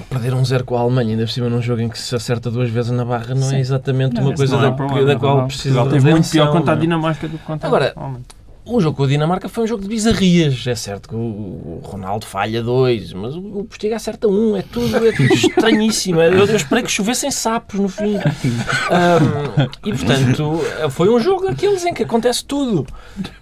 Perder 0.10 0.34
um 0.34 0.44
zero 0.46 0.64
com 0.64 0.76
a 0.78 0.82
Alemanha, 0.82 1.12
ainda 1.12 1.24
por 1.26 1.32
cima 1.32 1.50
num 1.50 1.62
jogo 1.62 1.82
em 1.82 1.90
que 1.90 2.00
se 2.00 2.16
acerta 2.16 2.50
duas 2.50 2.70
vezes 2.70 2.92
na 2.92 3.06
barra, 3.06 3.36
não 3.36 3.52
é 3.52 3.60
exatamente 3.60 4.20
uma 4.20 4.30
esse 4.30 4.38
coisa 4.38 4.58
não 4.58 4.64
é 4.66 4.70
da, 4.70 4.76
problema, 4.76 5.06
da 5.06 5.16
qual 5.20 5.38
não. 5.38 5.48
precisa 5.48 5.76
Portugal 5.76 6.00
de 6.00 6.04
teve 6.04 6.12
muito 6.12 6.30
pior 6.30 6.52
contra 6.52 6.72
a 6.72 6.76
não 6.76 6.82
é? 6.82 6.86
Dinamarca 6.86 7.28
do 7.28 7.38
que 7.38 7.46
contra 7.46 7.68
Agora, 7.68 7.94
a 7.96 8.00
Alemanha. 8.02 8.24
O 8.66 8.80
jogo 8.80 8.96
com 8.96 9.04
a 9.04 9.08
Dinamarca 9.08 9.50
foi 9.50 9.66
um 9.66 9.68
jogo 9.68 9.82
de 9.84 9.90
bizarrias. 9.90 10.66
É 10.66 10.74
certo 10.76 11.10
que 11.10 11.16
o 11.16 11.82
Ronaldo 11.84 12.26
falha 12.26 12.64
dois, 12.64 13.12
mas 13.12 13.36
o 13.36 13.66
Postiga 13.66 13.98
acerta 13.98 14.28
um. 14.28 14.56
É 14.56 14.62
tudo, 14.62 14.96
é 15.06 15.12
tudo 15.12 15.34
estranhíssimo. 15.34 16.22
Eu, 16.22 16.46
eu 16.46 16.56
esperei 16.56 16.82
que 16.84 16.90
chovessem 16.92 17.30
sapos 17.30 17.78
no 17.80 17.90
fim. 17.90 18.16
Ahm, 18.90 19.68
e, 19.86 19.92
portanto, 19.92 20.62
foi 20.92 21.10
um 21.10 21.20
jogo 21.20 21.46
daqueles 21.46 21.86
em 21.86 21.94
que 21.94 22.04
acontece 22.04 22.46
tudo. 22.46 22.88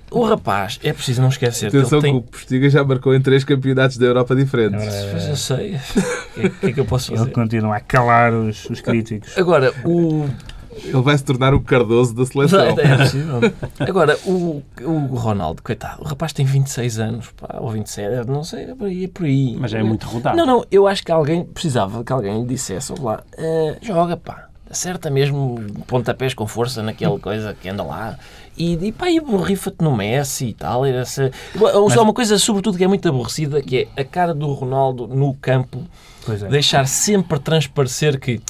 O 0.10 0.24
rapaz, 0.26 0.78
é 0.84 0.92
preciso 0.92 1.22
não 1.22 1.30
esquecer 1.30 1.68
Atenção 1.68 2.00
que 2.02 2.06
que 2.08 2.12
ele 2.12 2.18
o. 2.18 2.22
Postiga 2.24 2.70
já 2.70 2.84
marcou 2.84 3.16
em 3.16 3.22
três 3.22 3.44
campeonatos 3.46 3.98
da 3.98 4.06
Europa 4.08 4.36
diferentes. 4.36 4.84
Pois 5.12 5.28
eu 5.30 5.36
sei. 5.38 5.76
O 5.76 6.34
que, 6.34 6.46
é- 6.46 6.50
que 6.50 6.66
é 6.66 6.74
que 6.74 6.80
eu 6.82 6.86
posso 6.86 7.12
Ele 7.12 7.20
fazer? 7.20 7.32
continua 7.32 7.76
a 7.78 7.80
calar 7.80 8.34
os, 8.34 8.66
os 8.70 8.82
críticos. 8.82 9.38
Agora, 9.38 9.72
o, 9.86 10.28
Ele 10.84 11.02
vai 11.02 11.18
se 11.18 11.24
tornar 11.24 11.54
o 11.54 11.62
Cardoso 11.62 12.14
da 12.14 12.26
seleção. 12.26 12.62
É 12.82 12.98
possível. 12.98 13.40
Agora, 13.80 14.18
o, 14.26 14.62
o 14.82 15.16
Ronaldo, 15.16 15.62
coitado, 15.62 16.02
o 16.02 16.06
rapaz 16.06 16.34
tem 16.34 16.46
26 16.46 17.00
anos, 17.00 17.32
pá, 17.32 17.58
ou 17.60 17.70
27, 17.72 18.28
não 18.28 18.44
sei, 18.44 18.66
é 18.72 18.76
por 18.76 18.88
aí. 18.88 19.06
É 19.06 19.08
por 19.08 19.26
aí. 19.26 19.58
Mas 19.60 19.74
é 19.74 19.84
muito 19.84 20.08
rodado. 20.08 20.38
Não, 20.38 20.46
não, 20.46 20.66
eu 20.72 20.88
acho 20.88 21.04
que 21.04 21.12
alguém 21.12 21.44
precisava 21.44 22.04
que 22.04 22.12
alguém 22.12 22.42
lhe 22.42 22.48
dissesse, 22.48 22.94
lá, 23.00 23.24
eh, 23.38 23.78
joga, 23.82 24.18
pá, 24.18 24.50
acerta 24.70 25.10
mesmo 25.10 25.60
pontapés 25.86 26.34
com 26.34 26.48
força 26.48 26.82
naquela 26.82 27.18
coisa 27.20 27.56
que 27.60 27.70
anda 27.70 27.84
lá. 27.84 28.18
E, 28.58 28.74
e 28.74 28.92
pá, 28.92 29.10
e 29.10 29.20
borrifa-te 29.20 29.84
no 29.84 29.96
Messi 29.96 30.48
e 30.48 30.54
tal. 30.54 30.86
E 30.86 30.92
essa... 30.92 31.32
Só 31.94 32.04
uma 32.04 32.14
coisa, 32.14 32.38
sobretudo, 32.38 32.78
que 32.78 32.84
é 32.84 32.88
muito 32.88 33.08
aborrecida, 33.08 33.62
que 33.62 33.88
é 33.96 34.02
a 34.02 34.06
cara 34.06 34.34
do 34.34 34.52
Ronaldo 34.54 35.08
no 35.08 35.34
campo, 35.36 35.84
Pois 36.26 36.44
é. 36.44 36.48
deixar 36.48 36.88
sempre 36.88 37.40
transparecer 37.40 38.20
que, 38.20 38.42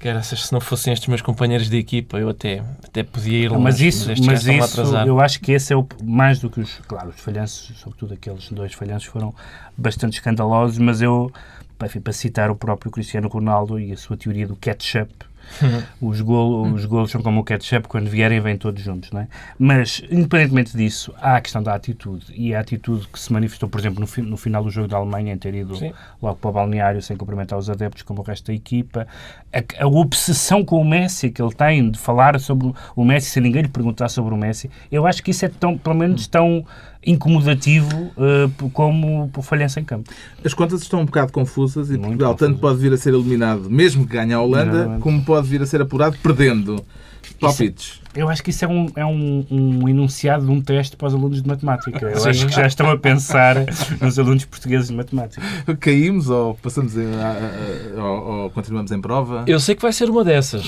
caraças, 0.00 0.46
se 0.46 0.52
não 0.52 0.60
fossem 0.60 0.92
estes 0.92 1.08
meus 1.08 1.20
companheiros 1.20 1.68
de 1.68 1.76
equipa, 1.76 2.18
eu 2.18 2.30
até, 2.30 2.62
até 2.82 3.02
podia 3.02 3.44
ir 3.44 3.48
longe. 3.48 3.62
Mas 3.62 3.80
isso, 3.80 4.08
mas 4.24 4.46
isso 4.46 4.80
eu 5.06 5.20
acho 5.20 5.40
que 5.40 5.52
esse 5.52 5.72
é 5.72 5.76
o 5.76 5.86
mais 6.02 6.40
do 6.40 6.48
que 6.48 6.58
os, 6.58 6.78
claro, 6.88 7.10
os 7.10 7.20
falhanços, 7.20 7.78
sobretudo 7.78 8.14
aqueles 8.14 8.50
dois 8.50 8.72
falhanços 8.72 9.08
foram 9.08 9.34
bastante 9.76 10.14
escandalosos, 10.14 10.78
mas 10.78 11.02
eu, 11.02 11.30
enfim, 11.84 12.00
para 12.00 12.12
citar 12.12 12.50
o 12.50 12.56
próprio 12.56 12.90
Cristiano 12.90 13.28
Ronaldo 13.28 13.78
e 13.78 13.92
a 13.92 13.96
sua 13.96 14.16
teoria 14.16 14.46
do 14.46 14.56
ketchup, 14.56 15.12
os, 16.00 16.20
golo, 16.20 16.72
os 16.72 16.84
golos 16.84 17.10
são 17.10 17.22
como 17.22 17.40
o 17.40 17.44
ketchup, 17.44 17.88
quando 17.88 18.08
vierem 18.08 18.40
vêm 18.40 18.56
todos 18.56 18.82
juntos, 18.82 19.10
não 19.10 19.20
é? 19.22 19.28
Mas, 19.58 20.02
independentemente 20.10 20.76
disso, 20.76 21.12
há 21.20 21.36
a 21.36 21.40
questão 21.40 21.62
da 21.62 21.74
atitude, 21.74 22.26
e 22.34 22.54
a 22.54 22.60
atitude 22.60 23.06
que 23.08 23.18
se 23.18 23.32
manifestou, 23.32 23.68
por 23.68 23.80
exemplo, 23.80 24.00
no, 24.00 24.06
fi- 24.06 24.22
no 24.22 24.36
final 24.36 24.62
do 24.64 24.70
jogo 24.70 24.88
da 24.88 24.96
Alemanha, 24.96 25.32
em 25.32 25.38
ter 25.38 25.54
ido 25.54 25.76
Sim. 25.76 25.92
logo 26.22 26.36
para 26.36 26.50
o 26.50 26.52
balneário 26.52 27.02
sem 27.02 27.16
cumprimentar 27.16 27.58
os 27.58 27.68
adeptos, 27.68 28.02
como 28.02 28.20
o 28.20 28.24
resto 28.24 28.46
da 28.46 28.54
equipa, 28.54 29.06
a, 29.52 29.82
a 29.84 29.86
obsessão 29.86 30.64
com 30.64 30.80
o 30.80 30.84
Messi 30.84 31.30
que 31.30 31.42
ele 31.42 31.52
tem 31.54 31.90
de 31.90 31.98
falar 31.98 32.38
sobre 32.40 32.72
o 32.96 33.04
Messi 33.04 33.30
sem 33.30 33.42
ninguém 33.42 33.62
lhe 33.62 33.68
perguntar 33.68 34.08
sobre 34.08 34.32
o 34.32 34.36
Messi, 34.36 34.70
eu 34.90 35.06
acho 35.06 35.22
que 35.22 35.30
isso 35.30 35.44
é 35.44 35.48
tão, 35.48 35.76
pelo 35.76 35.94
menos 35.96 36.26
tão 36.26 36.64
incomodativo 37.04 38.12
eh, 38.18 38.50
como 38.72 39.30
o 39.34 39.42
falhança 39.42 39.80
em 39.80 39.84
campo. 39.84 40.10
As 40.44 40.52
contas 40.52 40.82
estão 40.82 41.00
um 41.00 41.06
bocado 41.06 41.32
confusas 41.32 41.88
e 41.88 41.92
Muito 41.92 42.02
Portugal 42.02 42.34
tanto 42.34 42.58
pode 42.58 42.78
vir 42.78 42.92
a 42.92 42.96
ser 42.96 43.14
eliminado, 43.14 43.70
mesmo 43.70 44.06
que 44.06 44.12
ganhe 44.12 44.32
a 44.32 44.40
Holanda, 44.40 44.98
como 45.00 45.24
pode 45.24 45.48
vir 45.48 45.62
a 45.62 45.66
ser 45.66 45.80
apurado 45.80 46.16
perdendo. 46.22 46.84
Palpites. 47.40 48.00
Eu 48.14 48.28
acho 48.28 48.42
que 48.42 48.50
isso 48.50 48.64
é 48.64 48.68
um, 48.68 48.86
é 48.96 49.06
um, 49.06 49.46
um 49.50 49.88
enunciado 49.88 50.44
de 50.44 50.50
um 50.50 50.60
teste 50.60 50.96
para 50.96 51.08
os 51.08 51.14
alunos 51.14 51.40
de 51.42 51.48
matemática. 51.48 52.06
Eu 52.06 52.18
Sim. 52.18 52.28
acho 52.30 52.46
que 52.46 52.52
já 52.54 52.66
estão 52.66 52.90
a 52.90 52.96
pensar 52.98 53.56
nos 54.02 54.18
alunos 54.18 54.44
portugueses 54.44 54.88
de 54.88 54.94
matemática. 54.94 55.40
Caímos 55.78 56.28
ou 56.28 56.54
passamos 56.54 56.96
em- 56.96 57.14
a- 57.14 57.36
a- 57.98 58.02
ou, 58.04 58.42
ou 58.44 58.50
continuamos 58.50 58.90
em 58.90 59.00
prova? 59.00 59.44
Eu 59.46 59.60
sei 59.60 59.74
que 59.74 59.82
vai 59.82 59.92
ser 59.92 60.10
uma 60.10 60.24
dessas. 60.24 60.64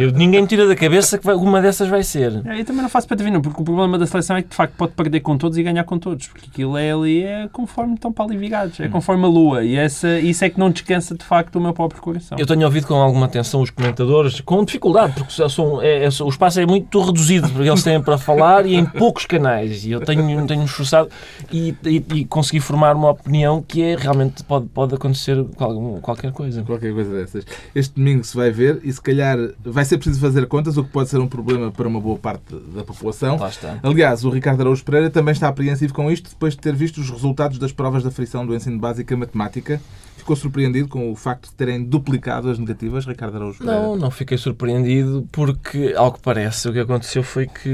Eu- 0.00 0.10
ninguém 0.12 0.40
me 0.42 0.48
tira 0.48 0.66
da 0.66 0.74
cabeça 0.74 1.18
que 1.18 1.24
vai- 1.26 1.34
uma 1.34 1.60
dessas 1.60 1.88
vai 1.88 2.02
ser. 2.02 2.40
É, 2.46 2.60
Eu 2.60 2.64
também 2.64 2.82
não 2.82 2.88
faço 2.88 3.06
para 3.06 3.14
adivinhar, 3.14 3.40
porque 3.42 3.60
o 3.60 3.64
problema 3.64 3.98
da 3.98 4.06
seleção 4.06 4.36
é 4.36 4.42
que 4.42 4.48
de 4.48 4.56
facto 4.56 4.74
pode 4.74 4.92
perder 4.92 5.20
com 5.20 5.36
todos 5.36 5.58
e 5.58 5.62
ganhar 5.62 5.84
com 5.84 5.98
todos, 5.98 6.26
porque 6.28 6.46
aquilo 6.50 6.76
é 6.78 6.92
ali 6.92 7.22
é 7.22 7.48
conforme 7.52 7.94
estão 7.94 8.12
para 8.12 8.24
ali 8.24 8.36
virados, 8.36 8.80
é 8.80 8.88
conforme 8.88 9.24
a 9.24 9.28
lua, 9.28 9.64
e 9.64 9.76
essa, 9.76 10.18
isso 10.18 10.44
é 10.44 10.50
que 10.50 10.58
não 10.58 10.70
descansa 10.70 11.14
de 11.14 11.24
facto 11.24 11.56
o 11.56 11.60
meu 11.60 11.72
próprio 11.74 12.00
coração. 12.00 12.38
Eu 12.38 12.46
tenho 12.46 12.64
ouvido 12.64 12.86
com 12.86 12.94
alguma 12.94 13.26
atenção 13.26 13.60
os 13.60 13.70
comentadores, 13.70 14.40
com 14.40 14.64
dificuldade, 14.64 15.12
porque 15.14 15.32
são, 15.48 15.82
é- 15.82 16.04
é- 16.04 16.08
o 16.22 16.28
espaço 16.28 16.58
é 16.60 16.66
muito 16.66 16.85
reduzido, 16.94 17.48
porque 17.48 17.68
eles 17.68 17.82
têm 17.82 18.00
para 18.00 18.16
falar 18.18 18.66
e 18.66 18.74
em 18.74 18.84
poucos 18.84 19.26
canais. 19.26 19.84
E 19.84 19.90
eu 19.92 20.00
tenho, 20.00 20.46
tenho 20.46 20.64
esforçado 20.64 21.08
e, 21.52 21.74
e, 21.84 22.04
e 22.14 22.24
consegui 22.24 22.60
formar 22.60 22.94
uma 22.96 23.10
opinião 23.10 23.62
que 23.62 23.82
é 23.82 23.96
realmente 23.96 24.42
pode, 24.44 24.66
pode 24.66 24.94
acontecer 24.94 25.42
qual- 25.56 25.98
qualquer 26.00 26.32
coisa. 26.32 26.62
Qualquer 26.62 26.92
coisa 26.92 27.10
dessas. 27.12 27.44
Este 27.74 27.94
domingo 27.94 28.24
se 28.24 28.36
vai 28.36 28.50
ver 28.50 28.80
e 28.82 28.92
se 28.92 29.00
calhar 29.00 29.36
vai 29.64 29.84
ser 29.84 29.98
preciso 29.98 30.20
fazer 30.20 30.46
contas, 30.46 30.76
o 30.76 30.84
que 30.84 30.90
pode 30.90 31.08
ser 31.08 31.18
um 31.18 31.28
problema 31.28 31.70
para 31.70 31.86
uma 31.88 32.00
boa 32.00 32.16
parte 32.18 32.54
da 32.74 32.84
população. 32.84 33.36
Lá 33.38 33.48
está. 33.48 33.78
Aliás, 33.82 34.24
o 34.24 34.30
Ricardo 34.30 34.60
Araújo 34.60 34.84
Pereira 34.84 35.10
também 35.10 35.32
está 35.32 35.48
apreensivo 35.48 35.92
com 35.94 36.10
isto 36.10 36.30
depois 36.30 36.54
de 36.54 36.60
ter 36.60 36.74
visto 36.74 36.98
os 36.98 37.10
resultados 37.10 37.58
das 37.58 37.72
provas 37.72 38.02
da 38.02 38.10
frição 38.10 38.46
do 38.46 38.54
ensino 38.54 38.78
básico 38.78 39.12
em 39.12 39.16
matemática. 39.16 39.80
Ficou 40.26 40.34
surpreendido 40.34 40.88
com 40.88 41.12
o 41.12 41.14
facto 41.14 41.50
de 41.50 41.54
terem 41.54 41.84
duplicado 41.84 42.50
as 42.50 42.58
negativas, 42.58 43.06
Ricardo 43.06 43.36
Araújo 43.36 43.60
Pereira? 43.60 43.80
Não, 43.80 43.94
não 43.94 44.10
fiquei 44.10 44.36
surpreendido 44.36 45.24
porque, 45.30 45.94
ao 45.96 46.12
que 46.12 46.18
parece, 46.18 46.68
o 46.68 46.72
que 46.72 46.80
aconteceu 46.80 47.22
foi 47.22 47.46
que 47.46 47.70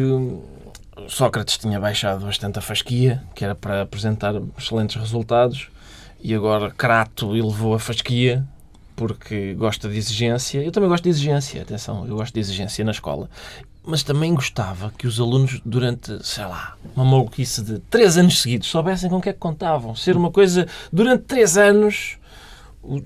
Sócrates 1.08 1.56
tinha 1.56 1.80
baixado 1.80 2.26
bastante 2.26 2.58
a 2.58 2.62
fasquia, 2.62 3.22
que 3.34 3.42
era 3.42 3.54
para 3.54 3.80
apresentar 3.80 4.34
excelentes 4.58 4.96
resultados, 4.96 5.70
e 6.22 6.34
agora 6.34 6.70
Crato 6.70 7.34
elevou 7.34 7.72
a 7.72 7.78
fasquia 7.78 8.46
porque 8.94 9.54
gosta 9.54 9.88
de 9.88 9.96
exigência. 9.96 10.62
Eu 10.62 10.70
também 10.70 10.90
gosto 10.90 11.04
de 11.04 11.08
exigência, 11.08 11.62
atenção, 11.62 12.06
eu 12.06 12.16
gosto 12.16 12.34
de 12.34 12.40
exigência 12.40 12.84
na 12.84 12.90
escola. 12.90 13.30
Mas 13.82 14.02
também 14.02 14.34
gostava 14.34 14.92
que 14.98 15.06
os 15.06 15.18
alunos, 15.18 15.58
durante, 15.64 16.18
sei 16.22 16.44
lá, 16.44 16.76
uma 16.94 17.06
maluquice 17.06 17.62
de 17.62 17.78
três 17.78 18.18
anos 18.18 18.42
seguidos, 18.42 18.68
soubessem 18.68 19.08
com 19.08 19.16
o 19.16 19.22
que 19.22 19.30
é 19.30 19.32
que 19.32 19.38
contavam. 19.38 19.96
Ser 19.96 20.18
uma 20.18 20.30
coisa, 20.30 20.68
durante 20.92 21.22
três 21.22 21.56
anos, 21.56 22.18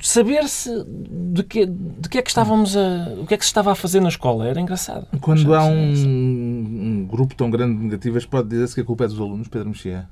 saber-se 0.01 0.70
de 0.87 1.43
que, 1.43 1.66
de 1.66 2.09
que 2.09 2.18
é 2.18 2.22
que 2.22 2.29
estávamos 2.29 2.77
a. 2.77 3.14
o 3.20 3.27
que 3.27 3.35
é 3.35 3.37
que 3.37 3.45
se 3.45 3.51
estava 3.51 3.72
a 3.72 3.74
fazer 3.74 4.01
na 4.01 4.09
escola. 4.09 4.47
Era 4.47 4.61
engraçado. 4.61 5.07
Quando 5.20 5.55
há 5.55 5.64
um, 5.64 5.93
um 5.93 7.07
grupo 7.07 7.35
tão 7.35 7.51
grande 7.51 7.77
de 7.77 7.85
negativas, 7.85 8.24
pode 8.24 8.49
dizer-se 8.49 8.74
que 8.74 8.81
a 8.81 8.85
culpa 8.85 9.05
é 9.05 9.09
dos 9.09 9.20
alunos, 9.20 9.49
Pedro 9.49 9.68
Mexia? 9.68 10.09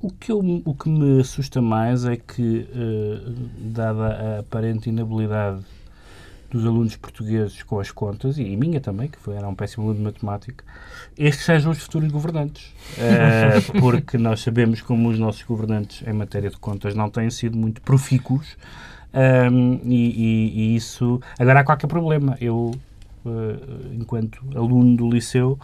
O 0.00 0.10
que, 0.10 0.30
eu, 0.30 0.38
o 0.64 0.74
que 0.74 0.88
me 0.88 1.20
assusta 1.20 1.60
mais 1.60 2.04
é 2.04 2.16
que, 2.16 2.68
uh, 2.70 3.34
dada 3.58 4.06
a 4.06 4.38
aparente 4.40 4.88
inabilidade 4.90 5.64
dos 6.50 6.64
alunos 6.64 6.96
portugueses 6.96 7.62
com 7.62 7.80
as 7.80 7.90
contas, 7.90 8.38
e 8.38 8.56
minha 8.56 8.80
também, 8.80 9.08
que 9.08 9.18
foi, 9.18 9.36
era 9.36 9.48
um 9.48 9.54
péssimo 9.54 9.84
aluno 9.84 9.98
de 9.98 10.04
matemática, 10.04 10.64
estes 11.18 11.44
sejam 11.44 11.72
os 11.72 11.78
futuros 11.78 12.10
governantes. 12.10 12.72
Uh, 12.96 13.78
porque 13.80 14.16
nós 14.16 14.40
sabemos 14.40 14.80
como 14.80 15.08
os 15.08 15.18
nossos 15.18 15.42
governantes 15.42 16.06
em 16.06 16.12
matéria 16.12 16.50
de 16.50 16.56
contas 16.56 16.94
não 16.94 17.10
têm 17.10 17.30
sido 17.30 17.56
muito 17.56 17.80
profícuos 17.82 18.56
um, 19.16 19.80
e, 19.84 19.94
e, 19.94 20.52
e, 20.54 20.76
isso... 20.76 21.20
Agora 21.38 21.60
há 21.60 21.64
qualquer 21.64 21.86
problema. 21.86 22.36
Eu, 22.40 22.72
uh, 23.24 23.94
enquanto 23.94 24.44
aluno 24.54 24.96
do 24.96 25.10
liceu, 25.10 25.58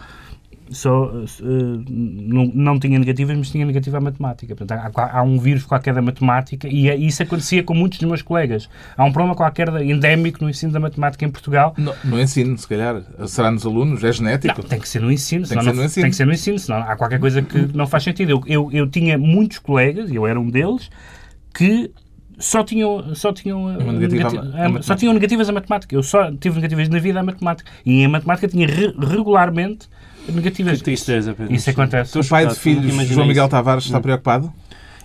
só 0.71 1.05
uh, 1.05 1.85
não, 1.89 2.51
não 2.55 2.79
tinha 2.79 2.99
negativas, 2.99 3.37
mas 3.37 3.51
tinha 3.51 3.65
negativa 3.65 3.99
a 3.99 4.01
matemática. 4.01 4.55
Portanto, 4.55 4.81
há, 4.97 5.19
há, 5.19 5.23
um 5.23 5.39
vírus 5.39 5.65
qualquer 5.65 5.95
da 5.95 6.03
matemática 6.03 6.69
e 6.69 6.89
é, 6.89 6.97
isso 6.97 7.23
acontecia 7.23 7.63
com 7.63 7.75
muitos 7.75 7.99
dos 7.99 8.09
meus 8.09 8.23
colegas. 8.23 8.69
Há 8.97 9.05
um 9.05 9.13
problema 9.13 9.35
qualquer 9.35 9.69
endémico 9.83 10.43
no 10.43 10.51
ensino 10.51 10.73
da 10.73 10.81
matemática 10.81 11.25
em 11.25 11.31
Portugal. 11.31 11.75
No, 11.77 11.95
no 12.05 12.21
ensino, 12.21 12.57
se 12.57 12.67
calhar. 12.67 13.03
Será 13.27 13.51
nos 13.51 13.67
alunos? 13.67 14.03
É 14.05 14.13
genético? 14.13 14.63
Não, 14.63 14.69
tem 14.69 14.81
que 14.81 14.89
ser 14.89 15.03
no 15.03 15.11
ensino. 15.11 15.47
Tem 15.47 15.59
que, 15.59 15.65
ser 15.65 15.73
no 15.75 15.85
ensino. 15.85 16.03
tem 16.03 16.11
que 16.11 16.17
ser 16.17 16.27
no 16.27 16.33
ensino, 16.33 16.59
senão 16.59 16.79
há 16.79 16.97
qualquer 16.97 17.19
coisa 17.19 17.43
que 17.43 17.77
não 17.77 17.87
faz 17.87 18.05
sentido. 18.05 18.31
Eu, 18.31 18.43
eu, 18.47 18.71
eu 18.73 18.89
tinha 18.89 19.19
muitos 19.19 19.59
colegas, 19.59 20.11
eu 20.11 20.27
era 20.27 20.39
um 20.39 20.49
deles, 20.49 20.91
que 21.55 21.91
só 22.39 22.65
tinham, 22.65 23.15
só 23.15 23.33
tinham, 23.33 23.69
negativa 23.93 24.31
negati 24.31 24.79
a, 24.79 24.83
só 24.83 24.95
tinham 24.97 25.15
negativas 25.15 25.49
a 25.49 25.53
matemática. 25.53 25.95
Eu 25.95 26.03
só 26.03 26.31
tive 26.33 26.57
negativas 26.57 26.89
na 26.89 26.99
vida 26.99 27.21
a 27.21 27.23
matemática. 27.23 27.71
E 27.85 28.03
em 28.03 28.09
matemática 28.09 28.49
tinha 28.49 28.67
re 28.67 28.95
regularmente 28.99 29.89
negativas. 30.29 30.79
Que 30.79 30.85
tristeza, 30.85 31.35
Pedro. 31.35 31.55
Isso 31.55 31.70
acontece. 31.70 32.18
O 32.18 32.25
pai 32.25 32.47
de 32.47 32.55
filhos, 32.55 32.95
João 33.09 33.27
Miguel 33.27 33.49
Tavares, 33.49 33.85
está 33.85 34.01
preocupado? 34.01 34.53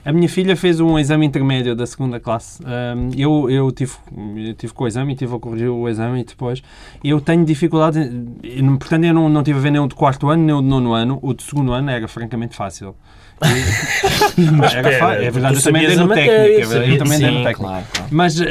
A 0.07 0.13
minha 0.13 0.29
filha 0.29 0.55
fez 0.55 0.79
um 0.79 0.97
exame 0.97 1.25
intermédio 1.25 1.75
da 1.75 1.85
segunda 1.85 2.17
classe. 2.17 2.63
Um, 2.63 3.09
eu, 3.17 3.49
eu, 3.49 3.69
tive, 3.73 3.91
eu 4.37 4.53
tive 4.53 4.71
com 4.71 4.85
o 4.85 4.87
exame 4.87 5.11
e 5.11 5.15
tive 5.17 5.35
a 5.35 5.37
corrigir 5.37 5.67
o 5.67 5.89
exame 5.89 6.21
e 6.21 6.23
depois. 6.23 6.63
Eu 7.03 7.19
tenho 7.19 7.43
dificuldade, 7.43 8.09
portanto, 8.79 9.03
eu 9.03 9.13
não, 9.13 9.27
não 9.27 9.43
tive 9.43 9.59
a 9.59 9.61
ver 9.61 9.71
nem 9.71 9.81
o 9.81 9.85
de 9.87 9.95
quarto 9.95 10.29
ano 10.29 10.41
nem 10.41 10.55
o 10.55 10.61
de 10.61 10.67
nono 10.69 10.93
ano. 10.93 11.19
O 11.21 11.33
de 11.33 11.43
segundo 11.43 11.73
ano 11.73 11.89
era 11.89 12.07
francamente 12.07 12.55
fácil. 12.55 12.95
mas 14.57 14.73
era, 14.73 15.23
é 15.23 15.29
verdade, 15.29 15.57
eu 15.57 15.61
também 15.61 15.85
dei 15.85 15.95
no 15.95 16.07
técnico. 16.07 16.73
Eu 16.73 16.97
também 16.97 17.19
dei 17.19 17.31
no 17.31 17.43
técnico. 17.43 17.63
Claro, 17.63 17.85
claro. 17.93 18.09
Mas, 18.09 18.39
uh, 18.39 18.45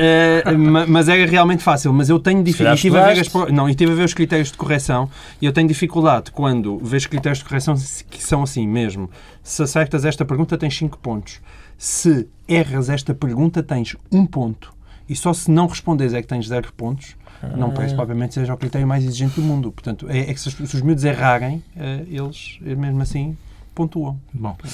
mas 0.87 1.09
era 1.09 1.27
realmente 1.27 1.63
fácil. 1.63 1.91
Mas 1.93 2.11
eu 2.11 2.19
tenho 2.21 2.45
dificuldade. 2.45 3.23
Não, 3.51 3.69
e 3.69 3.75
tive 3.75 3.93
a 3.93 3.95
ver 3.95 4.05
os 4.05 4.15
critérios 4.15 4.53
de 4.53 4.59
correção 4.59 5.09
e 5.41 5.47
eu 5.47 5.53
tenho 5.53 5.67
dificuldade 5.67 6.31
quando 6.31 6.79
vejo 6.79 7.09
critérios 7.09 7.39
de 7.39 7.47
correção 7.47 7.75
que 8.11 8.23
são 8.23 8.43
assim 8.43 8.69
mesmo. 8.69 9.11
Se 9.47 9.63
acertas 9.63 10.05
esta 10.05 10.25
pergunta, 10.25 10.59
tens 10.59 10.77
5 10.77 10.99
pontos. 10.99 11.41
Se 11.79 12.29
erras 12.49 12.89
esta 12.89 13.15
pergunta, 13.15 13.63
tens 13.63 13.95
1 14.11 14.19
um 14.19 14.27
ponto. 14.27 14.75
E 15.09 15.15
só 15.15 15.33
se 15.33 15.49
não 15.53 15.69
respondes 15.69 16.13
é 16.15 16.21
que 16.21 16.27
tens 16.27 16.49
0 16.49 16.73
pontos. 16.77 17.15
Não 17.57 17.71
parece 17.71 17.95
ah. 17.95 17.97
propriamente 17.97 18.35
seja 18.35 18.53
o 18.53 18.57
critério 18.57 18.89
mais 18.89 19.05
exigente 19.05 19.37
do 19.37 19.43
mundo. 19.43 19.71
Portanto, 19.71 20.09
é, 20.11 20.19
é 20.19 20.35
que 20.35 20.41
se, 20.41 20.51
se 20.51 20.75
os 20.75 20.83
miúdos 20.83 21.05
errarem, 21.05 21.63
uh, 21.77 22.07
eles, 22.11 22.59
mesmo 22.61 23.01
assim, 23.01 23.39
pontuam. 23.73 24.19
Bom, 24.35 24.57
eh, 24.65 24.69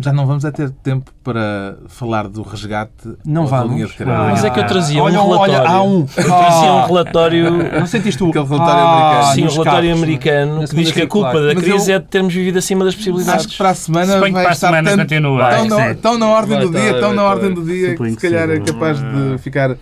já 0.00 0.12
não 0.12 0.26
vamos 0.26 0.44
a 0.44 0.50
ter 0.50 0.70
tempo 0.70 1.12
para 1.22 1.76
falar 1.86 2.26
do 2.26 2.42
resgate 2.42 2.92
não 3.24 3.46
vamos. 3.46 3.74
linha 3.74 3.86
de 3.86 3.92
crédito. 3.92 4.16
Mas 4.16 4.44
é 4.44 4.50
que 4.50 4.58
eu 4.58 4.66
trazia 4.66 5.02
olha, 5.02 5.20
um 5.20 5.26
relatório. 5.26 5.54
Olha, 5.54 5.68
há 5.68 5.82
um. 5.82 6.00
Eu 6.16 6.24
trazia 6.24 6.72
um 6.72 6.86
relatório. 6.86 7.52
Não 7.80 7.86
sentiste 7.86 8.22
o 8.24 8.28
Aquele 8.28 8.44
relatório 8.44 8.82
ah, 8.82 8.92
americano. 8.92 9.34
Sim, 9.34 9.44
um 9.44 9.52
relatório 9.52 9.88
carros, 9.88 10.02
americano 10.02 10.68
que 10.68 10.76
diz 10.76 10.92
que 10.92 11.02
a 11.02 11.06
culpa 11.06 11.40
da 11.40 11.54
Mas 11.54 11.64
crise 11.64 11.90
eu... 11.90 11.96
é 11.96 11.98
de 12.00 12.06
termos 12.06 12.34
vivido 12.34 12.58
acima 12.58 12.84
das 12.84 12.94
possibilidades. 12.94 13.44
Acho 13.44 13.48
que 13.48 13.56
para 13.56 13.70
a 13.70 13.74
semana 13.74 14.18
vai 14.18 14.32
para 14.32 14.50
a 14.50 14.54
semana 14.54 14.90
tanto, 14.90 15.00
continua. 15.00 15.50
Tão, 15.50 15.68
na, 15.68 15.94
tão 15.94 16.18
na 16.18 16.28
ordem 16.28 16.56
vai 16.58 16.66
do 16.66 16.72
dia, 16.72 17.00
tão 17.00 17.12
na 17.12 17.22
ordem 17.22 17.54
do 17.54 17.64
dia, 17.64 17.96
que 17.96 18.10
se 18.10 18.16
calhar 18.16 18.50
é 18.50 18.58
capaz 18.60 18.98
de 18.98 19.38
ficar 19.38 19.76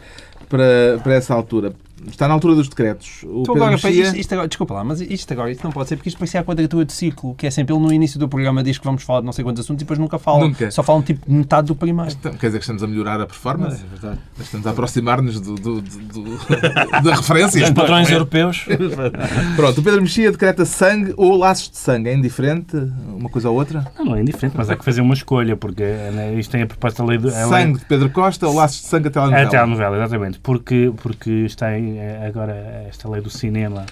para, 0.49 0.99
para 1.03 1.15
essa 1.15 1.33
altura. 1.33 1.73
Está 2.09 2.27
na 2.27 2.35
altura 2.35 2.55
dos 2.55 2.69
decretos. 2.69 3.23
O 3.25 3.43
então, 3.43 3.55
agora, 3.55 3.73
Mexia... 3.73 3.91
isto, 3.91 4.17
isto 4.17 4.33
agora, 4.33 4.49
desculpa 4.49 4.75
lá, 4.75 4.85
mas 4.85 5.01
isto 5.01 5.33
agora 5.33 5.51
isto 5.51 5.63
não 5.63 5.71
pode 5.71 5.89
ser, 5.89 5.97
porque 5.97 6.09
isto 6.09 6.19
parecia 6.19 6.41
a 6.41 6.45
quadratura 6.45 6.85
de 6.85 6.93
ciclo, 6.93 7.35
que 7.35 7.47
é 7.47 7.51
sempre 7.51 7.75
ele 7.75 7.83
no 7.83 7.93
início 7.93 8.19
do 8.19 8.29
programa 8.29 8.63
diz 8.63 8.79
que 8.79 8.85
vamos 8.85 9.03
falar 9.03 9.21
de 9.21 9.27
não 9.27 9.33
sei 9.33 9.45
quantos 9.45 9.61
assuntos 9.65 9.83
e 9.83 9.85
depois 9.85 9.99
nunca 9.99 10.19
fala. 10.19 10.41
Nunca. 10.41 10.71
Só 10.71 10.83
falam 10.83 11.03
tipo 11.03 11.31
metade 11.31 11.67
do 11.69 11.75
primeiro. 11.75 12.11
Então, 12.13 12.33
quer 12.33 12.47
dizer 12.47 12.59
que 12.59 12.65
estamos 12.65 12.83
a 12.83 12.87
melhorar 12.87 13.21
a 13.21 13.27
performance? 13.27 13.83
É, 13.83 13.85
é 13.85 13.89
verdade. 13.89 14.21
Estamos 14.39 14.67
a 14.67 14.71
aproximar-nos 14.71 15.41
do, 15.41 15.55
do, 15.55 15.81
do, 15.81 15.99
do 16.01 16.39
da 17.03 17.15
referência. 17.15 17.61
Dos 17.61 17.71
padrões 17.71 18.11
europeus. 18.11 18.67
Pronto, 19.57 19.81
o 19.81 19.83
Pedro 19.83 20.01
Mexia 20.03 20.31
decreta 20.31 20.65
sangue 20.65 21.13
ou 21.17 21.37
laços 21.37 21.71
de 21.71 21.79
sangue. 21.79 22.09
É 22.09 22.15
indiferente 22.15 22.77
uma 23.09 23.29
coisa 23.29 23.51
ou 23.51 23.57
outra? 23.57 23.91
Não, 23.99 24.07
não 24.07 24.17
é 24.17 24.23
indiferente, 24.23 24.57
mas 24.57 24.71
há 24.71 24.77
que 24.77 24.85
fazer 24.85 25.01
uma 25.01 25.15
escolha, 25.15 25.57
porque 25.57 25.83
né, 25.83 26.35
isto 26.35 26.51
tem 26.51 26.63
a 26.63 26.67
proposta 26.67 27.03
da 27.03 27.09
lei 27.09 27.19
do. 27.19 27.31
Sangue 27.31 27.73
lei... 27.73 27.73
de 27.75 27.85
Pedro 27.85 28.11
Costa 28.11 28.47
ou 28.47 28.55
laços 28.55 28.81
de 28.81 28.87
sangue 28.87 29.09
a 29.09 29.11
telenovela? 29.11 29.47
A 29.47 29.51
telenovela, 29.51 29.97
exatamente. 29.97 30.39
Porque, 30.41 30.93
porque 31.03 31.31
está 31.31 31.77
em, 31.79 31.90
eh, 31.99 32.27
agora 32.27 32.87
esta 32.89 33.09
lei 33.09 33.21
do 33.21 33.31
cinema 33.31 33.87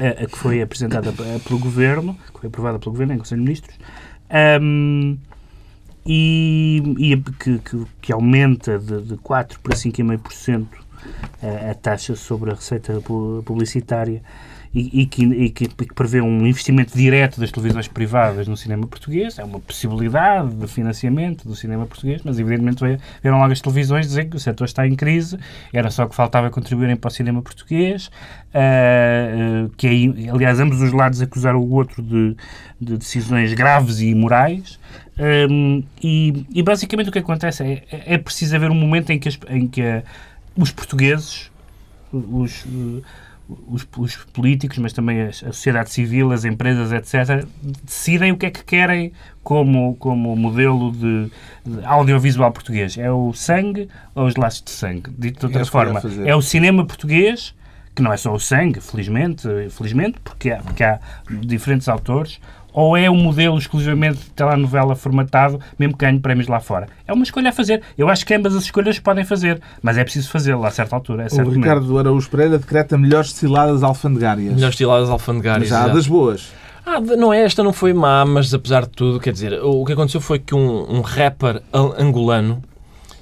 a, 0.00 0.26
que 0.26 0.38
foi 0.38 0.62
apresentada 0.62 1.12
pelo 1.12 1.58
Governo, 1.58 2.14
que 2.32 2.40
foi 2.40 2.48
aprovada 2.48 2.78
pelo 2.78 2.92
Governo 2.92 3.14
em 3.14 3.18
Conselho 3.18 3.40
de 3.40 3.44
Ministros, 3.44 3.78
um, 4.60 5.18
e, 6.06 6.82
e 6.98 7.16
que, 7.38 7.58
que, 7.58 7.86
que, 8.00 8.12
aumenta 8.12 8.78
de, 8.78 9.02
de 9.02 9.16
4% 9.16 9.58
para 9.62 9.76
5,5% 9.76 10.66
a, 11.42 11.70
a 11.70 11.74
taxa 11.74 12.16
sobre 12.16 12.50
a 12.50 12.54
receita 12.54 13.00
publicitária 13.44 14.22
e, 14.74 15.02
e, 15.02 15.06
que, 15.06 15.24
e, 15.24 15.50
que, 15.50 15.68
prevê 15.94 16.20
um 16.20 16.46
investimento 16.46 16.96
direto 16.96 17.38
das 17.38 17.50
televisões 17.50 17.88
privadas 17.88 18.48
no 18.48 18.56
cinema 18.56 18.86
português. 18.86 19.38
É 19.38 19.44
uma 19.44 19.60
possibilidade 19.60 20.54
de 20.54 20.66
financiamento 20.66 21.46
do 21.46 21.54
cinema 21.54 21.86
português, 21.86 22.22
mas 22.24 22.38
evidentemente 22.38 22.82
vieram 23.22 23.38
logo 23.38 23.52
as 23.52 23.60
televisões 23.60 24.06
dizer 24.06 24.26
que 24.30 24.36
o 24.36 24.40
setor 24.40 24.64
está 24.64 24.86
em 24.86 24.94
crise, 24.94 25.38
era 25.72 25.90
só 25.90 26.06
que 26.06 26.14
faltava 26.14 26.50
contribuírem 26.50 26.96
para 26.96 27.08
o 27.08 27.10
cinema 27.10 27.42
português, 27.42 28.10
uh, 28.54 29.68
que 29.76 29.86
aí, 29.86 30.30
aliás, 30.30 30.58
ambos 30.58 30.80
os 30.80 30.92
lados 30.92 31.20
acusaram 31.20 31.60
o 31.60 31.70
outro 31.72 32.02
de, 32.02 32.34
de 32.80 32.96
decisões 32.96 33.52
graves 33.52 34.00
e 34.00 34.08
imorais. 34.08 34.80
Um, 35.18 35.82
e, 36.02 36.46
e, 36.54 36.62
basicamente 36.62 37.10
o 37.10 37.12
que 37.12 37.18
acontece 37.18 37.62
é, 37.62 37.82
é, 37.92 38.14
é 38.14 38.18
preciso 38.18 38.56
haver 38.56 38.70
um 38.70 38.74
momento 38.74 39.10
em 39.10 39.18
que, 39.18 39.28
as, 39.28 39.38
em 39.50 39.68
que 39.68 39.82
os 40.56 40.70
portugueses, 40.70 41.50
os, 42.10 42.64
os, 43.66 43.86
os, 43.96 44.16
políticos, 44.32 44.78
mas 44.78 44.92
também 44.92 45.22
a, 45.22 45.28
a, 45.28 45.32
sociedade 45.32 45.90
civil, 45.90 46.32
as 46.32 46.44
empresas, 46.44 46.92
etc., 46.92 47.46
decidem 47.84 48.32
o 48.32 48.36
que 48.36 48.46
é 48.46 48.50
que 48.50 48.64
querem 48.64 49.12
como, 49.42 49.94
como 49.96 50.34
modelo 50.36 50.92
de, 50.92 51.30
de 51.64 51.84
audiovisual 51.84 52.52
português. 52.52 52.96
É 52.98 53.10
o 53.10 53.32
sangue 53.32 53.88
ou 54.14 54.26
os 54.26 54.36
laços 54.36 54.62
de 54.62 54.70
sangue? 54.70 55.10
Dito 55.16 55.40
de 55.40 55.46
outra 55.46 55.62
é 55.62 55.64
forma, 55.64 56.02
é 56.24 56.34
o 56.34 56.42
cinema 56.42 56.84
português 56.84 57.54
que 57.94 58.02
não 58.02 58.12
é 58.12 58.16
só 58.16 58.32
o 58.32 58.40
sangue, 58.40 58.80
felizmente, 58.80 59.46
felizmente 59.70 60.18
porque, 60.24 60.50
há, 60.50 60.58
porque 60.58 60.82
há 60.82 60.98
diferentes 61.28 61.88
autores, 61.88 62.40
ou 62.72 62.96
é 62.96 63.10
um 63.10 63.16
modelo 63.16 63.58
exclusivamente 63.58 64.18
de 64.18 64.30
telenovela 64.30 64.94
formatado, 64.94 65.60
mesmo 65.78 65.96
que 65.96 66.04
ganhe 66.04 66.18
prémios 66.18 66.48
lá 66.48 66.58
fora? 66.58 66.88
É 67.06 67.12
uma 67.12 67.22
escolha 67.22 67.50
a 67.50 67.52
fazer. 67.52 67.82
Eu 67.98 68.08
acho 68.08 68.24
que 68.24 68.34
ambas 68.34 68.56
as 68.56 68.64
escolhas 68.64 68.98
podem 68.98 69.24
fazer, 69.24 69.60
mas 69.82 69.98
é 69.98 70.04
preciso 70.04 70.30
fazê-lo 70.30 70.64
a 70.64 70.70
certa 70.70 70.96
altura. 70.96 71.26
o 71.30 71.50
Ricardo 71.50 71.98
Araújo 71.98 72.30
Pereira 72.30 72.58
decreta 72.58 72.96
melhores 72.96 73.32
ciladas 73.32 73.82
alfandegárias. 73.82 74.54
Melhores 74.54 74.76
ciladas 74.76 75.10
alfandegárias. 75.10 75.70
Mas 75.70 75.78
há 75.78 75.88
das 75.88 76.06
boas. 76.06 76.50
Ah, 76.84 77.00
não 77.00 77.32
é, 77.32 77.42
esta 77.42 77.62
não 77.62 77.72
foi 77.72 77.92
má, 77.92 78.24
mas 78.24 78.52
apesar 78.52 78.82
de 78.82 78.90
tudo, 78.90 79.20
quer 79.20 79.32
dizer, 79.32 79.60
o 79.62 79.84
que 79.84 79.92
aconteceu 79.92 80.20
foi 80.20 80.40
que 80.40 80.54
um, 80.54 80.96
um 80.96 81.00
rapper 81.00 81.62
angolano, 81.72 82.62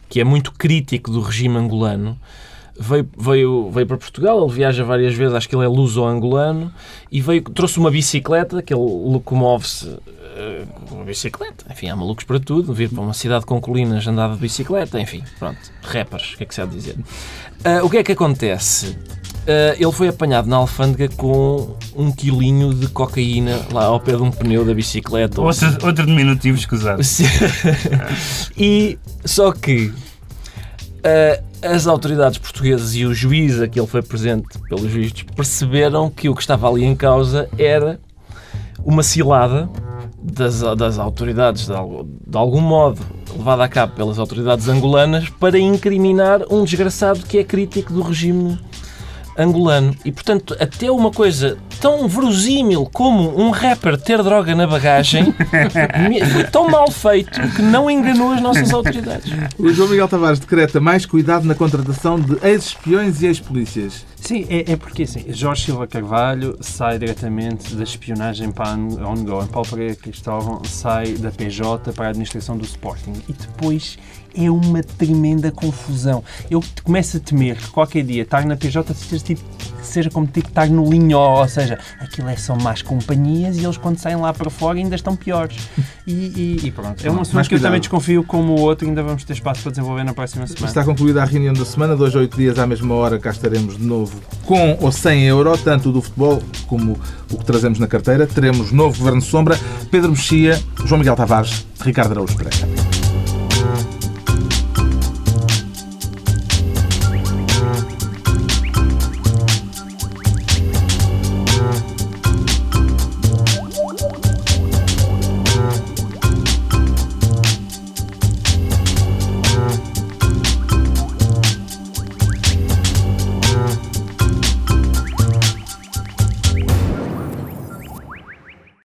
que 0.09 0.19
é 0.21 0.25
muito 0.25 0.53
crítico 0.53 1.11
do 1.11 1.21
regime 1.21 1.59
angolano, 1.59 2.17
veio, 2.81 3.09
veio, 3.17 3.71
veio 3.71 3.87
para 3.87 3.99
Portugal, 3.99 4.43
ele 4.43 4.53
viaja 4.53 4.83
várias 4.83 5.15
vezes, 5.15 5.35
acho 5.35 5.47
que 5.47 5.55
ele 5.55 5.65
é 5.65 5.69
luso-angolano, 5.69 6.73
e 7.13 7.21
veio, 7.21 7.43
trouxe 7.43 7.79
uma 7.79 7.91
bicicleta, 7.91 8.63
que 8.63 8.73
ele 8.73 8.81
locomove-se 8.81 9.87
uh, 9.87 10.01
uma 10.91 11.05
bicicleta. 11.05 11.67
Enfim, 11.71 11.91
há 11.91 11.97
malucos 11.97 12.25
para 12.25 12.41
tudo, 12.41 12.73
vir 12.73 12.89
para 12.89 13.03
uma 13.03 13.13
cidade 13.13 13.45
com 13.45 13.61
colinas 13.61 14.07
andada 14.07 14.35
de 14.35 14.41
bicicleta, 14.41 14.99
enfim, 14.99 15.23
pronto, 15.39 15.59
rappers, 15.83 16.33
o 16.33 16.39
que 16.39 16.45
é 16.45 16.47
que 16.47 16.55
se 16.55 16.63
há 16.63 16.65
de 16.65 16.75
dizer? 16.75 16.97
Uh, 16.97 17.85
o 17.85 17.91
que 17.91 17.99
é 17.99 18.03
que 18.03 18.13
acontece? 18.13 18.97
Uh, 19.41 19.77
ele 19.79 19.93
foi 19.93 20.09
apanhado 20.09 20.49
na 20.49 20.57
alfândega 20.57 21.09
com 21.17 21.77
um 21.95 22.11
quilinho 22.11 22.73
de 22.73 22.89
cocaína 22.89 23.61
lá 23.73 23.87
ao 23.87 24.01
pé 24.01 24.17
de 24.17 24.23
um 24.23 24.31
pneu 24.31 24.65
da 24.65 24.73
bicicleta. 24.73 25.41
Outro, 25.41 25.87
outro 25.87 26.07
diminutivo 26.07 26.57
escusado. 26.57 27.03
e 28.57 28.99
só 29.25 29.51
que 29.53 29.87
uh, 29.87 31.50
as 31.63 31.87
autoridades 31.87 32.39
portuguesas 32.39 32.95
e 32.95 33.05
o 33.05 33.13
juiz 33.13 33.61
a 33.61 33.69
que 33.69 33.79
ele 33.79 33.87
foi 33.87 34.03
presente 34.03 34.59
pelos 34.69 34.87
vistos 34.87 35.25
perceberam 35.35 36.11
que 36.11 36.29
o 36.29 36.35
que 36.35 36.41
estava 36.41 36.69
ali 36.69 36.85
em 36.85 36.97
causa 36.97 37.49
era 37.59 38.01
uma 38.85 39.03
cilada 39.03 39.69
das, 40.23 40.61
das 40.77 40.99
autoridades, 40.99 41.67
de, 41.67 41.73
de 41.73 42.37
algum 42.37 42.61
modo 42.61 43.01
levada 43.37 43.65
a 43.65 43.69
cabo 43.69 43.95
pelas 43.95 44.19
autoridades 44.19 44.69
angolanas, 44.69 45.29
para 45.29 45.59
incriminar 45.59 46.43
um 46.51 46.65
desgraçado 46.65 47.25
que 47.27 47.39
é 47.39 47.45
crítico 47.45 47.93
do 47.93 48.03
regime 48.03 48.59
angolano. 49.37 49.95
E, 50.05 50.13
portanto, 50.13 50.57
até 50.61 50.91
uma 50.91 51.11
coisa 51.11 51.57
tão 51.81 52.07
verosímil 52.07 52.89
como 52.93 53.41
um 53.41 53.51
rapper 53.51 53.97
ter 53.99 54.23
droga 54.23 54.55
na 54.55 54.67
bagagem 54.67 55.35
foi 56.33 56.45
tão 56.45 56.69
mal 56.69 56.91
feito 56.91 57.41
que 57.55 57.63
não 57.63 57.91
enganou 57.91 58.33
as 58.33 58.43
nossas 58.43 58.73
autoridades. 58.73 59.33
O 59.59 59.73
João 59.73 59.89
Miguel 59.89 60.09
Tavares 60.09 60.39
decreta 60.39 60.81
mais 60.81 61.07
cuidado 61.07 61.47
na 61.47 61.55
contratação 61.55 62.21
de 62.21 62.37
ex-espiões 62.47 63.23
e 63.23 63.27
ex-polícias. 63.27 64.05
Sim, 64.21 64.47
é, 64.51 64.73
é, 64.73 64.77
porque 64.77 65.05
assim, 65.05 65.25
Jorge 65.29 65.65
Silva 65.65 65.87
Carvalho 65.87 66.57
sai 66.61 66.99
diretamente 66.99 67.75
da 67.75 67.83
espionagem 67.83 68.53
para 68.53 68.69
a 68.69 68.75
Angola. 68.75 69.47
Paulo 69.47 69.69
Pereira 69.69 69.97
Cristóvão 69.97 70.63
sai 70.65 71.15
da 71.15 71.31
PJ 71.31 71.93
para 71.93 72.07
a 72.07 72.09
administração 72.11 72.57
do 72.57 72.65
Sporting. 72.65 73.15
E 73.29 73.33
depois 73.33 73.99
é 74.35 74.51
uma 74.51 74.83
tremenda 74.83 75.51
confusão. 75.51 76.23
Eu 76.51 76.63
começo 76.85 77.17
a 77.17 77.21
temer 77.21 77.57
que 77.57 77.69
qualquer 77.69 78.05
dia 78.05 78.23
estar 78.23 78.45
na 78.45 78.57
PJ 78.57 78.93
seja, 78.95 79.25
tipo, 79.25 79.41
seja 79.83 80.11
como 80.11 80.27
tipo 80.27 80.49
estar 80.49 80.69
no 80.69 80.89
linhó, 80.89 81.41
ou 81.41 81.49
seja, 81.49 81.79
aquilo 81.99 82.29
é 82.29 82.37
só 82.37 82.55
más 82.57 82.83
companhias 82.83 83.57
e 83.57 83.65
eles 83.65 83.77
quando 83.77 83.99
saem 83.99 84.17
lá 84.17 84.33
para 84.33 84.51
fora 84.51 84.79
ainda 84.79 84.95
estão 84.95 85.17
piores. 85.17 85.57
E, 86.07 86.59
e, 86.65 86.67
e 86.67 86.71
pronto, 86.73 87.07
é 87.07 87.11
um 87.11 87.21
assunto 87.21 87.49
que 87.49 87.55
eu 87.55 87.61
também 87.61 87.79
desconfio 87.79 88.25
como 88.25 88.55
o 88.55 88.61
outro, 88.63 88.89
ainda 88.89 89.01
vamos 89.01 89.23
ter 89.23 89.35
espaço 89.35 89.63
para 89.63 89.71
desenvolver 89.71 90.03
na 90.03 90.13
próxima 90.13 90.45
semana. 90.45 90.67
Está 90.67 90.83
concluída 90.83 91.23
a 91.23 91.25
reunião 91.25 91.55
da 91.55 91.65
semana, 91.65 91.95
dois 91.95 92.17
ou 92.17 92.23
oito 92.23 92.37
dias 92.37 92.59
à 92.59 92.67
mesma 92.67 92.97
hora 92.97 93.17
cá 93.17 93.31
estaremos 93.31 93.77
de 93.77 93.85
novo 93.85 94.21
com 94.45 94.77
ou 94.81 94.91
sem 94.91 95.23
euro, 95.25 95.57
tanto 95.57 95.93
do 95.93 96.03
futebol 96.03 96.43
como 96.67 96.99
o 97.31 97.39
que 97.39 97.45
trazemos 97.45 97.79
na 97.79 97.87
carteira. 97.87 98.27
Teremos 98.27 98.73
novo 98.73 98.99
Governo 98.99 99.23
Sombra, 99.23 99.57
Pedro 99.89 100.11
Mexia, 100.11 100.61
João 100.85 100.99
Miguel 100.99 101.15
Tavares, 101.15 101.65
Ricardo 101.81 102.13
Araújo 102.13 102.37
Pereira. 102.37 103.00